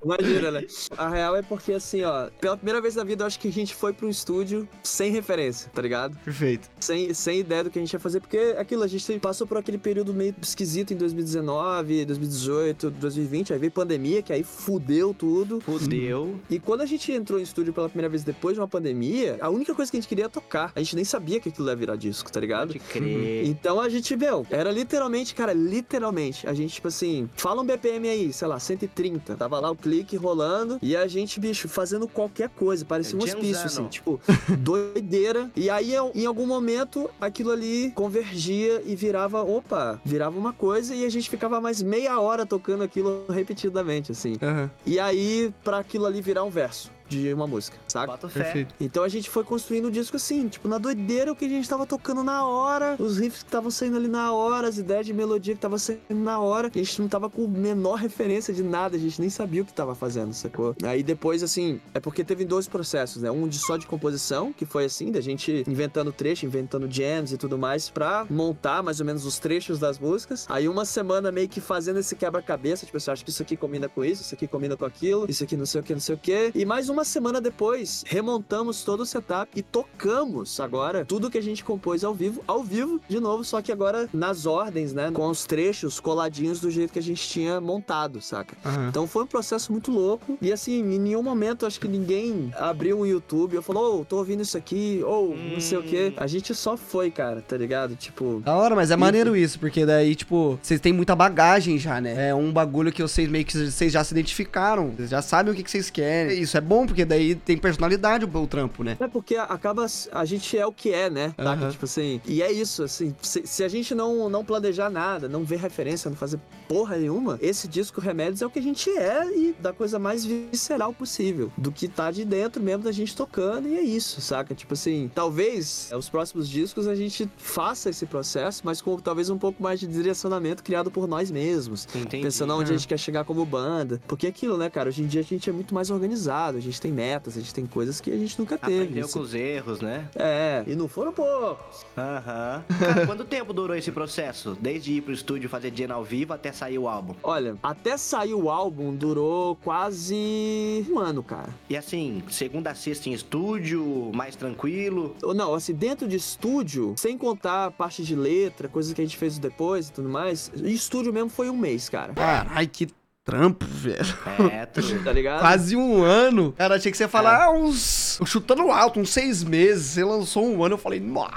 Imagina, 0.04 0.50
né? 0.50 0.64
A 0.96 1.08
real 1.08 1.36
é 1.36 1.42
porque, 1.42 1.72
assim, 1.72 2.02
ó, 2.02 2.30
pela 2.40 2.56
primeira 2.56 2.80
vez 2.80 2.96
na 2.96 3.04
vida, 3.04 3.22
eu 3.22 3.26
acho 3.26 3.38
que 3.38 3.48
a 3.48 3.52
gente 3.52 3.74
foi 3.74 3.92
pra 3.92 4.06
um 4.06 4.10
estúdio 4.10 4.68
sem 4.82 5.12
referência, 5.12 5.70
tá 5.74 5.82
ligado? 5.82 6.16
Perfeito. 6.24 6.68
Sem, 6.80 7.12
sem 7.12 7.40
ideia 7.40 7.64
do 7.64 7.70
que 7.70 7.78
a 7.78 7.82
gente 7.82 7.92
ia 7.92 8.00
fazer, 8.00 8.20
porque 8.20 8.56
aquilo, 8.58 8.82
a 8.82 8.86
gente 8.86 9.18
passou 9.18 9.46
por 9.46 9.58
aquele 9.58 9.78
período 9.78 10.14
meio 10.14 10.34
esquisito 10.40 10.94
em 10.94 10.96
2019, 10.96 12.06
2018, 12.06 12.90
2020, 12.90 13.52
aí 13.52 13.58
veio 13.58 13.72
pandemia, 13.72 14.22
que 14.22 14.32
aí 14.32 14.42
fudeu 14.42 15.12
tudo. 15.12 15.60
Fudeu. 15.60 16.40
E 16.48 16.58
quando 16.58 16.80
a 16.80 16.86
gente 16.86 17.12
entrou 17.12 17.38
em 17.38 17.42
estúdio 17.42 17.72
pela 17.72 17.88
primeira 17.90 18.08
vez 18.08 18.24
depois 18.24 18.54
de 18.54 18.60
uma 18.60 18.68
pandemia, 18.68 19.36
a 19.40 19.50
única 19.50 19.74
coisa 19.74 19.90
que 19.90 19.96
a 19.96 20.00
gente 20.00 20.08
queria 20.08 20.24
é 20.26 20.28
tocar. 20.28 20.72
A 20.74 20.80
gente 20.80 20.96
nem 20.96 21.04
sabia 21.04 21.40
que 21.40 21.48
aquilo 21.48 21.68
ia 21.68 21.76
virar 21.76 21.96
disco, 21.96 22.30
tá 22.32 22.40
ligado? 22.40 22.68
Pode 22.68 22.78
crer. 22.80 23.46
Então 23.46 23.80
a 23.80 23.88
gente, 23.88 24.16
meu, 24.16 24.46
era 24.50 24.70
literalmente, 24.70 25.34
cara, 25.34 25.52
literalmente. 25.52 26.46
A 26.48 26.54
gente, 26.54 26.74
tipo 26.74 26.88
assim, 26.88 27.28
fala 27.36 27.62
um 27.62 27.64
BPM 27.64 28.08
aí, 28.08 28.32
sei 28.32 28.48
lá, 28.48 28.58
130. 28.58 29.36
Tava 29.36 29.58
lá 29.60 29.70
o 29.70 29.76
clique 29.76 30.16
rolando 30.16 30.78
e 30.82 30.96
a 30.96 31.06
gente, 31.06 31.38
bicho, 31.40 31.68
fazendo 31.68 32.06
qualquer 32.08 32.48
coisa. 32.50 32.84
Parecia 32.84 33.18
um 33.18 33.22
hospício, 33.22 33.66
assim, 33.66 33.86
tipo, 33.88 34.20
doideira. 34.58 35.50
E 35.56 35.68
aí, 35.68 35.92
eu- 35.92 36.12
em 36.14 36.26
algum 36.26 36.46
momento, 36.46 37.10
aquilo 37.20 37.50
ali 37.50 37.90
convergia 37.94 38.82
e 38.86 38.94
virava, 38.94 39.42
opa, 39.42 40.00
virava 40.04 40.38
uma 40.38 40.52
coisa 40.52 40.94
e 40.94 41.04
a 41.04 41.08
gente 41.08 41.28
ficava 41.28 41.60
mais 41.60 41.82
meia 41.82 42.18
hora 42.20 42.46
tocando 42.46 42.82
aquilo 42.82 43.24
repetidamente, 43.28 44.12
assim. 44.12 44.36
Aham, 44.40 44.70
E 44.86 44.98
aí, 44.98 45.52
pra 45.64 45.78
aquilo 45.78 46.06
ali 46.06 46.20
virar 46.20 46.44
um 46.44 46.50
verso 46.50 46.90
de 47.10 47.34
uma 47.34 47.46
música, 47.46 47.76
saca? 47.88 48.06
Bota 48.06 48.28
fé. 48.28 48.44
perfeito. 48.44 48.74
Então 48.80 49.02
a 49.02 49.08
gente 49.08 49.28
foi 49.28 49.42
construindo 49.42 49.86
o 49.86 49.90
disco 49.90 50.16
assim, 50.16 50.48
tipo, 50.48 50.68
na 50.68 50.78
doideira 50.78 51.32
o 51.32 51.36
que 51.36 51.44
a 51.44 51.48
gente 51.48 51.68
tava 51.68 51.84
tocando 51.84 52.22
na 52.22 52.46
hora, 52.46 52.96
os 52.98 53.18
riffs 53.18 53.42
que 53.42 53.48
estavam 53.48 53.70
saindo 53.70 53.96
ali 53.96 54.08
na 54.08 54.32
hora, 54.32 54.68
as 54.68 54.78
ideias 54.78 55.04
de 55.04 55.12
melodia 55.12 55.54
que 55.54 55.60
tava 55.60 55.78
saindo 55.78 56.00
na 56.10 56.38
hora. 56.38 56.70
A 56.72 56.78
gente 56.78 57.00
não 57.02 57.08
tava 57.08 57.28
com 57.28 57.46
menor 57.48 57.96
referência 57.96 58.54
de 58.54 58.62
nada, 58.62 58.96
a 58.96 59.00
gente 59.00 59.20
nem 59.20 59.28
sabia 59.28 59.62
o 59.62 59.64
que 59.64 59.72
tava 59.72 59.94
fazendo, 59.94 60.32
sacou? 60.32 60.74
Aí 60.84 61.02
depois, 61.02 61.42
assim, 61.42 61.80
é 61.92 61.98
porque 61.98 62.22
teve 62.22 62.44
dois 62.44 62.68
processos, 62.68 63.22
né? 63.22 63.30
Um 63.30 63.48
de 63.48 63.58
só 63.58 63.76
de 63.76 63.86
composição, 63.86 64.52
que 64.52 64.64
foi 64.64 64.84
assim, 64.84 65.10
da 65.10 65.20
gente 65.20 65.64
inventando 65.66 66.12
trecho, 66.12 66.46
inventando 66.46 66.88
jams 66.90 67.32
e 67.32 67.36
tudo 67.36 67.58
mais, 67.58 67.90
pra 67.90 68.24
montar 68.30 68.82
mais 68.82 69.00
ou 69.00 69.06
menos 69.06 69.26
os 69.26 69.38
trechos 69.38 69.78
das 69.78 69.98
músicas. 69.98 70.46
Aí 70.48 70.68
uma 70.68 70.84
semana 70.84 71.32
meio 71.32 71.48
que 71.48 71.60
fazendo 71.60 71.98
esse 71.98 72.14
quebra-cabeça, 72.14 72.86
tipo, 72.86 72.98
você 72.98 73.10
acha 73.10 73.24
que 73.24 73.30
isso 73.30 73.42
aqui 73.42 73.56
combina 73.56 73.88
com 73.88 74.04
isso, 74.04 74.22
isso 74.22 74.34
aqui 74.34 74.46
combina 74.46 74.76
com 74.76 74.84
aquilo, 74.84 75.26
isso 75.28 75.42
aqui 75.42 75.56
não 75.56 75.66
sei 75.66 75.80
o 75.80 75.84
que, 75.84 75.92
não 75.92 76.00
sei 76.00 76.14
o 76.14 76.18
que. 76.18 76.52
E 76.54 76.64
mais 76.64 76.88
uma 76.88 76.99
semana 77.04 77.40
depois, 77.40 78.04
remontamos 78.06 78.82
todo 78.82 79.00
o 79.00 79.06
setup 79.06 79.50
e 79.54 79.62
tocamos 79.62 80.58
agora 80.60 81.04
tudo 81.04 81.30
que 81.30 81.38
a 81.38 81.42
gente 81.42 81.64
compôs 81.64 82.04
ao 82.04 82.14
vivo, 82.14 82.42
ao 82.46 82.62
vivo, 82.62 83.00
de 83.08 83.20
novo, 83.20 83.44
só 83.44 83.60
que 83.62 83.72
agora 83.72 84.08
nas 84.12 84.46
ordens, 84.46 84.92
né? 84.92 85.10
Com 85.12 85.28
os 85.28 85.44
trechos 85.44 86.00
coladinhos 86.00 86.60
do 86.60 86.70
jeito 86.70 86.92
que 86.92 86.98
a 86.98 87.02
gente 87.02 87.26
tinha 87.28 87.60
montado, 87.60 88.20
saca? 88.20 88.56
Aham. 88.64 88.88
Então 88.88 89.06
foi 89.06 89.24
um 89.24 89.26
processo 89.26 89.72
muito 89.72 89.90
louco. 89.90 90.38
E 90.40 90.52
assim, 90.52 90.80
em 90.80 90.98
nenhum 90.98 91.22
momento 91.22 91.66
acho 91.66 91.80
que 91.80 91.88
ninguém 91.88 92.52
abriu 92.56 92.98
um 92.98 93.06
YouTube 93.06 93.56
e 93.56 93.62
falou, 93.62 94.00
ô, 94.00 94.04
tô 94.04 94.16
ouvindo 94.16 94.42
isso 94.42 94.56
aqui, 94.56 95.02
ou 95.04 95.36
não 95.36 95.60
sei 95.60 95.78
o 95.78 95.82
quê. 95.82 96.12
A 96.16 96.26
gente 96.26 96.54
só 96.54 96.76
foi, 96.76 97.10
cara, 97.10 97.42
tá 97.42 97.56
ligado? 97.56 97.94
Tipo. 97.96 98.40
Da 98.44 98.54
hora, 98.54 98.74
mas 98.74 98.90
é 98.90 98.96
maneiro 98.96 99.36
isso, 99.36 99.58
porque 99.58 99.86
daí, 99.86 100.14
tipo, 100.14 100.58
vocês 100.62 100.80
têm 100.80 100.92
muita 100.92 101.14
bagagem 101.14 101.78
já, 101.78 102.00
né? 102.00 102.28
É 102.28 102.34
um 102.34 102.52
bagulho 102.52 102.92
que 102.92 103.02
vocês 103.02 103.28
meio 103.28 103.44
que 103.44 103.56
vocês 103.70 103.92
já 103.92 104.02
se 104.04 104.12
identificaram, 104.12 104.90
vocês 104.90 105.10
já 105.10 105.22
sabem 105.22 105.52
o 105.52 105.56
que, 105.56 105.62
que 105.62 105.70
vocês 105.70 105.90
querem. 105.90 106.40
Isso 106.40 106.56
é 106.56 106.60
bom, 106.60 106.86
porque 106.90 107.04
daí 107.04 107.34
tem 107.36 107.56
personalidade 107.56 108.24
o, 108.24 108.36
o 108.38 108.46
trampo, 108.46 108.82
né? 108.82 108.96
É 108.98 109.06
porque 109.06 109.36
acaba. 109.36 109.86
A 110.12 110.24
gente 110.24 110.58
é 110.58 110.66
o 110.66 110.72
que 110.72 110.90
é, 110.92 111.08
né? 111.08 111.32
Tipo 111.70 111.84
assim. 111.84 112.20
E 112.26 112.42
é 112.42 112.50
isso, 112.50 112.82
assim. 112.82 113.14
Se, 113.22 113.46
se 113.46 113.62
a 113.64 113.68
gente 113.68 113.94
não, 113.94 114.28
não 114.28 114.44
planejar 114.44 114.90
nada, 114.90 115.28
não 115.28 115.44
ver 115.44 115.58
referência, 115.58 116.10
não 116.10 116.16
fazer 116.16 116.40
porra 116.68 116.96
nenhuma, 116.96 117.38
esse 117.42 117.66
disco 117.66 118.00
Remédios 118.00 118.42
é 118.42 118.46
o 118.46 118.50
que 118.50 118.58
a 118.58 118.62
gente 118.62 118.88
é 118.90 119.26
e 119.36 119.54
da 119.58 119.72
coisa 119.72 119.98
mais 119.98 120.24
visceral 120.24 120.92
possível. 120.92 121.50
Do 121.56 121.70
que 121.70 121.86
tá 121.88 122.10
de 122.10 122.24
dentro 122.24 122.62
mesmo 122.62 122.82
da 122.84 122.92
gente 122.92 123.14
tocando, 123.14 123.68
e 123.68 123.76
é 123.76 123.82
isso, 123.82 124.20
saca? 124.20 124.54
Tipo 124.54 124.74
assim, 124.74 125.10
talvez 125.14 125.88
é, 125.90 125.96
os 125.96 126.08
próximos 126.08 126.48
discos 126.48 126.86
a 126.86 126.94
gente 126.94 127.28
faça 127.36 127.90
esse 127.90 128.06
processo, 128.06 128.62
mas 128.64 128.80
com 128.80 128.98
talvez 128.98 129.30
um 129.30 129.38
pouco 129.38 129.62
mais 129.62 129.78
de 129.80 129.86
direcionamento 129.86 130.62
criado 130.62 130.90
por 130.90 131.06
nós 131.08 131.30
mesmos. 131.30 131.86
Entendi. 131.94 132.22
Pensando 132.24 132.54
onde 132.54 132.70
É. 132.70 132.74
a 132.74 132.76
gente 132.76 132.88
quer 132.88 132.98
chegar 132.98 133.24
como 133.24 133.44
banda. 133.44 134.00
Porque 134.08 134.26
é 134.26 134.30
aquilo, 134.30 134.56
né, 134.56 134.68
cara? 134.70 134.88
Hoje 134.88 135.02
em 135.02 135.06
dia 135.06 135.20
a 135.20 135.24
gente 135.24 135.48
é 135.48 135.52
muito 135.52 135.74
mais 135.74 135.90
organizado, 135.90 136.58
a 136.58 136.60
gente 136.60 136.79
tem 136.80 136.92
metas, 136.92 137.36
a 137.36 137.40
gente 137.40 137.54
tem 137.54 137.66
coisas 137.66 138.00
que 138.00 138.10
a 138.10 138.16
gente 138.16 138.38
nunca 138.38 138.56
teve. 138.58 138.82
Aprendeu 138.82 139.04
Isso- 139.06 139.18
com 139.18 139.24
os 139.24 139.34
erros, 139.34 139.80
né? 139.80 140.08
É, 140.14 140.64
e 140.66 140.74
não 140.74 140.88
foram 140.88 141.12
poucos. 141.12 141.84
Aham. 141.96 142.64
Cara, 142.78 143.06
quanto 143.06 143.24
tempo 143.24 143.52
durou 143.52 143.76
esse 143.76 143.92
processo? 143.92 144.56
Desde 144.60 144.92
ir 144.94 145.02
pro 145.02 145.12
estúdio 145.12 145.48
fazer 145.48 145.72
Jam 145.76 145.92
ao 145.94 146.04
vivo 146.04 146.32
até 146.32 146.52
sair 146.52 146.78
o 146.78 146.88
álbum? 146.88 147.14
Olha, 147.22 147.56
até 147.62 147.96
sair 147.96 148.34
o 148.34 148.50
álbum 148.50 148.94
durou 148.94 149.56
quase 149.56 150.86
um 150.90 150.98
ano, 150.98 151.22
cara. 151.22 151.48
E 151.68 151.76
assim, 151.76 152.22
segunda 152.30 152.70
a 152.70 152.74
sexta 152.74 153.08
em 153.08 153.12
estúdio, 153.12 154.10
mais 154.14 154.36
tranquilo. 154.36 155.14
Ou 155.22 155.34
Não, 155.34 155.54
assim, 155.54 155.74
dentro 155.74 156.08
de 156.08 156.16
estúdio, 156.16 156.94
sem 156.96 157.16
contar 157.16 157.66
a 157.66 157.70
parte 157.70 158.02
de 158.02 158.14
letra, 158.14 158.68
coisas 158.68 158.92
que 158.92 159.00
a 159.00 159.04
gente 159.04 159.16
fez 159.16 159.38
depois 159.38 159.88
e 159.88 159.92
tudo 159.92 160.08
mais, 160.08 160.50
estúdio 160.54 161.12
mesmo 161.12 161.30
foi 161.30 161.48
um 161.50 161.56
mês, 161.56 161.88
cara. 161.88 162.12
Caralho, 162.14 162.68
que 162.68 162.88
trampo, 163.30 163.64
velho. 163.64 164.18
É, 164.52 164.66
tu. 164.66 164.80
Tá 165.04 165.12
ligado? 165.12 165.40
Quase 165.40 165.76
um 165.76 166.02
ano. 166.02 166.52
Cara, 166.58 166.74
achei 166.74 166.90
que 166.90 166.98
você 166.98 167.06
falar 167.06 167.44
ah, 167.44 167.52
uns. 167.52 168.18
Chutando 168.26 168.70
alto, 168.70 168.98
uns 168.98 169.10
seis 169.10 169.44
meses. 169.44 169.86
Você 169.86 170.04
lançou 170.04 170.44
um 170.46 170.64
ano, 170.64 170.74
eu 170.74 170.78
falei, 170.78 170.98
nossa. 170.98 171.30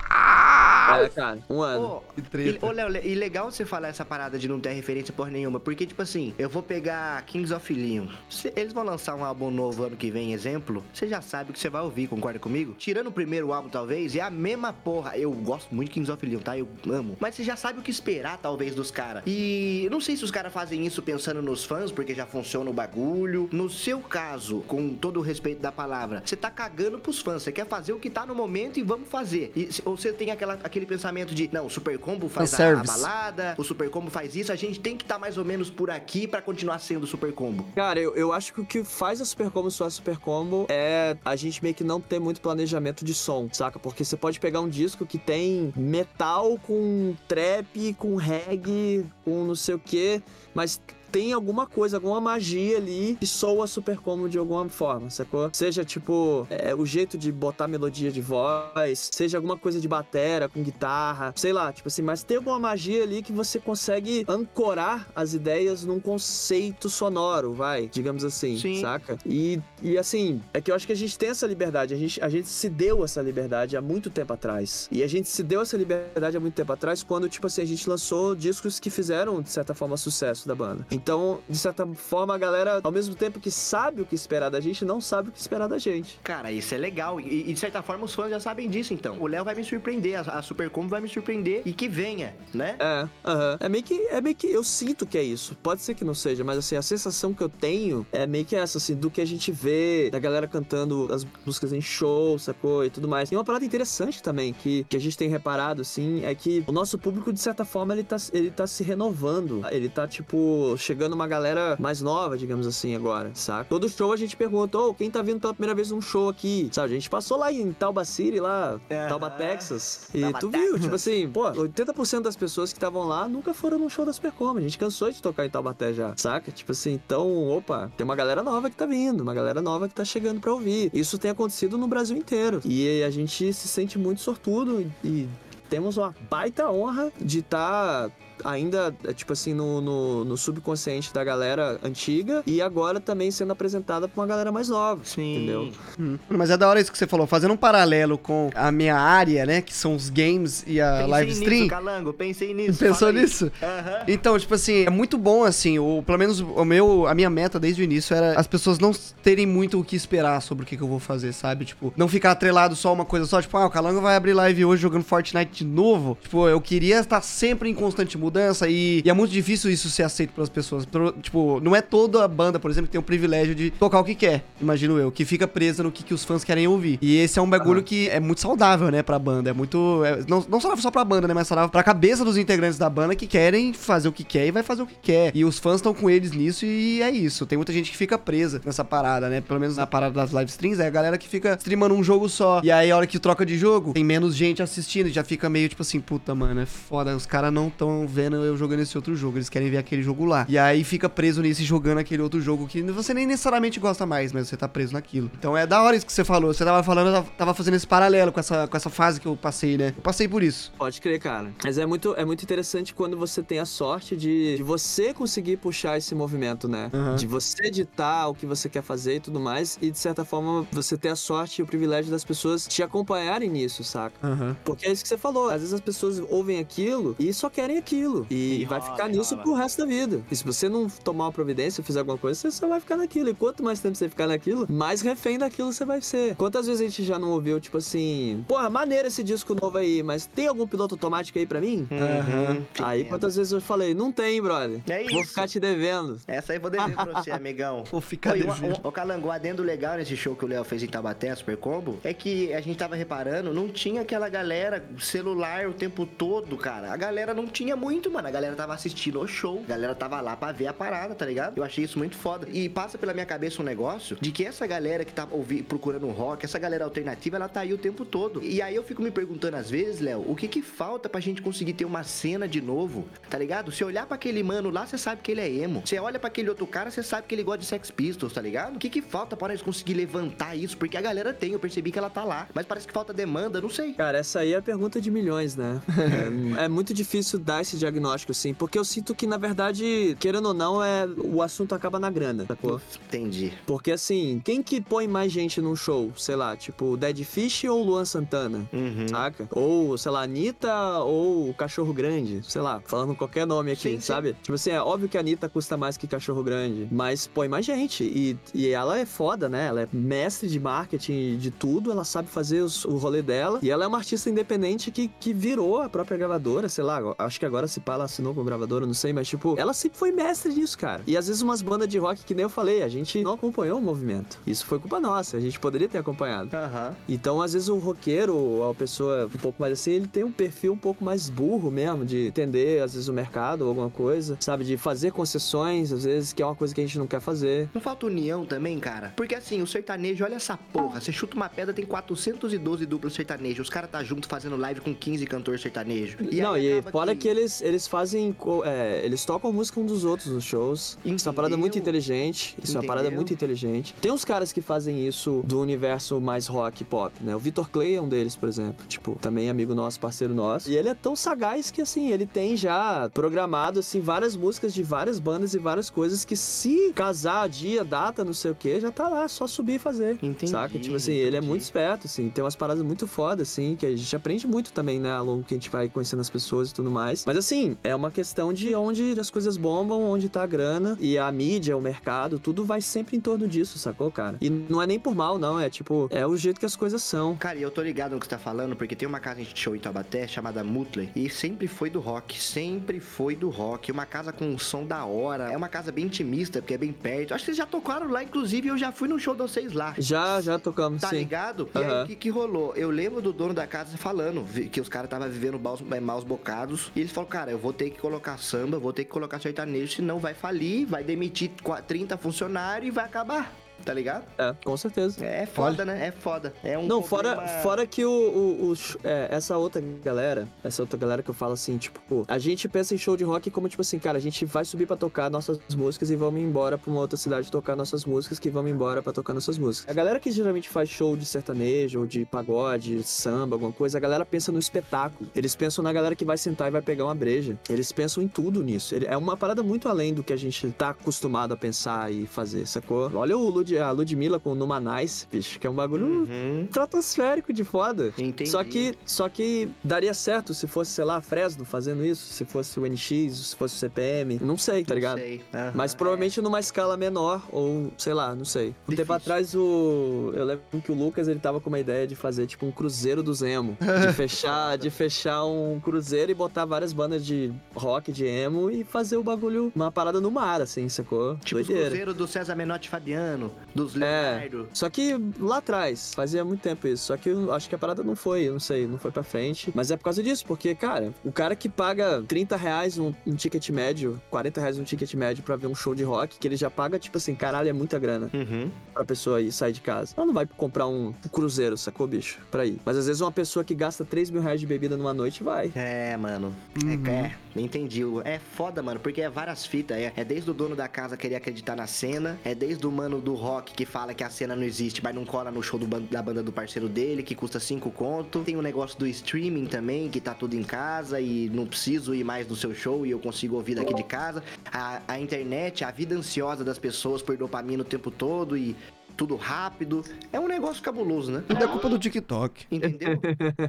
É, 1.04 1.10
cara, 1.10 1.39
um 1.50 1.62
ano. 1.62 1.86
Ô, 1.86 2.00
Que 2.15 2.19
e, 2.19 2.24
treta. 2.24 2.65
ô, 2.65 2.72
Léo, 2.72 3.06
e 3.06 3.15
legal 3.15 3.52
você 3.52 3.65
falar 3.65 3.88
essa 3.89 4.04
parada 4.06 4.38
de 4.38 4.48
não 4.48 4.60
ter 4.60 4.72
referência 4.74 5.13
por 5.13 5.30
nenhuma, 5.30 5.60
porque, 5.60 5.86
tipo 5.86 6.02
assim, 6.02 6.34
eu 6.38 6.50
vou 6.50 6.62
pegar 6.63 7.22
Kings 7.26 7.54
of 7.54 7.74
Leon. 7.74 8.08
Se 8.30 8.52
eles 8.56 8.74
vão 8.74 8.84
lançar 8.84 9.15
um 9.15 9.24
álbum 9.24 9.50
novo 9.52 9.84
ano 9.84 9.96
que 9.96 10.10
vem, 10.12 10.34
exemplo, 10.34 10.84
você 10.93 11.08
já 11.08 11.22
sabe 11.22 11.52
o 11.52 11.54
que 11.54 11.60
você 11.60 11.69
vai 11.69 11.82
ouvir, 11.82 12.08
concorda 12.08 12.39
comigo? 12.39 12.76
Tirando 12.78 13.08
o 13.08 13.12
primeiro 13.12 13.54
álbum, 13.54 13.69
talvez, 13.69 14.15
é 14.15 14.22
a 14.22 14.30
mesma 14.30 14.74
porra. 14.74 15.17
Eu 15.17 15.32
gosto 15.32 15.74
muito 15.74 15.89
de 15.89 15.93
Kings 15.96 16.12
of 16.12 16.26
Leon, 16.26 16.39
tá? 16.39 16.58
Eu 16.58 16.67
amo. 16.89 17.15
Mas 17.19 17.36
você 17.36 17.43
já 17.43 17.56
sabe 17.56 17.80
o 17.80 17.82
que 17.82 17.91
esperar, 17.91 18.38
talvez, 18.38 18.76
dos 18.76 18.91
caras. 18.91 19.24
E 19.26 19.82
eu 19.86 19.91
não 19.91 20.02
sei 20.02 20.15
se 20.17 20.24
os 20.24 20.32
caras 20.32 20.52
fazem 20.54 20.86
isso 20.86 21.02
pensando 21.02 21.41
nos 21.41 21.63
fãs, 21.65 21.91
porque 21.91 22.13
já 22.13 22.26
funciona 22.26 22.69
o 22.69 22.74
bagulho. 22.74 23.50
No 23.52 23.69
seu 23.69 24.00
caso, 24.00 24.62
com 24.67 24.93
todo 24.96 25.17
o 25.17 25.22
respeito 25.22 25.62
da 25.62 25.72
palavra, 25.72 26.22
você 26.26 26.36
tá 26.36 26.50
cagando 26.52 27.00
pros 27.00 27.19
fãs. 27.19 27.43
Você 27.43 27.52
quer 27.52 27.67
fazer 27.67 27.93
o 27.93 28.00
que 28.00 28.10
tá 28.10 28.26
no 28.26 28.36
momento 28.36 28.80
e 28.80 28.84
vamos 28.84 29.08
fazer. 29.10 29.52
E, 29.56 29.72
se- 29.72 29.82
ou 29.86 29.96
você 29.98 30.12
tem 30.13 30.32
aquela, 30.32 30.54
aquele 30.73 30.86
pensamento 30.88 31.36
de, 31.36 31.47
não, 31.53 31.67
o 31.67 31.69
Super 31.69 31.99
Combo 31.99 32.27
faz 32.27 32.59
a, 32.59 32.71
a 32.71 32.83
balada, 32.83 33.55
o 33.57 33.63
Super 33.63 33.89
Combo 33.91 34.09
faz 34.09 34.36
isso, 34.36 34.51
a 34.51 34.55
gente 34.55 34.79
tem 34.79 34.97
que 34.97 35.03
estar 35.03 35.19
mais 35.19 35.38
ou 35.38 35.45
menos 35.45 35.69
por 35.69 35.91
aqui 35.91 36.27
pra 36.27 36.41
continuar 36.41 36.79
sendo 36.79 37.05
Super 37.05 37.31
Combo. 37.31 37.65
Cara, 37.75 37.99
eu, 37.99 38.15
eu 38.15 38.33
acho 38.33 38.51
que 38.53 38.62
o 38.62 38.65
que 38.65 38.83
faz 38.83 39.21
a 39.21 39.25
Super 39.25 39.51
Combo 39.51 39.69
só 39.69 39.86
a 39.86 39.89
Super 39.89 40.17
Combo 40.17 40.65
é 40.69 41.15
a 41.23 41.36
gente 41.36 41.62
meio 41.62 41.75
que 41.75 41.83
não 41.83 42.01
ter 42.01 42.19
muito 42.19 42.41
planejamento 42.41 43.05
de 43.05 43.13
som, 43.13 43.47
saca? 43.53 43.77
Porque 43.77 44.03
você 44.03 44.17
pode 44.17 44.39
pegar 44.39 44.62
um 44.62 44.69
disco 44.69 45.05
que 45.05 45.19
tem 45.19 45.71
metal 45.75 46.57
com 46.57 47.15
trap, 47.27 47.93
com 47.93 48.15
reggae, 48.15 49.05
com 49.23 49.45
não 49.45 49.55
sei 49.55 49.75
o 49.75 49.79
quê, 49.79 50.23
mas 50.55 50.81
tem 51.13 51.32
alguma 51.32 51.67
coisa, 51.67 51.97
alguma 51.97 52.19
magia 52.19 52.78
ali 52.78 53.15
que 53.19 53.28
soa 53.28 53.67
Super 53.67 53.97
Combo 53.97 54.28
de 54.28 54.39
alguma 54.39 54.67
forma, 54.67 55.12
sacou? 55.12 55.52
Seja 55.54 55.86
tipo 55.86 56.47
é, 56.49 56.73
o 56.73 56.88
jeito 56.88 57.19
de 57.19 57.32
botar 57.32 57.67
melodia 57.67 58.12
de 58.12 58.19
voz, 58.19 59.12
seja 59.13 59.38
alguma 59.38 59.56
coisa 59.56 59.80
de 59.80 59.88
batera 59.88 60.49
com 60.49 60.63
guitarra, 60.63 61.32
sei 61.36 61.54
lá, 61.54 61.71
tipo 61.71 61.88
assim, 61.88 62.02
mas 62.02 62.23
tem 62.23 62.38
alguma 62.38 62.58
magia 62.58 63.04
ali 63.04 63.21
que 63.21 63.32
você 63.32 63.60
consegue 63.60 64.26
ancorar 64.28 65.08
as 65.15 65.36
ideias 65.36 65.86
num 65.86 65.99
conceito 65.99 66.89
sonoro, 66.89 67.54
vai, 67.54 67.88
digamos 67.88 68.26
assim, 68.26 68.58
Sim. 68.58 68.82
saca? 68.82 69.19
E, 69.23 69.62
e 69.84 69.99
assim, 69.99 70.41
é 70.52 70.60
que 70.60 70.71
eu 70.71 70.76
acho 70.76 70.88
que 70.88 70.93
a 70.93 70.95
gente 70.95 71.15
tem 71.15 71.30
essa 71.30 71.45
liberdade, 71.45 71.93
a 71.93 71.97
gente, 71.97 72.19
a 72.23 72.28
gente 72.30 72.47
se 72.47 72.67
deu 72.67 73.06
essa 73.06 73.21
liberdade 73.21 73.78
há 73.78 73.82
muito 73.82 74.10
tempo 74.10 74.34
atrás. 74.34 74.89
E 74.91 75.04
a 75.04 75.08
gente 75.08 75.30
se 75.30 75.43
deu 75.43 75.62
essa 75.62 75.78
liberdade 75.78 76.36
há 76.36 76.39
muito 76.39 76.56
tempo 76.56 76.73
atrás 76.73 77.04
quando, 77.04 77.30
tipo 77.30 77.45
assim, 77.45 77.62
a 77.62 77.65
gente 77.65 77.88
lançou 77.88 78.34
discos 78.34 78.80
que 78.80 78.89
fizeram, 78.89 79.43
de 79.43 79.52
certa 79.52 79.76
forma, 79.76 79.95
sucesso 79.95 80.47
da 80.47 80.56
banda. 80.56 80.84
Então, 81.04 81.42
de 81.50 81.58
certa 81.58 81.86
forma, 81.86 82.34
a 82.34 82.38
galera, 82.38 82.80
ao 82.82 82.92
mesmo 82.92 83.13
tempo 83.13 83.38
que 83.38 83.52
sabe 83.52 84.02
o 84.02 84.06
que 84.06 84.16
esperar 84.16 84.50
da 84.50 84.62
gente, 84.62 84.86
não 84.86 85.02
sabe 85.02 85.28
o 85.28 85.32
que 85.34 85.39
esperar 85.39 85.68
da 85.68 85.78
gente. 85.78 86.18
Cara, 86.24 86.50
isso 86.50 86.74
é 86.74 86.78
legal. 86.78 87.20
E, 87.20 87.50
e, 87.50 87.54
de 87.54 87.60
certa 87.60 87.82
forma 87.82 88.06
os 88.06 88.16
fãs 88.16 88.30
já 88.30 88.39
sabem 88.39 88.70
disso, 88.70 88.94
então. 88.94 89.18
O 89.20 89.28
Léo 89.28 89.44
vai 89.44 89.54
me 89.54 89.66
surpreender, 89.66 90.18
a, 90.18 90.39
a 90.39 90.42
Super 90.42 90.70
Combo 90.70 90.88
vai 90.88 91.02
me 91.02 91.10
surpreender 91.10 91.62
e 91.66 91.74
que 91.74 91.89
venha, 91.89 92.34
né? 92.54 92.78
É, 92.80 93.08
aham. 93.26 93.58
É 93.60 93.68
meio 93.68 93.84
que. 93.84 93.96
É 94.08 94.22
meio 94.22 94.34
que. 94.34 94.48
Eu 94.48 94.63
sinto 94.63 95.06
que 95.06 95.18
é 95.18 95.24
isso. 95.24 95.58
Pode 95.62 95.82
ser 95.82 95.94
que 95.94 96.06
não 96.06 96.13
seja, 96.13 96.42
mas 96.42 96.58
assim, 96.58 96.78
a 96.78 96.82
sensação 96.82 97.34
que 97.34 97.44
eu 97.44 97.50
tenho 97.50 98.08
é 98.10 98.26
meio 98.26 98.46
que 98.46 98.56
essa, 98.56 98.78
assim, 98.78 98.96
do 98.96 99.12
que 99.12 99.20
a 99.20 99.26
gente 99.26 99.52
vê 99.52 100.10
da 100.10 100.20
galera 100.20 100.48
cantando 100.48 101.13
as 101.13 101.28
músicas 101.46 101.74
em 101.74 101.82
show, 101.82 102.39
sacou? 102.39 102.86
E 102.86 102.89
tudo 102.89 103.10
mais. 103.10 103.30
E 103.30 103.36
uma 103.36 103.44
parada 103.44 103.66
interessante 103.66 104.24
também, 104.24 104.54
que, 104.54 104.86
que 104.86 104.96
a 104.96 105.02
gente 105.02 105.18
tem 105.18 105.28
reparado, 105.28 105.82
assim, 105.82 106.24
é 106.24 106.34
que 106.34 106.63
o 106.66 106.72
nosso 106.72 106.98
público, 106.98 107.34
de 107.34 107.42
certa 107.42 107.66
forma, 107.66 107.94
ele 107.94 108.06
tá, 108.06 108.16
ele 108.32 108.50
tá 108.50 108.66
se 108.66 108.84
renovando. 108.84 109.62
Ele 109.70 109.89
tá, 109.89 110.08
tipo, 110.08 110.76
chegando 110.78 110.92
chegando 110.93 111.13
uma 111.13 111.27
galera 111.27 111.75
mais 111.79 112.01
nova, 112.01 112.38
digamos 112.38 112.67
assim, 112.67 112.95
agora, 112.95 113.32
saca? 113.34 113.65
Todo 113.67 113.89
show 113.89 114.13
a 114.13 114.17
gente 114.17 114.38
pergunta, 114.38 114.77
ô, 114.77 114.93
quem 114.93 115.10
tá 115.10 115.23
vindo 115.23 115.39
pela 115.39 115.53
primeira 115.53 115.73
vez 115.73 115.89
num 115.89 115.99
show 116.01 116.29
aqui? 116.29 116.69
Sabe, 116.71 116.91
a 116.91 116.95
gente 116.95 117.10
passou 117.10 117.38
lá 117.38 117.51
em 117.51 117.71
Tauba 117.73 118.06
City, 118.06 118.39
lá, 118.39 118.79
Aham. 118.91 119.10
Tauba, 119.10 119.32
Texas. 119.32 120.08
E 120.13 120.21
Tauba, 120.21 120.39
tu 120.39 120.49
viu, 120.51 120.62
Texas. 120.62 120.82
tipo 120.82 120.95
assim, 120.95 121.27
pô, 121.29 121.51
80% 121.51 122.21
das 122.21 122.36
pessoas 122.36 122.71
que 122.71 122.77
estavam 122.77 123.08
lá 123.08 123.27
nunca 123.27 123.56
foram 123.56 123.79
num 123.79 123.89
show 123.89 124.06
da 124.06 124.13
Supercom. 124.13 124.56
A 124.56 124.62
gente 124.62 124.77
cansou 124.77 125.12
de 125.12 125.19
tocar 125.19 125.45
em 125.47 125.49
Taubaté 125.49 125.93
já, 125.93 126.13
saca? 126.15 126.51
Tipo 126.51 126.73
assim, 126.73 126.93
então, 126.93 127.49
opa, 127.49 127.91
tem 127.97 128.06
uma 128.06 128.15
galera 128.15 128.43
nova 128.43 128.69
que 128.69 128.75
tá 128.75 128.86
vindo, 128.86 129.21
uma 129.21 129.34
galera 129.34 129.63
nova 129.63 129.89
que 129.89 129.95
tá 129.95 130.06
chegando 130.06 130.39
pra 130.39 130.53
ouvir. 130.53 130.91
Isso 130.93 131.17
tem 131.17 131.32
acontecido 131.32 131.75
no 131.75 131.88
Brasil 131.88 132.15
inteiro. 132.15 132.62
E 132.63 133.01
a 133.01 133.10
gente 133.10 133.51
se 133.51 133.67
sente 133.67 133.97
muito 133.97 134.21
sortudo 134.21 134.86
e 135.03 135.27
temos 135.69 135.97
uma 135.97 136.13
baita 136.29 136.69
honra 136.69 137.12
de 137.19 137.39
estar 137.39 138.12
ainda, 138.43 138.96
é, 139.06 139.13
tipo 139.13 139.34
assim, 139.34 139.54
no, 139.54 139.82
no, 139.82 140.26
no 140.26 140.38
subconsciente 140.38 141.13
da 141.13 141.24
galera 141.24 141.80
antiga 141.84 142.43
e 142.46 142.62
agora 142.62 143.00
também 143.00 143.32
sendo 143.32 143.52
apresentada 143.52 144.08
pra 144.08 144.22
uma 144.22 144.28
galera 144.28 144.52
mais 144.52 144.69
nova. 144.69 145.02
Sim. 145.04 145.36
Entendeu? 145.36 145.72
Hum. 146.00 146.17
Mas 146.30 146.50
é 146.50 146.58
da 146.58 146.67
hora 146.67 146.80
isso 146.80 146.91
que 146.91 146.98
você 146.98 147.08
falou, 147.08 147.26
fazendo 147.28 147.54
um 147.54 147.58
paralelo 147.58 148.17
com 148.17 148.50
a 148.56 148.72
minha 148.72 148.96
área, 148.96 149.46
né, 149.46 149.62
que 149.62 149.74
são 149.74 149.96
os 149.96 150.10
games 150.10 150.63
e 150.67 150.80
a 150.80 150.91
Pensei 150.91 151.08
live 151.08 151.30
nisso, 151.30 151.43
stream. 151.43 151.67
Calango, 151.67 152.13
pensei 152.13 152.54
nisso. 152.54 152.80
Pensou 152.80 153.12
nisso? 153.12 153.52
Aham. 153.62 154.04
Então, 154.08 154.38
tipo 154.38 154.54
assim, 154.54 154.86
é 154.86 154.89
muito 154.89 155.17
bom, 155.17 155.43
assim, 155.43 155.80
o, 155.80 156.04
pelo 156.06 156.17
menos 156.17 156.39
o 156.39 156.65
meu, 156.65 157.08
a 157.08 157.15
minha 157.15 157.30
meta 157.30 157.60
desde 157.60 157.82
o 157.82 157.84
início 157.84 158.15
era 158.15 158.39
as 158.39 158.48
pessoas 158.48 158.80
não 158.80 158.91
terem 159.22 159.46
muito 159.46 159.80
o 159.80 159.84
que 159.84 159.96
esperar 159.96 160.41
sobre 160.41 160.63
o 160.63 160.67
que, 160.67 160.76
que 160.78 160.84
eu 160.84 160.88
vou 160.88 161.00
fazer, 161.00 161.34
sabe? 161.34 161.65
Tipo, 161.65 161.93
não 161.96 162.08
ficar 162.08 162.32
atrelado 162.32 162.76
só 162.76 162.89
a 162.89 162.91
uma 162.91 163.06
coisa 163.06 163.26
só, 163.26 163.41
tipo, 163.41 163.56
ah, 163.58 163.65
o 163.65 163.69
Calango 163.69 164.02
vai 164.02 164.15
abrir 164.15 164.34
live 164.34 164.65
hoje 164.65 164.82
jogando 164.82 165.04
Fortnite 165.04 165.63
de 165.63 165.65
novo. 165.65 166.17
Tipo, 166.22 166.48
eu 166.48 166.60
queria 166.60 167.00
estar 167.00 167.22
sempre 167.22 167.69
em 167.69 167.74
constante 167.74 168.17
mudança 168.17 168.33
e, 168.67 169.02
e 169.06 169.10
é 169.10 169.13
muito 169.13 169.32
difícil 169.32 169.69
isso 169.72 169.89
ser 169.89 170.04
aceito 170.04 170.34
pelas 170.34 170.50
pessoas. 170.50 170.88
Tipo, 171.22 171.60
não 171.62 171.76
é 171.76 171.82
toda 171.82 172.24
a 172.24 172.28
banda, 172.28 172.60
por 172.60 172.69
exemplo, 172.72 172.88
que 172.88 172.91
tem 172.93 173.00
o 173.00 173.04
privilégio 173.04 173.54
de 173.56 173.72
tocar 173.72 174.00
o 174.00 174.04
que 174.04 174.15
quer, 174.15 174.43
imagino 174.62 174.98
eu, 174.98 175.12
que 175.12 175.26
fica 175.26 175.48
presa 175.48 175.84
no 175.84 175.91
que, 175.91 176.04
que 176.04 176.13
os 176.13 176.24
fãs 176.24 176.43
querem 176.43 176.67
ouvir. 176.67 176.98
E 177.02 177.17
esse 177.17 177.39
é 177.39 177.41
um 177.41 177.50
bagulho 177.50 177.84
que 177.84 178.10
é 178.10 178.19
muito 178.19 178.41
saudável, 178.41 178.89
né, 178.89 179.02
pra 179.04 179.17
banda. 179.19 179.50
É 179.50 179.54
muito. 179.54 180.04
é- 180.06 180.19
não, 180.28 180.46
não 180.50 180.60
saudável 180.60 180.82
só 180.82 180.91
pra 180.91 181.04
banda, 181.04 181.28
né, 181.28 181.34
mas 181.34 181.48
saudável 181.48 181.69
pra 181.69 181.84
cabeça 181.84 182.24
dos 182.24 182.38
integrantes 182.38 182.78
da 182.78 182.89
banda 182.89 183.15
que 183.15 183.28
querem 183.28 183.74
fazer 183.74 184.08
o 184.08 184.12
que 184.12 184.24
quer 184.24 184.48
e 184.48 184.52
vai 184.52 184.63
fazer 184.63 184.82
o 184.84 184.88
que 184.88 184.96
quer. 185.02 185.32
E 185.36 185.43
os 185.46 185.60
fãs 185.60 185.76
estão 185.76 185.93
com 185.93 186.10
eles 186.10 186.32
nisso 186.32 186.65
e 186.65 187.02
é 187.02 187.12
isso. 187.12 187.46
Tem 187.46 187.58
muita 187.58 187.74
gente 187.74 187.91
que 187.91 187.98
fica 187.98 188.17
presa 188.17 188.62
nessa 188.65 188.84
parada, 188.84 189.30
né? 189.30 189.41
Pelo 189.41 189.60
menos 189.60 189.78
na 189.78 189.86
parada 189.88 190.13
das 190.13 190.32
live 190.32 190.50
streams, 190.50 190.80
é 190.82 190.88
a 190.88 190.89
galera 190.89 191.17
que 191.17 191.28
fica 191.28 191.56
streamando 191.58 191.93
um 191.96 192.04
jogo 192.04 192.28
só. 192.30 192.62
E 192.63 192.72
aí, 192.72 192.91
a 192.91 192.98
hora 192.98 193.08
que 193.08 193.19
troca 193.19 193.46
de 193.46 193.58
jogo, 193.58 193.93
tem 193.93 194.04
menos 194.04 194.36
gente 194.36 194.62
assistindo 194.62 195.08
e 195.08 195.12
já 195.12 195.24
fica 195.24 195.50
meio 195.50 195.69
tipo 195.69 195.82
assim, 195.82 196.00
puta, 196.00 196.34
mano, 196.36 196.62
é 196.62 196.65
foda. 196.65 197.15
Os 197.15 197.26
caras 197.26 197.52
não 197.54 197.69
tão 197.69 198.08
vendo 198.13 198.38
eu 198.38 198.56
jogando 198.56 198.80
esse 198.82 198.97
outro 198.97 199.15
jogo. 199.15 199.38
Eles 199.38 199.49
querem 199.49 199.69
ver 199.69 199.78
aquele 199.78 200.02
jogo 200.04 200.26
lá. 200.26 200.45
E 200.47 200.58
aí 200.58 200.84
fica 200.84 201.10
preso 201.10 201.41
nisso 201.41 201.62
e 201.62 201.65
jogando 201.65 201.97
aquele 201.97 202.21
outro 202.21 202.39
jogo 202.39 202.67
que 202.67 202.82
você 202.84 203.13
nem 203.13 203.26
necessariamente 203.26 203.80
gosta 203.80 204.06
mais, 204.06 204.32
mas 204.32 204.47
você 204.47 204.56
tá 204.56 204.67
preso 204.67 204.93
naquilo. 204.93 205.30
Então 205.38 205.58
é 205.58 205.65
da 205.67 205.82
hora 205.82 205.95
isso 205.95 206.06
que 206.06 206.13
você 206.13 206.23
falou. 206.23 206.54
Você 206.54 206.63
tava 206.63 206.84
falando, 206.84 207.15
eu 207.15 207.23
tava- 207.38 207.54
fazendo 207.54 207.76
esse 207.76 207.86
paralelo 207.88 208.32
com 208.32 208.39
essa, 208.39 208.67
com 208.67 208.78
essa 208.78 208.89
fase 208.89 209.19
que 209.19 209.28
eu 209.28 209.36
passei, 209.36 209.78
né? 209.78 209.93
Eu 209.97 210.02
passei 210.02 210.28
por 210.28 210.41
isso. 210.43 210.71
Pode 210.78 210.99
crer, 211.02 211.19
cara. 211.19 211.52
Mas 211.63 211.78
é 211.78 211.86
muito, 211.86 212.13
é 212.15 212.23
muito 212.26 212.43
interessante 212.43 212.93
quando 212.93 213.17
você 213.17 213.41
tem 213.43 213.60
a 213.60 213.65
sorte 213.65 214.15
de, 214.15 214.58
de 214.58 214.63
você 214.63 215.13
conseguir 215.13 215.58
puxar 215.58 215.97
esse 215.97 216.13
movimento, 216.15 216.67
né? 216.67 216.89
Aham. 216.93 217.15
De 217.15 217.26
você 217.28 217.67
editar 217.67 218.28
o 218.28 218.34
que 218.36 218.45
você 218.45 218.67
quer 218.69 218.82
fazer 218.84 219.15
e 219.15 219.19
tudo 219.19 219.39
mais. 219.39 219.78
E 219.82 219.89
de 219.91 219.97
certa 219.99 220.23
forma 220.26 220.67
você 220.71 220.97
ter 220.97 221.10
a 221.10 221.15
sorte 221.15 221.60
e 221.60 221.63
o 221.63 221.65
privilégio 221.67 222.12
das 222.12 222.23
pessoas 222.23 222.67
te 222.67 222.82
acompanharem 222.84 223.49
nisso, 223.49 223.84
saca? 223.84 224.15
Aham. 224.26 224.56
Porque 224.63 224.86
é 224.88 224.91
isso 224.91 225.04
que 225.04 225.10
você 225.10 225.17
falou. 225.17 225.49
Às 225.49 225.60
vezes 225.62 225.73
as 225.73 225.82
pessoas 225.82 226.19
ouvem 226.30 226.60
aquilo 226.60 227.15
e 227.19 227.34
só 227.34 227.49
querem 227.49 227.78
aquilo. 227.78 228.03
E, 228.30 228.62
E 228.62 228.66
vai 228.66 228.80
rola, 228.80 228.92
ficar 228.92 229.08
nisso 229.10 229.32
rola. 229.36 229.44
pro 229.44 229.54
resto 229.54 229.78
da 229.80 229.86
vida. 229.86 230.22
E 230.32 230.36
se 230.36 230.44
você 230.44 230.68
não 230.70 230.88
tomar 230.88 231.26
uma 231.26 231.32
providência, 231.32 231.84
fizer 231.84 232.00
alguma 232.00 232.18
coisa, 232.18 232.39
você 232.39 232.52
só 232.52 232.68
vai 232.68 232.80
ficar 232.80 232.98
naquilo. 232.98 233.30
E 233.30 233.34
quanto 233.34 233.63
mais 233.63 233.80
tempo 233.80 233.96
você 233.96 234.10
ficar 234.10 234.28
naquilo, 234.28 234.66
mais 234.70 235.02
refém 235.02 235.38
daquilo 235.38 235.72
você 235.72 235.86
vai 235.86 236.02
ser. 236.02 236.36
Quantas 236.36 236.68
vezes 236.68 236.82
a 236.82 236.86
gente 236.86 237.04
já 237.04 237.18
não 237.20 237.32
ouviu, 237.32 237.60
tipo 237.60 237.78
assim, 237.78 238.44
porra, 238.48 238.70
maneiro 238.70 239.08
esse 239.08 239.24
disco 239.24 239.56
novo 239.56 239.78
aí, 239.78 240.02
mas 240.04 240.26
tem 240.26 240.48
algum 240.48 240.68
piloto 240.68 240.96
automático 240.96 241.38
aí 241.39 241.46
pra 241.46 241.60
mim? 241.62 241.88
Uhum. 241.92 242.63
Aí 242.84 243.06
quantas 243.06 243.36
vezes 243.36 243.52
eu 243.52 243.62
falei, 243.62 243.94
não 243.94 244.12
tem, 244.12 244.42
brother. 244.42 244.82
É 244.88 245.04
Vou 245.10 245.22
isso. 245.22 245.30
ficar 245.30 245.48
te 245.48 245.60
devendo. 245.60 246.18
Essa 246.28 246.54
aí 246.54 246.58
eu 246.58 246.62
vou 246.62 246.70
dever 246.70 246.94
pra 246.96 247.06
você, 247.06 247.32
amigão. 247.32 247.84
Vou 247.92 248.02
ficar 248.02 248.34
Oi, 248.34 248.39
devendo. 248.44 248.80
um- 248.84 248.88
Ô, 248.88 248.92
Calango, 248.92 249.28
um 249.28 249.32
adendo 249.32 249.63
legal 249.63 249.98
nesse 249.98 250.16
show 250.18 250.36
que 250.36 250.46
o 250.46 250.48
Léo 250.48 250.63
fez 250.63 250.84
em 250.84 250.88
Tabaté, 250.88 251.30
a 251.32 251.36
Super 251.36 251.58
Combo, 251.58 252.00
é 252.04 252.13
que 252.13 252.54
a 252.54 252.62
gente 252.62 252.78
tava 252.78 252.96
reparando, 252.96 253.54
não 253.54 253.68
tinha 253.70 254.02
aquela 254.02 254.30
galera 254.30 254.84
celular 255.00 255.68
o 255.68 255.74
tempo 255.74 256.06
todo, 256.06 256.58
cara. 256.58 256.92
A 256.92 256.98
galera 256.98 257.34
não 257.34 257.48
tinha 257.48 257.76
muito, 257.76 257.92
mano. 258.10 258.27
A 258.27 258.32
galera 258.32 258.56
tava 258.56 258.73
assistindo 258.73 259.19
o 259.19 259.27
show. 259.27 259.62
A 259.65 259.69
galera 259.69 259.95
tava 259.95 260.19
lá 260.21 260.36
pra 260.36 260.51
ver 260.51 260.67
a 260.67 260.73
parada, 260.73 261.15
tá 261.15 261.25
ligado? 261.25 261.58
Eu 261.58 261.63
achei 261.63 261.84
isso 261.84 261.97
muito 261.97 262.15
foda. 262.15 262.47
E 262.51 262.69
passa 262.69 262.97
pela 262.97 263.13
minha 263.13 263.25
cabeça 263.25 263.62
um 263.62 263.65
negócio 263.65 264.17
de 264.19 264.32
que 264.32 264.45
essa 264.45 264.65
galera 264.65 265.06
que 265.06 265.13
tá 265.13 265.27
ouvi, 265.32 265.63
procurando 265.63 266.08
rock, 266.08 266.45
essa 266.45 266.60
galera 266.60 266.86
alternativa, 266.86 267.38
ela 267.38 267.49
tá 267.49 267.62
aí 267.62 267.73
o 267.73 267.77
tempo 267.77 268.06
todo. 268.06 268.43
E 268.43 268.62
aí 268.62 268.75
eu 268.75 268.84
fico 268.84 269.01
me 269.01 269.12
perguntando 269.12 269.58
às 269.58 269.69
vezes, 269.69 269.99
Léo, 269.99 270.23
o 270.27 270.36
que 270.36 270.47
que 270.47 270.62
falta 270.62 271.10
pra 271.10 271.19
gente 271.19 271.41
conseguir 271.41 271.73
ter 271.73 271.86
uma 271.86 272.03
cena 272.03 272.47
de 272.47 272.62
novo, 272.62 273.08
tá 273.29 273.38
ligado? 273.38 273.71
Se 273.71 273.84
olhar 273.84 274.06
pra 274.06 274.15
aquele 274.15 274.43
mano 274.43 274.69
lá, 274.69 274.86
você 274.86 274.97
sabe 274.97 275.21
que 275.21 275.32
ele 275.32 275.41
é 275.41 275.49
emo. 275.49 275.82
Você 275.86 275.99
olha 275.99 276.19
pra 276.19 276.27
aquele 276.27 276.49
outro 276.49 276.65
cara, 276.67 276.91
você 276.91 277.03
sabe 277.03 277.27
que 277.27 277.36
ele 277.36 277.43
gosta 277.43 277.60
de 277.60 277.65
Sex 277.65 277.91
Pistols, 277.91 278.34
tá 278.34 278.41
ligado? 278.41 278.75
O 278.75 278.79
que 278.79 278.89
que 278.89 279.01
falta 279.01 279.36
pra 279.36 279.49
nós 279.49 279.62
conseguir 279.62 279.93
levantar 279.93 280.56
isso? 280.56 280.77
Porque 280.77 280.97
a 280.97 281.01
galera 281.01 281.34
tem, 281.34 281.53
eu 281.53 281.60
percebi 281.60 281.91
que 281.91 281.99
ela 281.99 282.10
tá 282.10 282.23
lá. 282.23 282.47
Mas 282.53 282.65
parece 282.65 282.88
que 282.88 282.93
falta 282.93 283.13
demanda, 283.13 283.62
não 283.62 283.69
sei. 283.69 283.93
Cara, 283.93 284.17
essa 284.17 284.39
aí 284.39 284.53
é 284.53 284.58
a 284.58 284.62
pergunta 284.62 284.99
de 284.99 285.12
milhões, 285.12 285.56
né? 285.56 285.82
é, 286.60 286.65
é 286.65 286.67
muito 286.67 286.93
difícil 286.93 287.39
dar 287.39 287.62
esse 287.62 287.77
diagnóstico, 287.84 288.32
assim, 288.32 288.54
porque 288.54 288.78
eu 288.80 288.84
sinto 288.86 289.13
que, 289.13 289.28
na 289.28 289.38
verdade, 289.38 290.15
querendo 290.19 290.48
ou 290.48 290.54
não, 290.54 290.84
é 290.84 291.08
o 291.17 291.41
assunto 291.41 291.76
acaba 291.76 292.00
na 292.00 292.10
grana, 292.10 292.46
sacou? 292.48 292.80
Entendi. 293.08 293.52
Porque, 293.65 293.91
assim, 293.91 294.41
quem 294.43 294.62
que 294.63 294.80
põe 294.82 295.08
mais 295.08 295.32
gente 295.32 295.62
num 295.62 295.76
show? 295.76 296.12
Sei 296.17 296.36
lá, 296.36 296.56
tipo, 296.56 296.96
Dead 296.98 297.24
Fish 297.24 297.63
ou 297.65 297.84
Luan 297.84 298.06
Santana? 298.06 298.67
Uhum. 298.72 299.08
Saca? 299.08 299.48
Ou, 299.52 299.98
sei 299.98 300.12
lá, 300.12 300.24
Anitta 300.24 300.74
ou 301.00 301.50
o 301.50 301.54
Cachorro 301.54 301.93
Grande. 301.93 302.41
Sei 302.43 302.62
lá, 302.62 302.82
falando 302.86 303.15
qualquer 303.15 303.46
nome 303.46 303.72
aqui, 303.72 303.82
Sim, 303.89 303.96
sim. 303.96 304.02
sabe? 304.02 304.34
Tipo 304.41 304.54
assim, 304.54 304.72
é 304.72 304.82
óbvio 304.82 305.10
que 305.10 305.17
a 305.17 305.19
Anitta 305.22 305.50
custa 305.50 305.76
mais 305.78 305.98
que 305.98 306.08
Cachorro 306.08 306.43
Grande, 306.43 306.88
mas 306.91 307.28
põe 307.28 307.48
mais 307.48 307.65
gente. 307.65 308.04
E, 308.04 308.38
e 308.54 308.69
ela 308.69 308.98
é 308.98 309.06
foda, 309.06 309.50
né? 309.50 309.67
Ela 309.67 309.82
é 309.82 309.88
mestre 309.91 310.48
de 310.50 310.60
marketing 310.60 311.38
de 311.38 311.52
tudo, 311.52 311.91
ela 311.91 312.04
sabe 312.04 312.28
fazer 312.30 312.62
os- 312.62 312.86
o 312.86 312.98
rolê 312.98 313.22
dela. 313.22 313.60
E 313.62 313.69
ela 313.69 313.84
é 313.84 313.88
uma 313.88 313.98
artista 313.98 314.30
independente 314.30 314.91
que, 314.91 315.08
que 315.19 315.34
virou 315.34 315.82
a 315.82 315.89
própria 315.89 316.17
gravadora, 316.17 316.69
sei 316.69 316.84
lá, 316.84 317.00
acho 317.17 317.39
que 317.39 317.46
agora 317.46 317.67
se 317.73 317.79
pá, 317.79 317.93
ela 317.95 318.05
assinou 318.05 318.33
com 318.33 318.43
gravadora, 318.43 318.86
não 318.86 318.93
sei, 318.93 319.13
mas 319.13 319.27
tipo, 319.27 319.55
ela 319.57 319.73
sempre 319.73 319.97
foi 319.97 320.12
mestre 320.12 320.53
disso, 320.53 320.77
cara. 320.77 321.01
E 321.07 321.17
às 321.17 321.27
vezes 321.27 321.41
umas 321.41 321.62
bandas 321.62 321.88
de 321.88 321.97
rock, 321.97 322.23
que 322.23 322.33
nem 322.33 322.43
eu 322.43 322.49
falei, 322.49 322.83
a 322.83 322.88
gente 322.88 323.21
não 323.23 323.33
acompanhou 323.33 323.79
o 323.79 323.81
movimento. 323.81 324.39
Isso 324.45 324.65
foi 324.65 324.79
culpa 324.79 324.99
nossa, 324.99 325.38
a 325.38 325.39
gente 325.39 325.59
poderia 325.59 325.89
ter 325.89 325.97
acompanhado. 325.97 326.55
Aham. 326.55 326.95
Então, 327.07 327.41
às 327.41 327.53
vezes, 327.53 327.69
o 327.69 327.77
roqueiro, 327.77 328.63
a 328.69 328.73
pessoa 328.73 329.25
um 329.25 329.38
pouco 329.38 329.62
mais 329.62 329.73
assim, 329.73 329.91
ele 329.91 330.07
tem 330.07 330.23
um 330.23 330.31
perfil 330.31 330.73
um 330.73 330.77
pouco 330.77 331.03
mais 331.03 331.29
burro 331.29 331.71
mesmo, 331.71 332.05
de 332.05 332.27
entender, 332.27 332.81
às 332.81 332.93
vezes, 332.93 333.07
o 333.07 333.13
mercado 333.13 333.63
ou 333.63 333.69
alguma 333.69 333.89
coisa, 333.89 334.38
sabe? 334.39 334.63
De 334.63 334.77
fazer 334.77 335.12
concessões, 335.12 335.91
às 335.91 336.03
vezes, 336.03 336.33
que 336.33 336.41
é 336.41 336.45
uma 336.45 336.55
coisa 336.55 336.73
que 336.73 336.81
a 336.81 336.86
gente 336.86 336.97
não 336.97 337.07
quer 337.07 337.19
fazer. 337.19 337.69
Não 337.73 337.81
falta 337.81 338.05
união 338.05 338.45
também, 338.45 338.79
cara? 338.79 339.13
Porque 339.15 339.36
assim, 339.36 339.62
o 339.62 339.67
sertanejo, 339.67 340.23
olha 340.23 340.36
essa 340.36 340.57
porra. 340.57 341.01
Você 341.01 341.12
chuta 341.12 341.36
uma 341.36 341.49
pedra, 341.49 341.73
tem 341.73 341.86
412 341.86 342.86
duplas 342.86 343.13
sertanejos. 343.13 343.67
Os 343.67 343.69
caras 343.69 343.89
tá 343.89 344.03
junto 344.03 344.27
fazendo 344.27 344.55
live 344.57 344.81
com 344.81 344.93
15 344.93 345.25
cantores 345.25 345.62
sertanejos. 345.62 346.15
não, 346.31 346.57
e 346.57 346.81
fora 346.83 347.15
que, 347.15 347.27
eles, 347.27 347.62
eles 347.63 347.88
fazem. 347.88 348.36
é, 348.65 349.02
eles 349.04 349.23
tocam 349.26 349.52
música 349.52 349.80
um 349.80 349.86
dos 349.86 350.04
outros 350.06 350.32
nos 350.32 350.43
shows. 350.43 350.97
Isso 351.06 351.28
é 351.28 351.30
uma 351.30 351.36
parada 351.36 351.58
muito 351.58 351.78
Entendeu? 351.78 351.82
inteligente. 351.95 352.56
Isso 352.62 352.78
é 352.78 352.80
uma 352.82 352.86
parada 352.88 353.08
Entendeu? 353.08 353.17
muito 353.17 353.34
inteligente. 353.34 353.95
Tem 354.02 354.12
uns 354.12 354.26
caras 354.26 354.52
que 354.52 354.62
fazem 354.62 355.08
isso 355.08 355.41
do 355.45 355.60
universo 355.60 356.19
mais 356.19 356.47
rock 356.47 356.82
e 356.82 356.86
pop, 356.86 357.13
né? 357.21 357.36
O 357.36 357.39
Vitor 357.39 357.69
Clay 357.69 357.95
é 357.95 358.02
um 358.02 358.08
deles, 358.10 358.36
por 358.36 358.49
exemplo. 358.49 358.86
Tipo, 358.88 359.17
também 359.21 359.49
amigo 359.49 359.73
nosso, 359.73 359.99
parceiro 359.99 360.34
nosso. 360.34 360.69
E 360.69 360.76
ele 360.76 360.89
é 360.89 360.93
tão 360.93 361.15
sagaz 361.15 361.71
que, 361.71 361.82
assim, 361.82 362.12
ele 362.12 362.26
tem 362.26 362.56
já 362.58 363.10
programado, 363.13 363.80
assim, 363.80 363.99
várias 364.02 364.36
músicas 364.36 364.73
de 364.73 364.84
várias 364.84 365.19
bandas 365.19 365.54
e 365.54 365.58
várias 365.60 365.89
coisas 365.89 366.26
que, 366.26 366.36
se 366.36 366.91
casar 366.93 367.47
dia, 367.47 367.84
data, 367.84 368.23
não 368.23 368.34
sei 368.34 368.52
o 368.52 368.56
que, 368.56 368.80
já 368.80 368.91
tá 368.91 369.08
lá, 369.08 369.28
só 369.28 369.47
subir 369.47 369.76
e 369.76 369.80
fazer. 369.80 370.17
Entendi, 370.21 370.52
Saca? 370.52 370.78
Tipo 370.80 370.95
assim, 370.95 371.13
ele 371.13 371.36
é 371.36 371.39
entendi. 371.39 371.47
muito 371.47 371.62
esperto, 371.62 372.08
assim. 372.08 372.30
Tem 372.30 372.43
umas 372.43 372.56
paradas 372.56 372.84
muito 372.84 373.08
fodas, 373.08 373.49
assim, 373.49 373.76
que 373.76 373.86
a 373.86 373.95
gente 373.95 374.15
aprende 374.15 374.47
muito 374.47 374.71
também, 374.73 374.99
né? 374.99 375.12
Ao 375.12 375.26
longo 375.26 375.43
que 375.43 375.54
a 375.54 375.58
gente 375.58 375.69
vai 375.69 375.88
conhecendo 375.89 376.19
as 376.19 376.30
pessoas 376.30 376.71
e 376.71 376.73
tudo 376.73 376.89
mais. 376.91 377.23
Mas, 377.26 377.38
assim, 377.38 377.53
é 377.84 377.96
uma 377.96 378.12
questão 378.12 378.52
de 378.54 378.74
onde 378.76 379.20
as 379.20 379.30
coisas 379.30 379.58
bombam, 379.58 380.02
onde 380.04 380.30
tá 380.30 380.44
a 380.44 380.48
grana 380.48 380.98
e 381.00 381.18
a 381.18 381.32
mídia, 381.32 381.76
o 381.78 381.82
mercado, 381.82 382.39
tudo 382.39 382.63
vai 382.66 382.82
sempre 382.82 383.16
em 383.18 383.20
torno 383.20 383.48
disso, 383.48 383.78
sacou, 383.80 384.12
cara? 384.12 384.38
E 384.42 384.50
não 384.50 384.82
é 384.82 384.88
nem 384.88 385.00
por 385.00 385.16
mal, 385.16 385.38
não. 385.38 385.60
É 385.60 385.70
tipo, 385.70 386.08
é 386.12 386.26
o 386.26 386.36
jeito 386.36 386.60
que 386.60 386.66
as 386.66 386.76
coisas 386.76 387.02
são. 387.04 387.36
Cara, 387.38 387.58
e 387.58 387.62
eu 387.62 387.72
tô 387.72 387.82
ligado 387.82 388.12
no 388.13 388.20
que 388.20 388.26
você 388.26 388.32
tá 388.32 388.38
falando, 388.38 388.76
porque 388.76 388.96
tem 388.96 389.08
uma 389.08 389.20
casa 389.20 389.42
de 389.42 389.52
show 389.60 389.76
em 389.76 389.80
Taubaté 389.80 390.28
chamada 390.28 390.63
Mutley. 390.63 391.10
E 391.16 391.30
sempre 391.30 391.68
foi 391.68 391.89
do 391.89 392.00
rock. 392.00 392.39
Sempre 392.42 393.00
foi 393.00 393.36
do 393.36 393.50
rock. 393.50 393.92
Uma 393.92 394.06
casa 394.06 394.32
com 394.32 394.46
um 394.46 394.58
som 394.58 394.86
da 394.86 395.06
hora. 395.06 395.52
É 395.52 395.58
uma 395.58 395.70
casa 395.70 395.92
bem 395.92 396.06
intimista, 396.06 396.62
porque 396.62 396.74
é 396.74 396.78
bem 396.78 396.92
perto. 396.92 397.34
Acho 397.34 397.42
que 397.44 397.46
vocês 397.48 397.58
já 397.58 397.66
tocaram 397.66 398.10
lá, 398.10 398.24
inclusive 398.24 398.68
eu 398.70 398.78
já 398.78 398.92
fui 398.92 399.08
no 399.08 399.20
show 399.20 399.34
de 399.36 399.42
vocês 399.42 399.74
lá. 399.74 399.94
Já, 399.98 400.42
já 400.42 400.58
tocamos, 400.60 401.02
Tá 401.02 401.10
sim. 401.10 401.18
ligado? 401.18 401.70
E 401.74 401.78
aí, 401.78 401.84
Aham. 401.86 402.04
o 402.04 402.08
que, 402.08 402.16
que 402.16 402.30
rolou? 402.30 402.74
Eu 402.76 402.89
lembro 402.89 403.22
do 403.22 403.32
dono 403.34 403.54
da 403.54 403.68
casa 403.68 403.98
falando 403.98 404.44
que 404.72 404.80
os 404.82 404.89
caras 404.89 405.06
estavam 405.08 405.30
vivendo 405.30 405.60
maus, 405.60 405.82
eh, 405.92 406.00
maus 406.00 406.24
bocados. 406.24 406.92
E 406.96 407.00
eles 407.02 407.12
falaram, 407.12 407.30
cara, 407.32 407.42
cara, 407.43 407.51
eu 407.51 407.60
vou 407.60 407.73
ter 407.73 407.89
que 407.89 407.99
colocar 407.99 408.38
samba, 408.38 408.79
vou 408.79 408.93
ter 408.93 409.03
que 409.03 409.12
colocar 409.12 409.38
sertanejo, 409.38 409.97
senão 409.97 410.17
vai 410.17 410.34
falir, 410.34 410.86
vai 410.86 411.03
demitir 411.03 411.51
30 411.86 412.17
funcionários 412.17 412.88
e 412.88 412.91
vai 412.91 413.03
acabar 413.03 413.62
tá 413.84 413.93
ligado? 413.93 414.24
É, 414.38 414.54
com 414.63 414.76
certeza. 414.78 415.24
É 415.26 415.46
foda, 415.46 415.86
né? 415.86 416.08
É 416.08 416.12
foda. 416.12 416.54
É 416.63 416.78
um 416.78 416.86
Não, 416.88 417.02
problema... 417.02 417.36
fora, 417.36 417.48
fora 417.62 417.88
que 417.88 418.06
o, 418.06 418.12
o, 418.12 418.72
o 418.72 418.74
é, 419.04 419.28
essa 419.32 419.58
outra 419.58 419.82
galera, 420.04 420.48
essa 420.63 420.82
outra 420.82 420.98
galera 420.98 421.22
que 421.22 421.30
eu 421.30 421.34
falo 421.34 421.54
assim, 421.54 421.78
tipo, 421.78 422.26
a 422.28 422.38
gente 422.38 422.67
pensa 422.67 422.96
em 422.96 422.98
show 422.98 423.15
de 423.17 423.24
rock 423.24 423.50
como, 423.52 423.67
tipo 423.69 423.82
assim, 423.82 424.00
cara, 424.00 424.17
a 424.17 424.22
gente 424.22 424.46
vai 424.46 424.65
subir 424.65 424.86
pra 424.86 424.96
tocar 424.96 425.30
nossas 425.30 425.60
músicas 425.76 426.10
e 426.10 426.15
vamos 426.15 426.41
embora 426.41 426.78
pra 426.78 426.89
uma 426.89 427.02
outra 427.02 427.17
cidade 427.17 427.52
tocar 427.52 427.76
nossas 427.76 428.06
músicas 428.06 428.39
que 428.39 428.50
vamos 428.50 428.72
embora 428.72 429.02
pra 429.02 429.12
tocar 429.12 429.34
nossas 429.34 429.58
músicas. 429.58 429.89
A 429.89 429.93
galera 429.93 430.19
que 430.19 430.32
geralmente 430.32 430.69
faz 430.69 430.89
show 430.89 431.15
de 431.15 431.26
sertanejo 431.26 432.00
ou 432.00 432.06
de 432.06 432.26
pagode, 432.26 433.04
samba, 433.04 433.56
alguma 433.56 433.72
coisa, 433.72 433.98
a 433.98 434.02
galera 434.02 434.26
pensa 434.26 434.52
no 434.52 434.60
espetáculo. 434.60 435.30
Eles 435.36 435.56
pensam 435.56 435.84
na 435.84 435.91
galera 435.91 436.15
que 436.15 436.26
vai 436.26 436.38
sentar 436.38 436.67
e 436.67 436.72
vai 436.72 436.82
pegar 436.82 437.06
uma 437.06 437.15
breja. 437.15 437.58
Eles 437.69 437.91
pensam 437.91 438.24
em 438.24 438.28
tudo 438.28 438.63
nisso. 438.63 438.96
É 439.08 439.17
uma 439.17 439.36
parada 439.36 439.62
muito 439.63 439.89
além 439.89 440.13
do 440.13 440.24
que 440.24 440.34
a 440.34 440.38
gente 440.38 440.69
tá 440.72 440.89
acostumado 440.89 441.54
a 441.54 441.58
pensar 441.58 442.12
e 442.12 442.26
fazer, 442.26 442.65
sacou? 442.67 443.12
Olha 443.13 443.38
o 443.38 443.50
Lud 443.50 443.72
a 443.77 443.91
Ludmilla 443.91 444.39
com 444.39 444.53
Numa 444.55 444.79
Nice, 444.79 445.27
bicho, 445.31 445.59
que 445.59 445.67
é 445.67 445.69
um 445.69 445.73
bagulho 445.75 446.05
Uhum. 446.05 446.63
estratosférico 446.65 447.51
de 447.53 447.63
foda. 447.63 448.13
Entendi. 448.17 448.49
Só 448.49 448.63
que, 448.63 448.93
só 449.05 449.29
que 449.29 449.69
daria 449.83 450.13
certo 450.13 450.53
se 450.53 450.67
fosse, 450.67 450.91
sei 450.91 451.05
lá, 451.05 451.21
Fresno 451.21 451.65
fazendo 451.65 452.05
isso, 452.05 452.33
se 452.33 452.45
fosse 452.45 452.79
o 452.79 452.86
NX, 452.86 453.33
se 453.38 453.55
fosse 453.55 453.75
o 453.75 453.77
CPM, 453.79 454.39
não 454.41 454.57
sei, 454.57 454.83
tá 454.83 454.93
ligado? 454.95 455.19
Sei. 455.19 455.41
Aham. 455.53 455.71
Mas 455.75 455.93
provavelmente 455.95 456.41
numa 456.41 456.59
escala 456.59 456.95
menor, 456.97 457.41
ou 457.51 457.91
sei 457.97 458.13
lá, 458.13 458.36
não 458.36 458.45
sei. 458.45 458.76
Um 458.88 458.95
tempo 458.95 459.13
atrás, 459.13 459.53
o. 459.55 460.32
Eu 460.36 460.45
lembro 460.45 460.63
que 460.84 460.91
o 460.91 460.95
Lucas 460.95 461.28
ele 461.28 461.39
tava 461.39 461.59
com 461.59 461.69
uma 461.69 461.80
ideia 461.80 462.05
de 462.07 462.15
fazer 462.15 462.45
tipo 462.47 462.65
um 462.65 462.71
cruzeiro 462.71 463.24
do 463.24 463.34
Zemo. 463.34 463.78
De 463.80 464.13
fechar, 464.13 464.78
de 464.78 464.89
fechar 464.89 465.43
um 465.45 465.80
cruzeiro 465.80 466.32
e 466.32 466.36
botar 466.36 466.65
várias 466.65 466.93
bandas 466.93 467.26
de 467.26 467.51
rock, 467.76 468.11
de 468.11 468.26
emo 468.26 468.69
e 468.69 468.84
fazer 468.84 469.17
o 469.17 469.24
bagulho, 469.24 469.71
uma 469.76 469.91
parada 469.91 470.19
no 470.21 470.30
mar, 470.32 470.61
assim, 470.61 470.88
sacou? 470.89 471.36
Tipo 471.38 471.55
Doideira. 471.55 471.82
cruzeiros 471.88 472.15
do 472.15 472.28
César 472.28 472.55
Menotti 472.55 472.89
Fabiano, 472.89 473.51
dos 473.74 473.95
É. 473.95 473.99
Leonardo. 473.99 474.68
Só 474.74 474.89
que 474.89 475.16
lá 475.39 475.57
atrás, 475.57 476.14
fazia 476.14 476.43
muito 476.43 476.61
tempo 476.61 476.88
isso. 476.88 477.05
Só 477.05 477.18
que 477.18 477.30
eu 477.30 477.53
acho 477.53 477.68
que 477.70 477.76
a 477.76 477.78
parada 477.78 478.03
não 478.03 478.16
foi, 478.16 478.43
eu 478.47 478.53
não 478.53 478.59
sei, 478.59 478.88
não 478.88 478.97
foi 478.97 479.11
pra 479.11 479.24
frente. 479.24 479.72
Mas 479.76 479.91
é 479.91 479.97
por 479.97 480.03
causa 480.03 480.22
disso, 480.24 480.45
porque, 480.47 480.74
cara, 480.76 481.14
o 481.24 481.32
cara 481.32 481.55
que 481.55 481.68
paga 481.70 482.24
30 482.28 482.55
reais 482.55 482.97
um, 482.97 483.14
um 483.26 483.36
ticket 483.36 483.70
médio, 483.70 484.22
40 484.30 484.61
reais 484.61 484.78
um 484.78 484.84
ticket 484.84 485.14
médio 485.16 485.43
pra 485.43 485.55
ver 485.55 485.68
um 485.68 485.76
show 485.76 485.93
de 485.95 486.03
rock, 486.03 486.38
que 486.39 486.47
ele 486.47 486.55
já 486.55 486.70
paga, 486.70 486.97
tipo 486.99 487.18
assim, 487.18 487.36
caralho, 487.36 487.70
é 487.70 487.74
muita 487.74 487.97
grana 487.99 488.30
Uhum. 488.34 488.70
pra 488.93 489.03
pessoa 489.05 489.41
ir 489.41 489.51
sair 489.51 489.74
de 489.74 489.82
casa. 489.82 490.14
Ela 490.18 490.26
não 490.26 490.34
vai 490.34 490.45
comprar 490.45 490.88
um, 490.88 491.07
um 491.07 491.30
cruzeiro, 491.32 491.78
sacou, 491.78 492.07
bicho? 492.07 492.39
Pra 492.51 492.66
ir. 492.66 492.80
Mas 492.86 492.97
às 492.97 493.07
vezes 493.07 493.22
uma 493.22 493.32
pessoa 493.32 493.64
que 493.64 493.74
gasta 493.76 494.03
3 494.05 494.30
mil 494.30 494.41
reais 494.41 494.59
de 494.59 494.68
bebida 494.68 494.95
numa 494.97 495.14
noite 495.14 495.43
vai. 495.43 495.72
É, 495.76 496.16
mano. 496.18 496.53
Uhum. 496.84 497.03
É, 497.07 497.11
é, 497.55 497.61
entendi. 497.61 498.03
É 498.26 498.39
foda, 498.39 498.82
mano, 498.84 498.99
porque 498.99 499.22
é 499.22 499.30
várias 499.30 499.66
fitas. 499.66 499.97
É, 499.97 500.11
é 500.16 500.24
desde 500.24 500.49
o 500.49 500.53
dono 500.53 500.76
da 500.76 500.88
casa 500.88 501.16
querer 501.18 501.36
acreditar 501.36 501.76
na 501.76 501.88
cena, 501.88 502.38
é 502.43 502.53
desde 502.55 502.86
o 502.86 502.91
mano 502.91 503.20
do 503.22 503.34
rock 503.34 503.53
que 503.62 503.86
fala 503.86 504.14
que 504.14 504.24
a 504.24 504.30
cena 504.30 504.56
não 504.56 504.64
existe, 504.64 505.04
mas 505.04 505.14
não 505.14 505.26
cola 505.26 505.51
no 505.51 505.62
show 505.62 505.80
do 505.80 505.88
da 506.01 506.22
banda 506.22 506.41
do 506.41 506.51
parceiro 506.51 506.89
dele, 506.89 507.24
que 507.24 507.36
custa 507.36 507.60
5 507.60 507.91
conto. 507.91 508.43
Tem 508.43 508.56
o 508.56 508.62
negócio 508.62 508.97
do 508.97 509.08
streaming 509.08 509.66
também, 509.66 510.10
que 510.10 510.20
tá 510.20 510.34
tudo 510.34 510.56
em 510.56 510.64
casa 510.64 511.20
e 511.20 511.49
não 511.49 511.66
preciso 511.66 512.14
ir 512.16 512.24
mais 512.24 512.47
no 512.47 512.56
seu 512.56 512.74
show 512.74 513.06
e 513.06 513.12
eu 513.12 513.20
consigo 513.20 513.56
ouvir 513.56 513.76
daqui 513.76 513.93
de 513.93 514.04
casa. 514.04 514.43
A, 514.72 515.01
a 515.08 515.20
internet, 515.20 515.84
a 515.84 515.91
vida 515.91 516.16
ansiosa 516.16 516.64
das 516.64 516.80
pessoas 516.80 517.22
por 517.22 517.38
dopamina 517.38 517.84
o 517.84 517.86
tempo 517.86 518.10
todo 518.10 518.58
e 518.58 518.76
tudo 519.16 519.36
rápido. 519.36 520.03
É 520.32 520.39
um 520.39 520.47
negócio 520.47 520.82
cabuloso, 520.82 521.32
né? 521.32 521.43
Tudo 521.47 521.64
é 521.64 521.68
culpa 521.68 521.89
do 521.89 521.99
TikTok. 521.99 522.66
Entendeu? 522.72 523.20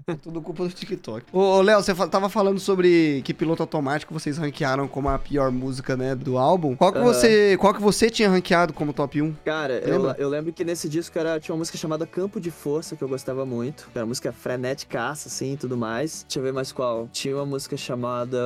É 0.06 0.14
tudo 0.22 0.40
culpa 0.40 0.64
do 0.64 0.70
TikTok. 0.70 1.26
Ô, 1.32 1.60
Léo, 1.60 1.82
você 1.82 1.94
tava 2.08 2.28
falando 2.28 2.58
sobre 2.58 3.22
que 3.24 3.32
piloto 3.34 3.62
automático 3.62 4.12
vocês 4.12 4.38
ranquearam 4.38 4.88
como 4.88 5.08
a 5.08 5.18
pior 5.18 5.50
música, 5.50 5.96
né, 5.96 6.14
do 6.14 6.38
álbum. 6.38 6.74
Qual 6.76 6.92
que, 6.92 6.98
você, 7.00 7.56
qual 7.58 7.74
que 7.74 7.80
você 7.82 8.10
tinha 8.10 8.28
ranqueado 8.28 8.72
como 8.72 8.92
top 8.92 9.20
1? 9.20 9.34
Cara, 9.44 9.74
eu, 9.78 9.98
Lembra? 10.02 10.16
eu 10.18 10.28
lembro 10.28 10.52
que 10.52 10.64
nesse 10.64 10.88
disco 10.88 11.18
era, 11.18 11.38
tinha 11.38 11.54
uma 11.54 11.58
música 11.58 11.76
chamada 11.78 12.06
Campo 12.06 12.40
de 12.40 12.50
Força, 12.50 12.96
que 12.96 13.02
eu 13.02 13.08
gostava 13.08 13.44
muito. 13.44 13.88
Era 13.94 14.04
uma 14.04 14.08
música 14.08 14.32
frenéticaça, 14.32 15.28
assim, 15.28 15.54
e 15.54 15.56
tudo 15.56 15.76
mais. 15.76 16.24
Deixa 16.28 16.38
eu 16.38 16.42
ver 16.42 16.52
mais 16.52 16.72
qual. 16.72 17.08
Tinha 17.12 17.36
uma 17.36 17.46
música 17.46 17.76
chamada... 17.76 18.38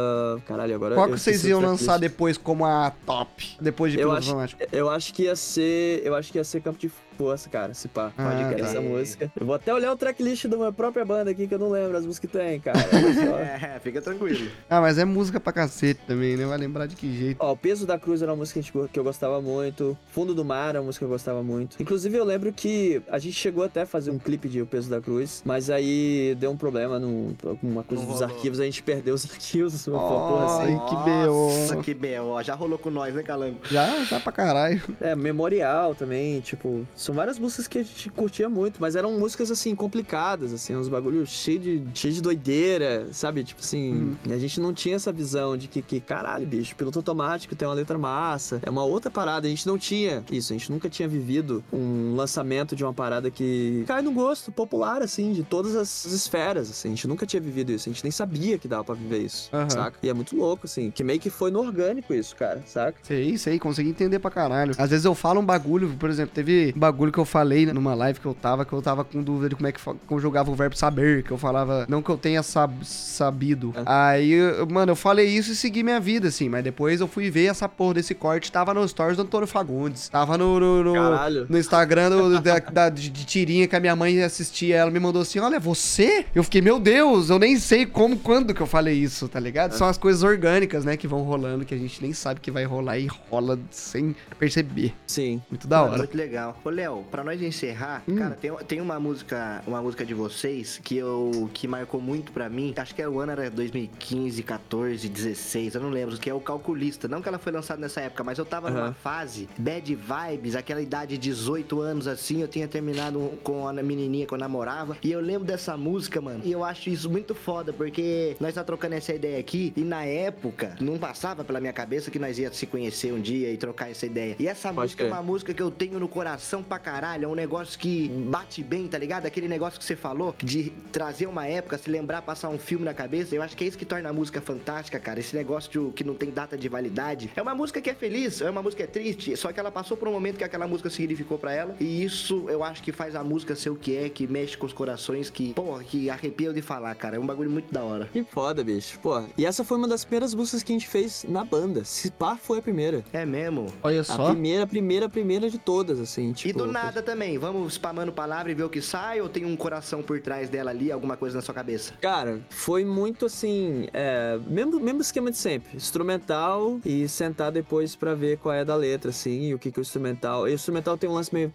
Caralho, 0.47 0.75
agora... 0.75 0.95
Qual 0.95 1.09
eu 1.09 1.15
que 1.15 1.21
vocês 1.21 1.45
iam 1.45 1.61
lançar 1.61 1.99
depois 1.99 2.37
como 2.37 2.65
a 2.65 2.93
top? 3.07 3.57
Depois 3.61 3.93
de 3.93 3.99
Eu 3.99 4.09
piloto 4.09 4.19
acho, 4.19 4.29
automático? 4.31 4.63
eu 4.73 4.91
acho 4.91 5.15
que 5.15 5.23
ia 5.25 5.37
ser. 5.37 6.03
Eu 6.05 6.15
acho 6.15 6.33
que 6.33 6.39
ia 6.39 6.45
ser 6.45 6.61
Campo 6.61 6.79
de 6.79 6.88
Força, 7.19 7.51
cara. 7.51 7.75
Se 7.75 7.89
pá. 7.89 8.13
Ah, 8.17 8.31
Pode 8.31 8.45
crer 8.55 8.65
tá. 8.65 8.71
essa 8.71 8.81
música. 8.81 9.33
Eu 9.39 9.45
vou 9.45 9.55
até 9.57 9.75
olhar 9.75 9.93
o 9.93 9.97
tracklist 9.97 10.47
da 10.47 10.57
minha 10.57 10.73
própria 10.73 11.05
banda 11.05 11.33
aqui, 11.33 11.49
que 11.49 11.55
eu 11.55 11.59
não 11.59 11.69
lembro 11.69 11.97
as 11.97 12.07
músicas 12.07 12.31
que 12.31 12.39
tem, 12.39 12.61
cara. 12.61 12.79
Só. 12.89 13.39
É, 13.39 13.81
fica 13.83 14.01
tranquilo. 14.01 14.49
Ah, 14.71 14.81
mas 14.81 14.99
é 14.99 15.05
música 15.05 15.41
pra 15.41 15.53
cacete 15.53 16.01
também, 16.07 16.37
né? 16.37 16.47
Vai 16.47 16.57
lembrar 16.57 16.87
de 16.87 16.95
que 16.95 17.13
jeito. 17.13 17.37
Ó, 17.41 17.53
o 17.53 17.57
Peso 17.57 17.85
da 17.87 17.99
Cruz 17.99 18.23
era 18.23 18.31
uma 18.31 18.37
música 18.39 18.61
que 18.93 18.99
eu 19.01 19.03
gostava 19.05 19.41
muito. 19.43 19.99
Fundo 20.13 20.33
do 20.33 20.45
Mar 20.45 20.69
era 20.71 20.81
uma 20.81 20.87
música 20.87 21.05
que 21.05 21.09
eu 21.09 21.13
gostava 21.13 21.43
muito. 21.43 21.77
Inclusive, 21.83 22.17
eu 22.17 22.25
lembro 22.25 22.53
que 22.53 23.03
a 23.11 23.19
gente 23.19 23.35
chegou 23.35 23.65
até 23.65 23.83
a 23.83 23.87
fazer 23.87 24.13
um 24.13 24.19
clipe 24.19 24.49
de 24.49 24.63
O 24.63 24.67
Peso 24.67 24.89
da 24.89 25.01
Cruz, 25.01 25.43
mas 25.45 25.71
aí 25.71 26.37
deu 26.39 26.53
um 26.53 26.57
problema, 26.57 27.01
num, 27.01 27.35
alguma 27.45 27.83
coisa 27.83 28.05
Não 28.05 28.13
dos 28.13 28.21
rolou. 28.21 28.35
arquivos, 28.37 28.61
a 28.61 28.65
gente 28.65 28.81
perdeu 28.83 29.15
os 29.15 29.25
arquivos, 29.31 29.87
uma 29.89 29.99
porra 29.99 30.45
assim. 30.63 30.73
Ai, 30.81 30.89
que 30.89 30.97
B.O. 31.05 31.49
Nossa, 31.49 31.77
que 31.79 31.95
B.O. 31.95 32.43
Já 32.45 32.55
rolou 32.55 32.79
com 32.79 32.91
nós, 32.91 33.13
né, 33.13 33.23
Calango? 33.25 33.59
Já, 33.71 34.05
já 34.05 34.21
pra 34.21 34.31
caralho. 34.31 34.81
É, 35.01 35.17
Memorial 35.17 35.95
também, 35.97 36.41
tipo, 36.41 36.87
são 37.09 37.15
várias 37.15 37.39
músicas 37.39 37.67
que 37.67 37.79
a 37.79 37.83
gente 37.83 38.11
curtia 38.11 38.51
muito, 38.51 38.77
mas 38.79 38.95
eram 38.95 39.19
músicas, 39.19 39.51
assim, 39.51 39.75
complicadas, 39.75 40.53
assim, 40.53 40.77
uns 40.77 40.89
bagulhos 40.89 41.31
cheios 41.31 41.63
de, 41.63 41.83
cheio 41.95 42.13
de 42.13 42.21
doideira, 42.21 43.09
sabe? 43.13 43.43
Tipo 43.43 43.63
assim, 43.63 44.15
a 44.31 44.37
gente 44.37 44.61
não 44.61 44.75
tinha 44.75 44.97
essa 44.97 45.11
visão 45.11 45.57
de 45.57 45.69
que, 45.69 45.81
que, 45.81 46.01
caralho, 46.01 46.47
bicho, 46.47 46.77
piloto 46.77 46.99
automático 46.99 47.57
tem 47.57 47.67
uma 47.67 47.73
letra 47.73 47.97
massa, 47.97 48.61
é 48.63 48.69
uma 48.69 48.85
outra 48.85 49.11
parada, 49.11 49.47
a 49.47 49.51
gente 49.51 49.67
não 49.67 49.79
tinha 49.79 50.23
isso, 50.31 50.53
a 50.53 50.57
gente 50.57 50.71
nunca 50.71 50.91
tinha 50.91 51.09
vivido 51.09 51.65
um 51.73 52.15
lançamento 52.15 52.77
de 52.77 52.85
uma 52.85 52.93
parada 52.93 53.31
que 53.31 53.85
cai 53.87 54.03
no 54.03 54.13
gosto 54.13 54.53
popular, 54.53 55.01
assim, 55.01 55.33
de 55.33 55.43
todas 55.43 55.75
as 55.77 56.05
esferas, 56.05 56.71
assim, 56.71 56.89
a 56.89 56.91
gente 56.91 57.09
nunca 57.09 57.25
tinha 57.25 57.41
vivido 57.41 57.73
isso, 57.73 57.89
a 57.89 57.93
gente 57.93 58.05
nem 58.05 58.13
sabia 58.13 58.59
que 58.59 58.69
dava 58.69 58.85
pra 58.85 58.95
viver 58.95 59.21
isso, 59.21 59.49
Aham. 59.51 59.71
saca? 59.71 59.99
E 60.03 60.11
é 60.11 60.13
muito 60.13 60.37
louco, 60.37 60.67
assim, 60.67 60.91
que 60.91 61.03
meio 61.03 61.19
que 61.19 61.31
foi 61.31 61.51
no 61.51 61.61
orgânico 61.61 62.13
isso, 62.13 62.37
cara, 62.37 62.63
saca? 62.67 62.99
Sei, 63.03 63.39
sei, 63.39 63.59
consegui 63.59 63.89
entender 63.89 64.19
pra 64.19 64.31
caralho. 64.31 64.75
Às 64.77 64.91
vezes 64.91 65.07
eu 65.07 65.15
falo 65.15 65.41
um 65.41 65.47
bagulho, 65.47 65.97
por 65.99 66.11
exemplo, 66.11 66.35
teve 66.35 66.75
um 66.77 66.79
bagulho 66.79 66.98
que 67.13 67.19
eu 67.19 67.25
falei 67.25 67.67
numa 67.67 67.95
live 67.95 68.19
que 68.19 68.27
eu 68.27 68.35
tava, 68.35 68.65
que 68.65 68.73
eu 68.73 68.83
tava 68.83 69.05
com 69.05 69.23
dúvida 69.23 69.51
de 69.51 69.55
como 69.55 69.69
é 69.69 69.73
que 69.73 69.81
conjugava 70.07 70.51
o 70.51 70.55
verbo 70.57 70.77
saber, 70.77 71.23
que 71.23 71.31
eu 71.31 71.39
falava, 71.39 71.87
não 71.89 72.03
que 72.03 72.11
eu 72.11 72.17
tenha 72.19 72.43
sab- 72.43 72.83
sabido. 72.85 73.73
É. 73.77 73.83
Aí, 73.87 74.37
mano, 74.71 74.93
eu 74.93 74.97
falei 74.97 75.27
isso 75.29 75.53
e 75.53 75.57
segui 75.57 75.83
minha 75.83 76.01
vida, 76.01 76.29
assim, 76.29 76.49
mas 76.49 76.65
depois 76.65 77.01
eu 77.01 77.07
fui 77.09 77.31
ver 77.31 77.47
essa 77.47 77.69
porra 77.69 77.95
desse 77.95 78.15
corte, 78.15 78.51
tava 78.51 78.75
no 78.75 78.87
stories 78.89 79.17
do 79.17 79.23
Antônio 79.23 79.47
Fagundes, 79.47 80.09
tava 80.09 80.37
no, 80.37 80.59
no, 80.59 80.83
no- 80.85 81.47
no 81.49 81.59
Instagram 81.59 82.11
do- 82.11 82.41
da, 82.41 82.59
da- 82.59 82.89
de, 82.89 83.09
de 83.09 83.25
tirinha 83.25 83.67
que 83.69 83.77
a 83.77 83.81
minha 83.81 83.95
mãe 83.95 84.21
assistia, 84.23 84.77
ela 84.77 84.91
me 84.91 84.99
mandou 84.99 85.23
assim, 85.23 85.39
olha, 85.39 85.61
você? 85.61 86.27
Eu 86.35 86.43
fiquei, 86.43 86.61
meu 86.61 86.81
Deus, 86.81 87.31
eu 87.31 87.39
nem 87.39 87.57
sei 87.59 87.87
como, 87.87 88.17
quando 88.19 88.53
que 88.53 88.61
eu 88.61 88.67
falei 88.67 88.95
isso, 88.95 89.29
tá 89.29 89.39
ligado? 89.39 89.73
São 89.73 89.87
as 89.87 89.97
coisas 89.99 90.23
orgânicas, 90.23 90.85
né, 90.85 90.97
que 90.97 91.07
vão 91.07 91.23
rolando, 91.23 91.65
que 91.65 91.75
a 91.75 91.79
gente 91.79 92.01
nem 92.03 92.13
sabe 92.13 92.41
que 92.41 92.51
vai 92.51 92.65
rolar 92.65 92.99
e 92.99 93.07
rola 93.31 93.59
sem 93.71 94.15
perceber. 94.39 94.95
Sim. 95.07 95.43
Muito 95.51 95.67
da 95.69 95.79
Mano, 95.79 95.89
hora. 95.91 95.99
Muito 95.99 96.17
legal. 96.17 96.57
Ô, 96.65 96.71
Léo, 96.89 97.05
pra 97.11 97.23
nós 97.23 97.41
encerrar, 97.43 98.03
Hum. 98.09 98.17
cara, 98.17 98.35
tem, 98.35 98.51
tem 98.67 98.81
uma 98.81 98.99
música, 98.99 99.63
uma 99.67 99.81
música 99.83 100.05
de 100.07 100.15
vocês 100.15 100.81
que 100.83 100.97
eu 100.97 101.51
que 101.53 101.69
marcou 101.69 102.01
muito 102.01 102.33
pra 102.33 102.49
mim. 102.49 102.73
Acho 102.77 102.95
que 102.95 103.07
o 103.07 103.21
ano 103.21 103.33
era 103.33 103.51
2015, 103.51 104.43
14, 104.43 105.09
16, 105.09 105.75
eu 105.75 105.81
não 105.83 105.91
lembro, 105.91 106.17
que 106.17 106.31
é 106.31 106.35
o 106.35 106.41
Calculista. 106.41 107.07
Não 107.07 107.21
que 107.21 107.29
ela 107.29 107.39
foi 107.39 107.53
lançada 107.53 107.81
nessa 107.81 108.01
época, 108.01 108.25
mas 108.25 108.39
eu 108.39 108.45
tava 108.47 108.71
numa 108.71 108.87
Aham. 108.87 108.95
fase 108.95 109.49
bad 109.59 109.95
vibes, 109.95 110.57
aquela 110.57 110.81
idade 110.81 111.19
de 111.19 111.29
18 111.29 111.81
anos 111.81 112.07
assim, 112.07 112.41
eu 112.41 112.49
tinha 112.49 112.67
terminado 112.67 113.19
com 113.43 113.69
a 113.69 113.73
menininha 113.73 114.27
que 114.27 114.33
eu 114.33 114.39
namorava, 114.39 114.97
e 115.03 115.13
eu 115.13 115.21
lembro 115.21 115.45
dessa 115.47 115.77
música, 115.77 116.21
mano. 116.21 116.41
E 116.45 116.51
eu 116.53 116.65
acho 116.65 116.89
isso 116.89 117.11
muito 117.11 117.35
foda, 117.35 117.73
porque 117.73 118.37
nós 118.41 118.55
tá 118.55 118.65
trocando 118.65 118.95
essa 118.95 119.13
ideia 119.13 119.39
aqui, 119.39 119.73
e 119.77 119.83
na 119.83 120.05
época 120.05 120.75
não 120.81 120.99
passava 120.99 121.45
pela 121.45 121.61
minha 121.61 121.73
cabeça 121.73 122.11
que 122.11 122.19
nós 122.19 122.39
ia 122.39 122.51
se 122.53 122.67
conhecer 122.67 123.13
um 123.13 123.21
dia 123.21 123.53
e 123.53 123.57
trocar 123.59 123.91
essa 123.91 124.07
ideia. 124.07 124.37
E 124.39 124.47
essa 124.49 124.69
Pode 124.73 124.81
música 124.81 125.05
é 125.05 125.07
uma 125.09 125.23
música 125.23 125.53
que 125.53 125.63
eu 125.63 125.71
tenho 125.71 125.99
no 126.01 126.09
coração 126.09 126.63
pra 126.63 126.78
caralho. 126.79 127.25
É 127.25 127.29
um 127.29 127.35
negócio 127.35 127.79
que 127.79 128.09
bate 128.09 128.63
bem, 128.63 128.87
tá 128.89 128.99
ligado? 128.99 129.27
Aquele 129.27 129.49
negócio 129.49 129.79
que 129.79 129.85
você 129.85 129.97
falou 129.97 130.35
de 130.43 130.71
trazer 130.93 131.27
uma 131.27 131.47
época, 131.47 131.79
se 131.79 131.91
lembrar, 131.91 132.23
passar 132.23 132.49
um 132.49 132.59
filme 132.59 132.85
na 132.85 132.95
cabeça. 132.95 133.35
Eu 133.35 133.43
acho 133.43 133.57
que 133.57 133.65
é 133.65 133.67
isso 133.67 133.79
que 133.79 133.85
torna 133.85 134.09
a 134.09 134.13
música 134.13 134.41
fantástica, 134.41 134.99
cara. 134.99 135.21
Esse 135.21 135.37
negócio 135.37 135.71
de, 135.71 135.93
que 135.93 136.05
não 136.05 136.15
tem 136.15 136.31
data 136.31 136.57
de 136.57 136.69
validade. 136.69 137.31
É 137.37 137.43
uma 137.43 137.55
música 137.55 137.81
que 137.81 137.91
é 137.91 137.95
feliz, 137.95 138.41
é 138.41 138.51
uma 138.51 138.63
música 138.63 138.83
que 138.87 138.89
é 138.99 139.03
triste, 139.03 139.37
só 139.37 139.53
que 139.53 139.59
ela 139.61 139.71
passou 139.71 139.97
por 139.97 140.09
um 140.09 140.13
momento 140.13 140.37
que 140.39 140.45
aquela 140.45 140.67
música 140.67 140.91
significou 140.91 141.39
pra 141.39 141.53
ela. 141.53 141.77
E 141.81 142.05
isso 142.05 142.47
eu 142.49 142.63
acho 142.63 142.83
que 142.83 142.93
faz 142.93 143.15
a 143.15 143.25
música 143.25 143.55
ser 143.57 143.71
o 143.71 143.77
que 143.77 143.97
é, 143.97 144.09
que 144.09 144.27
mexe 144.27 144.57
com 144.57 144.67
os 144.67 144.73
corações, 144.73 145.31
que, 145.31 145.53
porra, 145.55 145.83
que 145.83 146.09
arrepia 146.11 146.53
de 146.53 146.63
falar, 146.63 146.95
cara. 146.95 147.17
É 147.17 147.19
um 147.19 147.27
bagulho 147.27 147.51
muito 147.51 147.73
da 147.73 147.83
hora. 147.83 148.09
Que 148.13 148.23
foda, 148.25 148.63
bicho. 148.63 148.99
Pô, 149.01 149.23
e 149.37 149.45
essa 149.45 149.65
foi 149.65 149.77
uma 149.79 149.89
das 149.89 150.05
primeiras 150.05 150.35
músicas 150.35 150.63
que 150.63 150.73
a 150.73 150.75
gente 150.77 150.89
fez 150.89 151.25
na 151.29 151.45
banda. 151.45 151.85
Se 151.85 152.11
pá, 152.11 152.37
foi 152.37 152.59
a 152.59 152.63
primeira. 152.63 153.05
É 153.13 153.25
mesmo. 153.25 153.67
Olha 153.83 154.01
A 154.01 154.05
só. 154.05 154.31
primeira, 154.31 154.67
primeira, 154.67 155.09
primeira 155.09 155.51
de 155.51 155.59
todas, 155.59 155.99
assim, 156.01 156.33
tipo... 156.33 156.58
Do 156.59 156.73
nada 156.73 157.03
também. 157.03 157.39
Vamos 157.39 157.75
spamando 157.75 158.13
palavra 158.13 158.51
e 158.51 158.55
ver 158.55 158.65
o 158.65 158.69
que 158.69 158.83
sai 158.83 159.21
ou 159.21 159.29
tem 159.29 159.45
um 159.45 159.57
coração 159.57 160.03
por 160.03 160.21
trás 160.21 160.49
dela 160.49 160.71
ali, 160.71 160.91
alguma 160.91 161.17
coisa 161.17 161.37
na 161.37 161.43
sua 161.43 161.55
cabeça? 161.55 161.95
Cara, 162.01 162.41
foi 162.51 162.85
muito 162.85 163.27
assim, 163.27 163.89
é, 163.93 164.39
mesmo, 164.47 164.81
mesmo 164.81 165.01
esquema 165.01 165.31
de 165.31 165.37
sempre, 165.37 165.77
instrumental 165.77 166.81
e 166.85 167.09
sentar 167.09 167.53
depois 167.53 167.95
pra 167.95 168.15
ver 168.15 168.39
qual 168.39 168.55
é 168.55 168.65
da 168.65 168.75
letra, 168.75 169.11
assim, 169.11 169.49
e 169.49 169.55
o 169.55 169.59
que 169.59 169.71
que 169.71 169.79
o 169.79 169.83
instrumental... 169.83 170.49
E 170.49 170.53
o 170.53 170.55
instrumental 170.55 170.97
tem 170.97 171.09
um 171.09 171.15
lance 171.15 171.33
meio... 171.33 171.53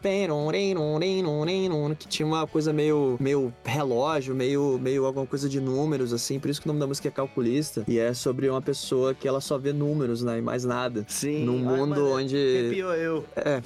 que 1.98 2.08
tinha 2.08 2.26
uma 2.26 2.48
coisa 2.48 2.72
meio, 2.72 3.18
meio 3.20 3.54
relógio, 3.64 4.34
meio, 4.34 4.80
meio 4.82 5.06
alguma 5.06 5.26
coisa 5.26 5.50
de 5.50 5.60
números, 5.60 6.14
assim, 6.14 6.40
por 6.40 6.50
isso 6.50 6.62
que 6.62 6.68
o 6.68 6.70
nome 6.70 6.80
da 6.80 6.88
música 6.88 7.08
é 7.08 7.12
Calculista, 7.12 7.84
e 7.88 8.00
é 8.00 8.14
sobre 8.14 8.50
uma 8.50 8.62
pessoa 8.62 9.14
que 9.14 9.28
ela 9.28 9.42
só 9.42 9.58
vê 9.58 9.74
números, 9.74 10.24
né, 10.24 10.40
e 10.40 10.42
mais 10.42 10.64
nada. 10.64 11.06
Sim. 11.08 11.44
Num 11.44 11.70
Ai, 11.70 11.78
mundo 11.78 11.90
mano, 11.90 12.16
onde... 12.16 12.36
Arrepiou 12.36 12.94
eu. 12.94 13.26
É. 13.36 13.62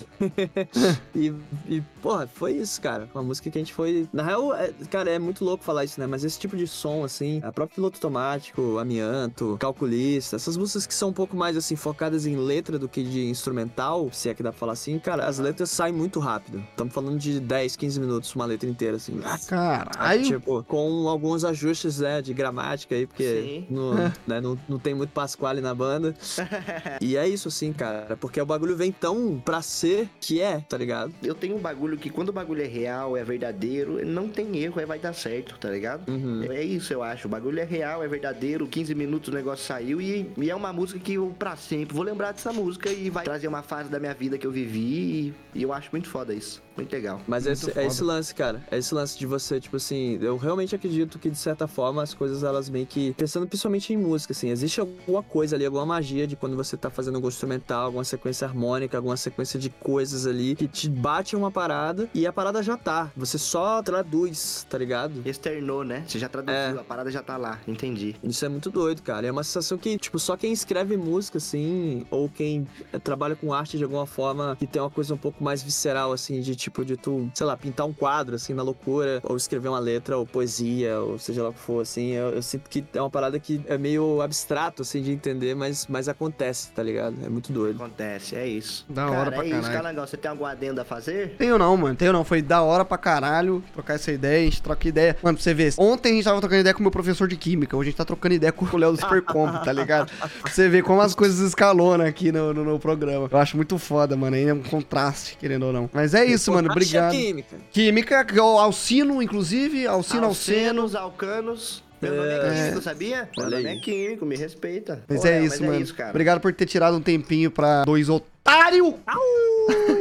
e, 1.13 1.26
e, 1.67 1.81
porra, 2.01 2.27
foi 2.27 2.53
isso, 2.53 2.81
cara. 2.81 3.07
Uma 3.13 3.23
música 3.23 3.49
que 3.49 3.57
a 3.57 3.61
gente 3.61 3.73
foi. 3.73 4.07
Na 4.11 4.23
real, 4.23 4.53
é- 4.53 4.73
cara, 4.89 5.09
é 5.09 5.19
muito 5.19 5.43
louco 5.43 5.63
falar 5.63 5.83
isso, 5.83 5.99
né? 5.99 6.07
Mas 6.07 6.23
esse 6.23 6.39
tipo 6.39 6.55
de 6.55 6.67
som, 6.67 7.03
assim, 7.03 7.39
a 7.43 7.51
próprio 7.51 7.75
piloto 7.75 7.97
automático, 7.97 8.77
amianto, 8.77 9.57
calculista, 9.59 10.35
essas 10.35 10.57
músicas 10.57 10.87
que 10.87 10.93
são 10.93 11.09
um 11.09 11.13
pouco 11.13 11.35
mais, 11.35 11.57
assim, 11.57 11.75
focadas 11.75 12.25
em 12.25 12.35
letra 12.35 12.77
do 12.79 12.87
que 12.87 13.03
de 13.03 13.25
instrumental, 13.25 14.09
se 14.11 14.29
é 14.29 14.33
que 14.33 14.43
dá 14.43 14.51
pra 14.51 14.59
falar 14.59 14.73
assim, 14.73 14.97
cara, 14.99 15.25
as 15.25 15.39
letras 15.39 15.69
saem 15.69 15.93
muito 15.93 16.19
rápido. 16.19 16.63
Estamos 16.69 16.93
falando 16.93 17.17
de 17.17 17.39
10, 17.39 17.75
15 17.75 17.99
minutos, 17.99 18.33
uma 18.35 18.45
letra 18.45 18.69
inteira, 18.69 18.97
assim. 18.97 19.19
Caralho. 19.47 20.23
Tipo, 20.23 20.63
com 20.63 21.07
alguns 21.07 21.43
ajustes, 21.43 21.99
né, 21.99 22.21
de 22.21 22.33
gramática 22.33 22.95
aí, 22.95 23.05
porque 23.05 23.41
Sim. 23.41 23.67
não, 23.69 23.93
né, 24.25 24.41
não, 24.41 24.57
não 24.67 24.79
tem 24.79 24.93
muito 24.93 25.11
Pasquale 25.11 25.61
na 25.61 25.73
banda. 25.73 26.15
e 27.01 27.17
é 27.17 27.27
isso, 27.27 27.47
assim, 27.47 27.73
cara, 27.73 28.17
porque 28.19 28.39
o 28.39 28.45
bagulho 28.45 28.75
vem 28.75 28.91
tão 28.91 29.41
pra 29.43 29.61
ser 29.61 30.09
que 30.19 30.41
é, 30.41 30.59
tá 30.59 30.77
ligado? 30.77 31.13
Eu 31.23 31.35
tenho 31.35 31.55
um 31.55 31.59
bagulho 31.59 31.97
que 31.97 32.09
quando 32.09 32.29
o 32.29 32.33
bagulho 32.33 32.61
é 32.61 32.67
real, 32.67 33.17
é 33.17 33.23
verdadeiro, 33.23 34.05
não 34.05 34.27
tem 34.27 34.57
erro, 34.57 34.79
aí 34.79 34.85
vai 34.85 34.99
dar 34.99 35.13
certo, 35.13 35.57
tá 35.59 35.69
ligado? 35.69 36.09
Uhum. 36.09 36.43
É 36.51 36.63
isso, 36.63 36.93
eu 36.93 37.03
acho. 37.03 37.27
O 37.27 37.31
bagulho 37.31 37.59
é 37.59 37.63
real, 37.63 38.03
é 38.03 38.07
verdadeiro. 38.07 38.67
15 38.67 38.93
minutos 38.95 39.29
o 39.29 39.35
negócio 39.35 39.65
saiu 39.65 40.01
e, 40.01 40.31
e 40.37 40.49
é 40.49 40.55
uma 40.55 40.71
música 40.71 40.99
que 40.99 41.13
eu, 41.13 41.35
pra 41.37 41.55
sempre, 41.55 41.95
vou 41.95 42.03
lembrar 42.03 42.31
dessa 42.31 42.53
música 42.53 42.89
e 42.89 43.09
vai 43.09 43.23
trazer 43.23 43.47
uma 43.47 43.63
fase 43.63 43.89
da 43.89 43.99
minha 43.99 44.13
vida 44.13 44.37
que 44.37 44.45
eu 44.45 44.51
vivi. 44.51 44.77
E, 44.77 45.33
e 45.55 45.63
eu 45.63 45.73
acho 45.73 45.89
muito 45.91 46.07
foda 46.07 46.33
isso. 46.33 46.61
Muito 46.77 46.93
legal. 46.93 47.19
Mas 47.27 47.45
Muito 47.45 47.69
esse, 47.69 47.79
é 47.79 47.85
esse 47.85 48.03
lance, 48.03 48.35
cara. 48.35 48.63
É 48.69 48.77
esse 48.77 48.93
lance 48.93 49.17
de 49.17 49.25
você, 49.25 49.59
tipo 49.59 49.77
assim, 49.77 50.19
eu 50.21 50.37
realmente 50.37 50.75
acredito 50.75 51.17
que, 51.17 51.29
de 51.29 51.37
certa 51.37 51.67
forma, 51.67 52.03
as 52.03 52.13
coisas, 52.13 52.43
elas 52.43 52.69
meio 52.69 52.85
que. 52.85 53.13
Pensando 53.13 53.47
principalmente 53.47 53.91
em 53.91 53.97
música, 53.97 54.31
assim, 54.31 54.49
existe 54.49 54.79
alguma 54.79 55.23
coisa 55.23 55.55
ali, 55.55 55.65
alguma 55.65 55.85
magia 55.85 56.27
de 56.27 56.35
quando 56.35 56.55
você 56.55 56.77
tá 56.77 56.91
fazendo 56.91 57.15
algum 57.15 57.27
instrumental, 57.27 57.85
alguma 57.85 58.03
sequência 58.03 58.47
harmônica, 58.47 58.95
alguma 58.95 59.17
sequência 59.17 59.59
de 59.59 59.71
coisas 59.71 60.27
ali 60.27 60.55
que 60.55 60.67
te 60.67 60.87
bate 61.07 61.37
uma 61.37 61.49
parada 61.49 62.09
e 62.13 62.27
a 62.27 62.33
parada 62.33 62.61
já 62.61 62.75
tá. 62.75 63.09
Você 63.15 63.37
só 63.37 63.81
traduz, 63.81 64.67
tá 64.69 64.77
ligado? 64.77 65.21
Externou, 65.25 65.81
né? 65.85 66.03
Você 66.05 66.19
já 66.19 66.27
traduziu, 66.27 66.57
É. 66.59 66.71
a 66.71 66.83
parada 66.83 67.09
já 67.09 67.23
tá 67.23 67.37
lá. 67.37 67.59
Entendi. 67.65 68.13
Isso 68.21 68.43
é 68.43 68.49
muito 68.49 68.69
doido, 68.69 69.01
cara. 69.01 69.25
É 69.25 69.31
uma 69.31 69.41
sensação 69.43 69.77
que, 69.77 69.97
tipo, 69.97 70.19
só 70.19 70.35
quem 70.35 70.51
escreve 70.51 70.97
música, 70.97 71.37
assim, 71.37 72.05
ou 72.11 72.27
quem 72.27 72.67
eh, 72.91 72.99
trabalha 72.99 73.37
com 73.37 73.53
arte 73.53 73.77
de 73.77 73.85
alguma 73.85 74.05
forma, 74.05 74.53
que 74.59 74.67
tem 74.67 74.81
uma 74.81 74.89
coisa 74.89 75.13
um 75.13 75.17
pouco 75.17 75.41
mais 75.41 75.63
visceral, 75.63 76.11
assim, 76.11 76.41
de 76.41 76.57
tipo, 76.57 76.83
de 76.83 76.97
tu, 76.97 77.31
sei 77.33 77.45
lá, 77.47 77.55
pintar 77.55 77.85
um 77.87 77.93
quadro, 77.93 78.35
assim, 78.35 78.53
na 78.53 78.61
loucura, 78.61 79.21
ou 79.23 79.37
escrever 79.37 79.69
uma 79.69 79.79
letra, 79.79 80.17
ou 80.17 80.25
poesia, 80.25 80.99
ou 80.99 81.17
seja 81.17 81.41
lá 81.41 81.49
o 81.49 81.53
que 81.53 81.59
for, 81.59 81.83
assim. 81.83 82.07
Eu, 82.11 82.31
eu 82.31 82.41
sinto 82.41 82.69
que 82.69 82.83
é 82.93 82.99
uma 82.99 83.09
parada 83.09 83.39
que 83.39 83.61
é 83.67 83.77
meio 83.77 84.21
abstrato, 84.21 84.81
assim, 84.81 85.01
de 85.01 85.11
entender, 85.13 85.55
mas, 85.55 85.87
mas 85.87 86.09
acontece, 86.09 86.69
tá 86.73 86.83
ligado? 86.83 87.15
É 87.23 87.29
muito 87.29 87.53
doido. 87.53 87.77
Acontece, 87.81 88.35
é 88.35 88.45
isso. 88.45 88.85
Da 88.89 89.05
Cara, 89.05 89.19
hora 89.21 89.31
pra 89.31 89.45
é 89.45 89.47
isso, 89.47 89.61
caralho. 89.61 89.77
Calangão. 89.77 90.05
Você 90.05 90.17
tem 90.17 90.29
algum 90.29 90.45
adendo 90.45 90.81
a 90.81 90.83
fazer? 90.83 90.96
Tenho 91.37 91.57
não, 91.57 91.75
mano. 91.77 91.95
Tenho 91.95 92.13
não. 92.13 92.23
Foi 92.23 92.41
da 92.41 92.61
hora 92.61 92.83
pra 92.85 92.97
caralho 92.97 93.63
trocar 93.73 93.95
essa 93.95 94.11
ideia. 94.11 94.41
A 94.41 94.43
gente 94.45 94.61
troca 94.61 94.87
ideia. 94.87 95.15
Mano, 95.21 95.37
pra 95.37 95.43
você 95.43 95.53
ver. 95.53 95.73
Ontem 95.77 96.11
a 96.11 96.15
gente 96.15 96.23
tava 96.23 96.39
trocando 96.39 96.61
ideia 96.61 96.73
com 96.73 96.79
o 96.79 96.83
meu 96.83 96.91
professor 96.91 97.27
de 97.27 97.35
química. 97.35 97.75
Hoje 97.75 97.87
a 97.87 97.91
gente 97.91 97.97
tá 97.97 98.05
trocando 98.05 98.35
ideia 98.35 98.51
com 98.51 98.65
o 98.65 98.77
Léo 98.77 98.91
do 98.91 98.99
Supercombo, 98.99 99.59
tá 99.63 99.71
ligado? 99.71 100.11
Pra 100.41 100.51
você 100.51 100.67
ver 100.69 100.83
como 100.83 101.01
as 101.01 101.13
coisas 101.15 101.39
escalonam 101.39 102.05
aqui 102.05 102.31
no, 102.31 102.53
no, 102.53 102.63
no 102.63 102.79
programa. 102.79 103.27
Eu 103.31 103.37
acho 103.37 103.55
muito 103.55 103.77
foda, 103.77 104.15
mano. 104.15 104.35
Aí 104.35 104.47
é 104.47 104.53
um 104.53 104.63
contraste, 104.63 105.37
querendo 105.37 105.67
ou 105.67 105.73
não. 105.73 105.89
Mas 105.93 106.13
é 106.13 106.25
isso, 106.25 106.51
mano. 106.51 106.69
Acha 106.69 106.77
Obrigado. 106.77 107.11
química. 107.11 107.55
Química, 107.71 108.25
que 108.25 108.37
é 108.37 108.41
o 108.43 108.57
Alcino, 108.57 109.21
inclusive. 109.21 109.85
Alcino, 109.87 110.25
Alceno. 110.25 110.57
Alcenos, 110.57 110.95
Alcanos. 110.95 111.83
Meu 111.99 112.13
nome 112.15 112.27
é 112.29 112.35
É. 112.35 112.63
químico, 112.65 112.81
sabia? 112.83 113.29
Meu 113.35 113.47
Olha 113.47 113.57
nome 113.57 113.75
é 113.75 113.79
químico, 113.81 114.23
me 114.25 114.35
respeita. 114.35 115.03
Mas 115.07 115.21
Pô, 115.21 115.27
é 115.27 115.41
isso, 115.43 115.55
mas 115.59 115.61
mano. 115.61 115.73
É 115.73 115.81
isso, 115.81 115.95
cara. 115.95 116.09
Obrigado 116.11 116.39
por 116.39 116.53
ter 116.53 116.67
tirado 116.67 116.95
um 116.95 117.01
tempinho 117.01 117.49
pra 117.49 117.83
dois 117.85 118.07
otários. 118.47 118.93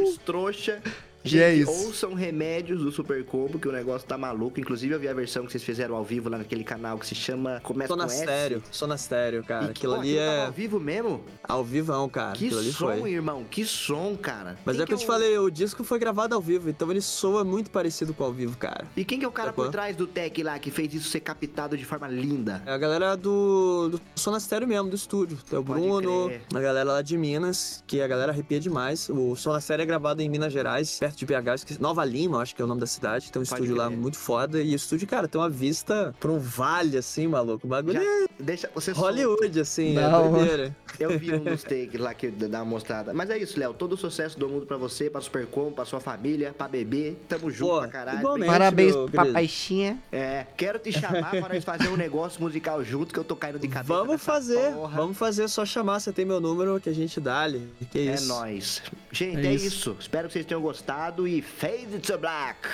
Os 0.04 0.18
trouxa. 0.18 0.80
E 1.26 1.30
Gente, 1.30 1.42
é 1.42 1.54
isso. 1.56 1.70
ouçam 1.70 2.14
remédios 2.14 2.80
do 2.82 2.90
Super 2.92 3.24
Combo, 3.24 3.58
que 3.58 3.68
o 3.68 3.72
negócio 3.72 4.06
tá 4.06 4.16
maluco. 4.16 4.60
Inclusive, 4.60 4.94
eu 4.94 5.00
vi 5.00 5.08
a 5.08 5.14
versão 5.14 5.44
que 5.44 5.52
vocês 5.52 5.62
fizeram 5.64 5.96
ao 5.96 6.04
vivo 6.04 6.28
lá 6.28 6.38
naquele 6.38 6.62
canal 6.64 6.98
que 6.98 7.06
se 7.06 7.14
chama 7.14 7.60
Começa 7.62 7.94
com 7.94 8.02
S. 8.02 8.12
Sonastério, 8.14 8.62
sonastério, 8.70 9.44
cara. 9.44 9.66
E, 9.66 9.70
Aquilo 9.70 9.94
pô, 9.94 10.00
ali 10.00 10.16
é 10.18 10.46
ao 10.46 10.52
vivo 10.52 10.78
mesmo? 10.80 11.24
ao 11.42 11.64
vivão, 11.64 12.08
cara. 12.08 12.32
Que 12.36 12.46
Aquilo 12.46 12.62
som, 12.72 12.96
foi. 12.98 13.10
irmão. 13.12 13.44
Que 13.50 13.64
som, 13.64 14.16
cara. 14.16 14.56
Mas 14.64 14.76
Quem 14.76 14.80
é 14.82 14.84
o 14.84 14.86
que 14.86 14.94
eu 14.94 14.98
te 14.98 15.04
o- 15.04 15.06
falei, 15.06 15.38
o 15.38 15.50
disco 15.50 15.82
foi 15.84 15.98
gravado 15.98 16.34
ao 16.34 16.40
vivo, 16.40 16.68
então 16.70 16.90
ele 16.90 17.00
soa 17.00 17.44
muito 17.44 17.70
parecido 17.70 18.14
com 18.14 18.24
ao 18.24 18.32
vivo, 18.32 18.56
cara. 18.56 18.86
E 18.96 19.04
quem 19.04 19.18
que 19.18 19.24
é 19.24 19.28
o 19.28 19.32
cara 19.32 19.48
Sacou? 19.50 19.64
por 19.66 19.70
trás 19.72 19.96
do 19.96 20.06
tech 20.06 20.42
lá 20.42 20.58
que 20.58 20.70
fez 20.70 20.92
isso 20.94 21.08
ser 21.08 21.20
captado 21.20 21.76
de 21.76 21.84
forma 21.84 22.06
linda? 22.08 22.62
É 22.66 22.72
a 22.72 22.78
galera 22.78 23.16
do, 23.16 23.88
do 23.90 24.00
Sonastério 24.14 24.66
mesmo, 24.66 24.88
do 24.90 24.96
estúdio. 24.96 25.38
Tem 25.48 25.58
o 25.58 25.64
Pode 25.64 25.80
Bruno, 25.80 26.26
crer. 26.26 26.42
a 26.54 26.60
galera 26.60 26.92
lá 26.92 27.02
de 27.02 27.16
Minas, 27.16 27.82
que 27.86 28.00
a 28.00 28.06
galera 28.06 28.32
arrepia 28.32 28.60
demais. 28.60 29.08
O 29.08 29.34
Sonastério 29.36 29.82
é 29.82 29.86
gravado 29.86 30.20
em 30.22 30.28
Minas 30.28 30.52
Gerais, 30.52 30.98
perto 30.98 31.15
de 31.16 31.24
BH, 31.26 31.54
esqueci- 31.54 31.80
Nova 31.82 32.04
Lima, 32.04 32.40
acho 32.42 32.54
que 32.54 32.60
é 32.62 32.64
o 32.64 32.68
nome 32.68 32.80
da 32.80 32.86
cidade. 32.86 33.32
Tem 33.32 33.40
um 33.40 33.44
Pode 33.44 33.54
estúdio 33.62 33.74
lá 33.76 33.86
crer. 33.86 33.98
muito 33.98 34.18
foda. 34.18 34.60
E 34.62 34.72
o 34.72 34.76
estúdio, 34.76 35.06
cara, 35.08 35.26
tem 35.26 35.40
uma 35.40 35.48
vista 35.50 36.14
pra 36.20 36.30
um 36.30 36.38
vale, 36.38 36.96
assim, 36.98 37.26
maluco. 37.26 37.66
O 37.66 37.70
bagulho 37.70 37.94
Já- 37.94 38.02
é 38.22 38.26
Deixa 38.38 38.70
você 38.74 38.92
Hollywood, 38.92 39.58
assim, 39.58 39.94
Da 39.94 40.02
é 40.02 40.06
hora. 40.08 40.28
doideira. 40.28 40.76
Eu 41.00 41.18
vi 41.18 41.32
um 41.34 41.42
dos 41.42 41.62
takes 41.62 41.98
lá 41.98 42.12
que 42.12 42.30
dá 42.30 42.58
uma 42.58 42.66
mostrada. 42.66 43.14
Mas 43.14 43.30
é 43.30 43.38
isso, 43.38 43.58
Léo. 43.58 43.72
Todo 43.72 43.94
o 43.94 43.96
sucesso 43.96 44.38
do 44.38 44.46
mundo 44.46 44.66
pra 44.66 44.76
você, 44.76 45.08
pra 45.08 45.22
Supercom, 45.22 45.72
pra 45.72 45.86
sua 45.86 46.00
família, 46.00 46.54
pra 46.56 46.68
bebê. 46.68 47.14
Tamo 47.28 47.50
junto 47.50 47.70
Pô, 47.70 47.78
pra 47.80 47.88
caralho. 47.88 48.18
igualmente. 48.18 48.50
Parabéns, 48.52 48.94
papaixinha. 49.10 49.98
É, 50.12 50.46
quero 50.56 50.78
te 50.78 50.92
chamar 50.92 51.30
para 51.30 51.54
nós 51.54 51.64
fazer 51.64 51.88
um 51.88 51.96
negócio 51.96 52.40
musical 52.42 52.84
junto 52.84 53.12
que 53.12 53.18
eu 53.18 53.24
tô 53.24 53.34
caindo 53.34 53.58
de 53.58 53.68
cabeça. 53.68 53.92
Vamos 53.94 54.22
fazer, 54.22 54.72
porra. 54.74 54.96
vamos 54.96 55.16
fazer, 55.16 55.48
só 55.48 55.64
chamar, 55.64 56.00
você 56.00 56.12
tem 56.12 56.24
meu 56.24 56.40
número 56.40 56.78
que 56.80 56.88
a 56.90 56.94
gente 56.94 57.18
dá 57.18 57.40
ali. 57.40 57.66
Que 57.90 58.00
É 58.08 58.14
isso. 58.14 58.28
nóis. 58.28 58.82
Gente, 59.10 59.38
É 59.46 59.46
é, 59.50 59.54
isso. 59.54 59.66
isso. 59.66 59.96
Espero 59.98 60.28
que 60.28 60.34
vocês 60.34 60.44
tenham 60.46 60.60
gostado 60.60 60.95
e 61.26 61.42
Fade 61.42 62.00
to 62.00 62.16
Black. 62.16 62.66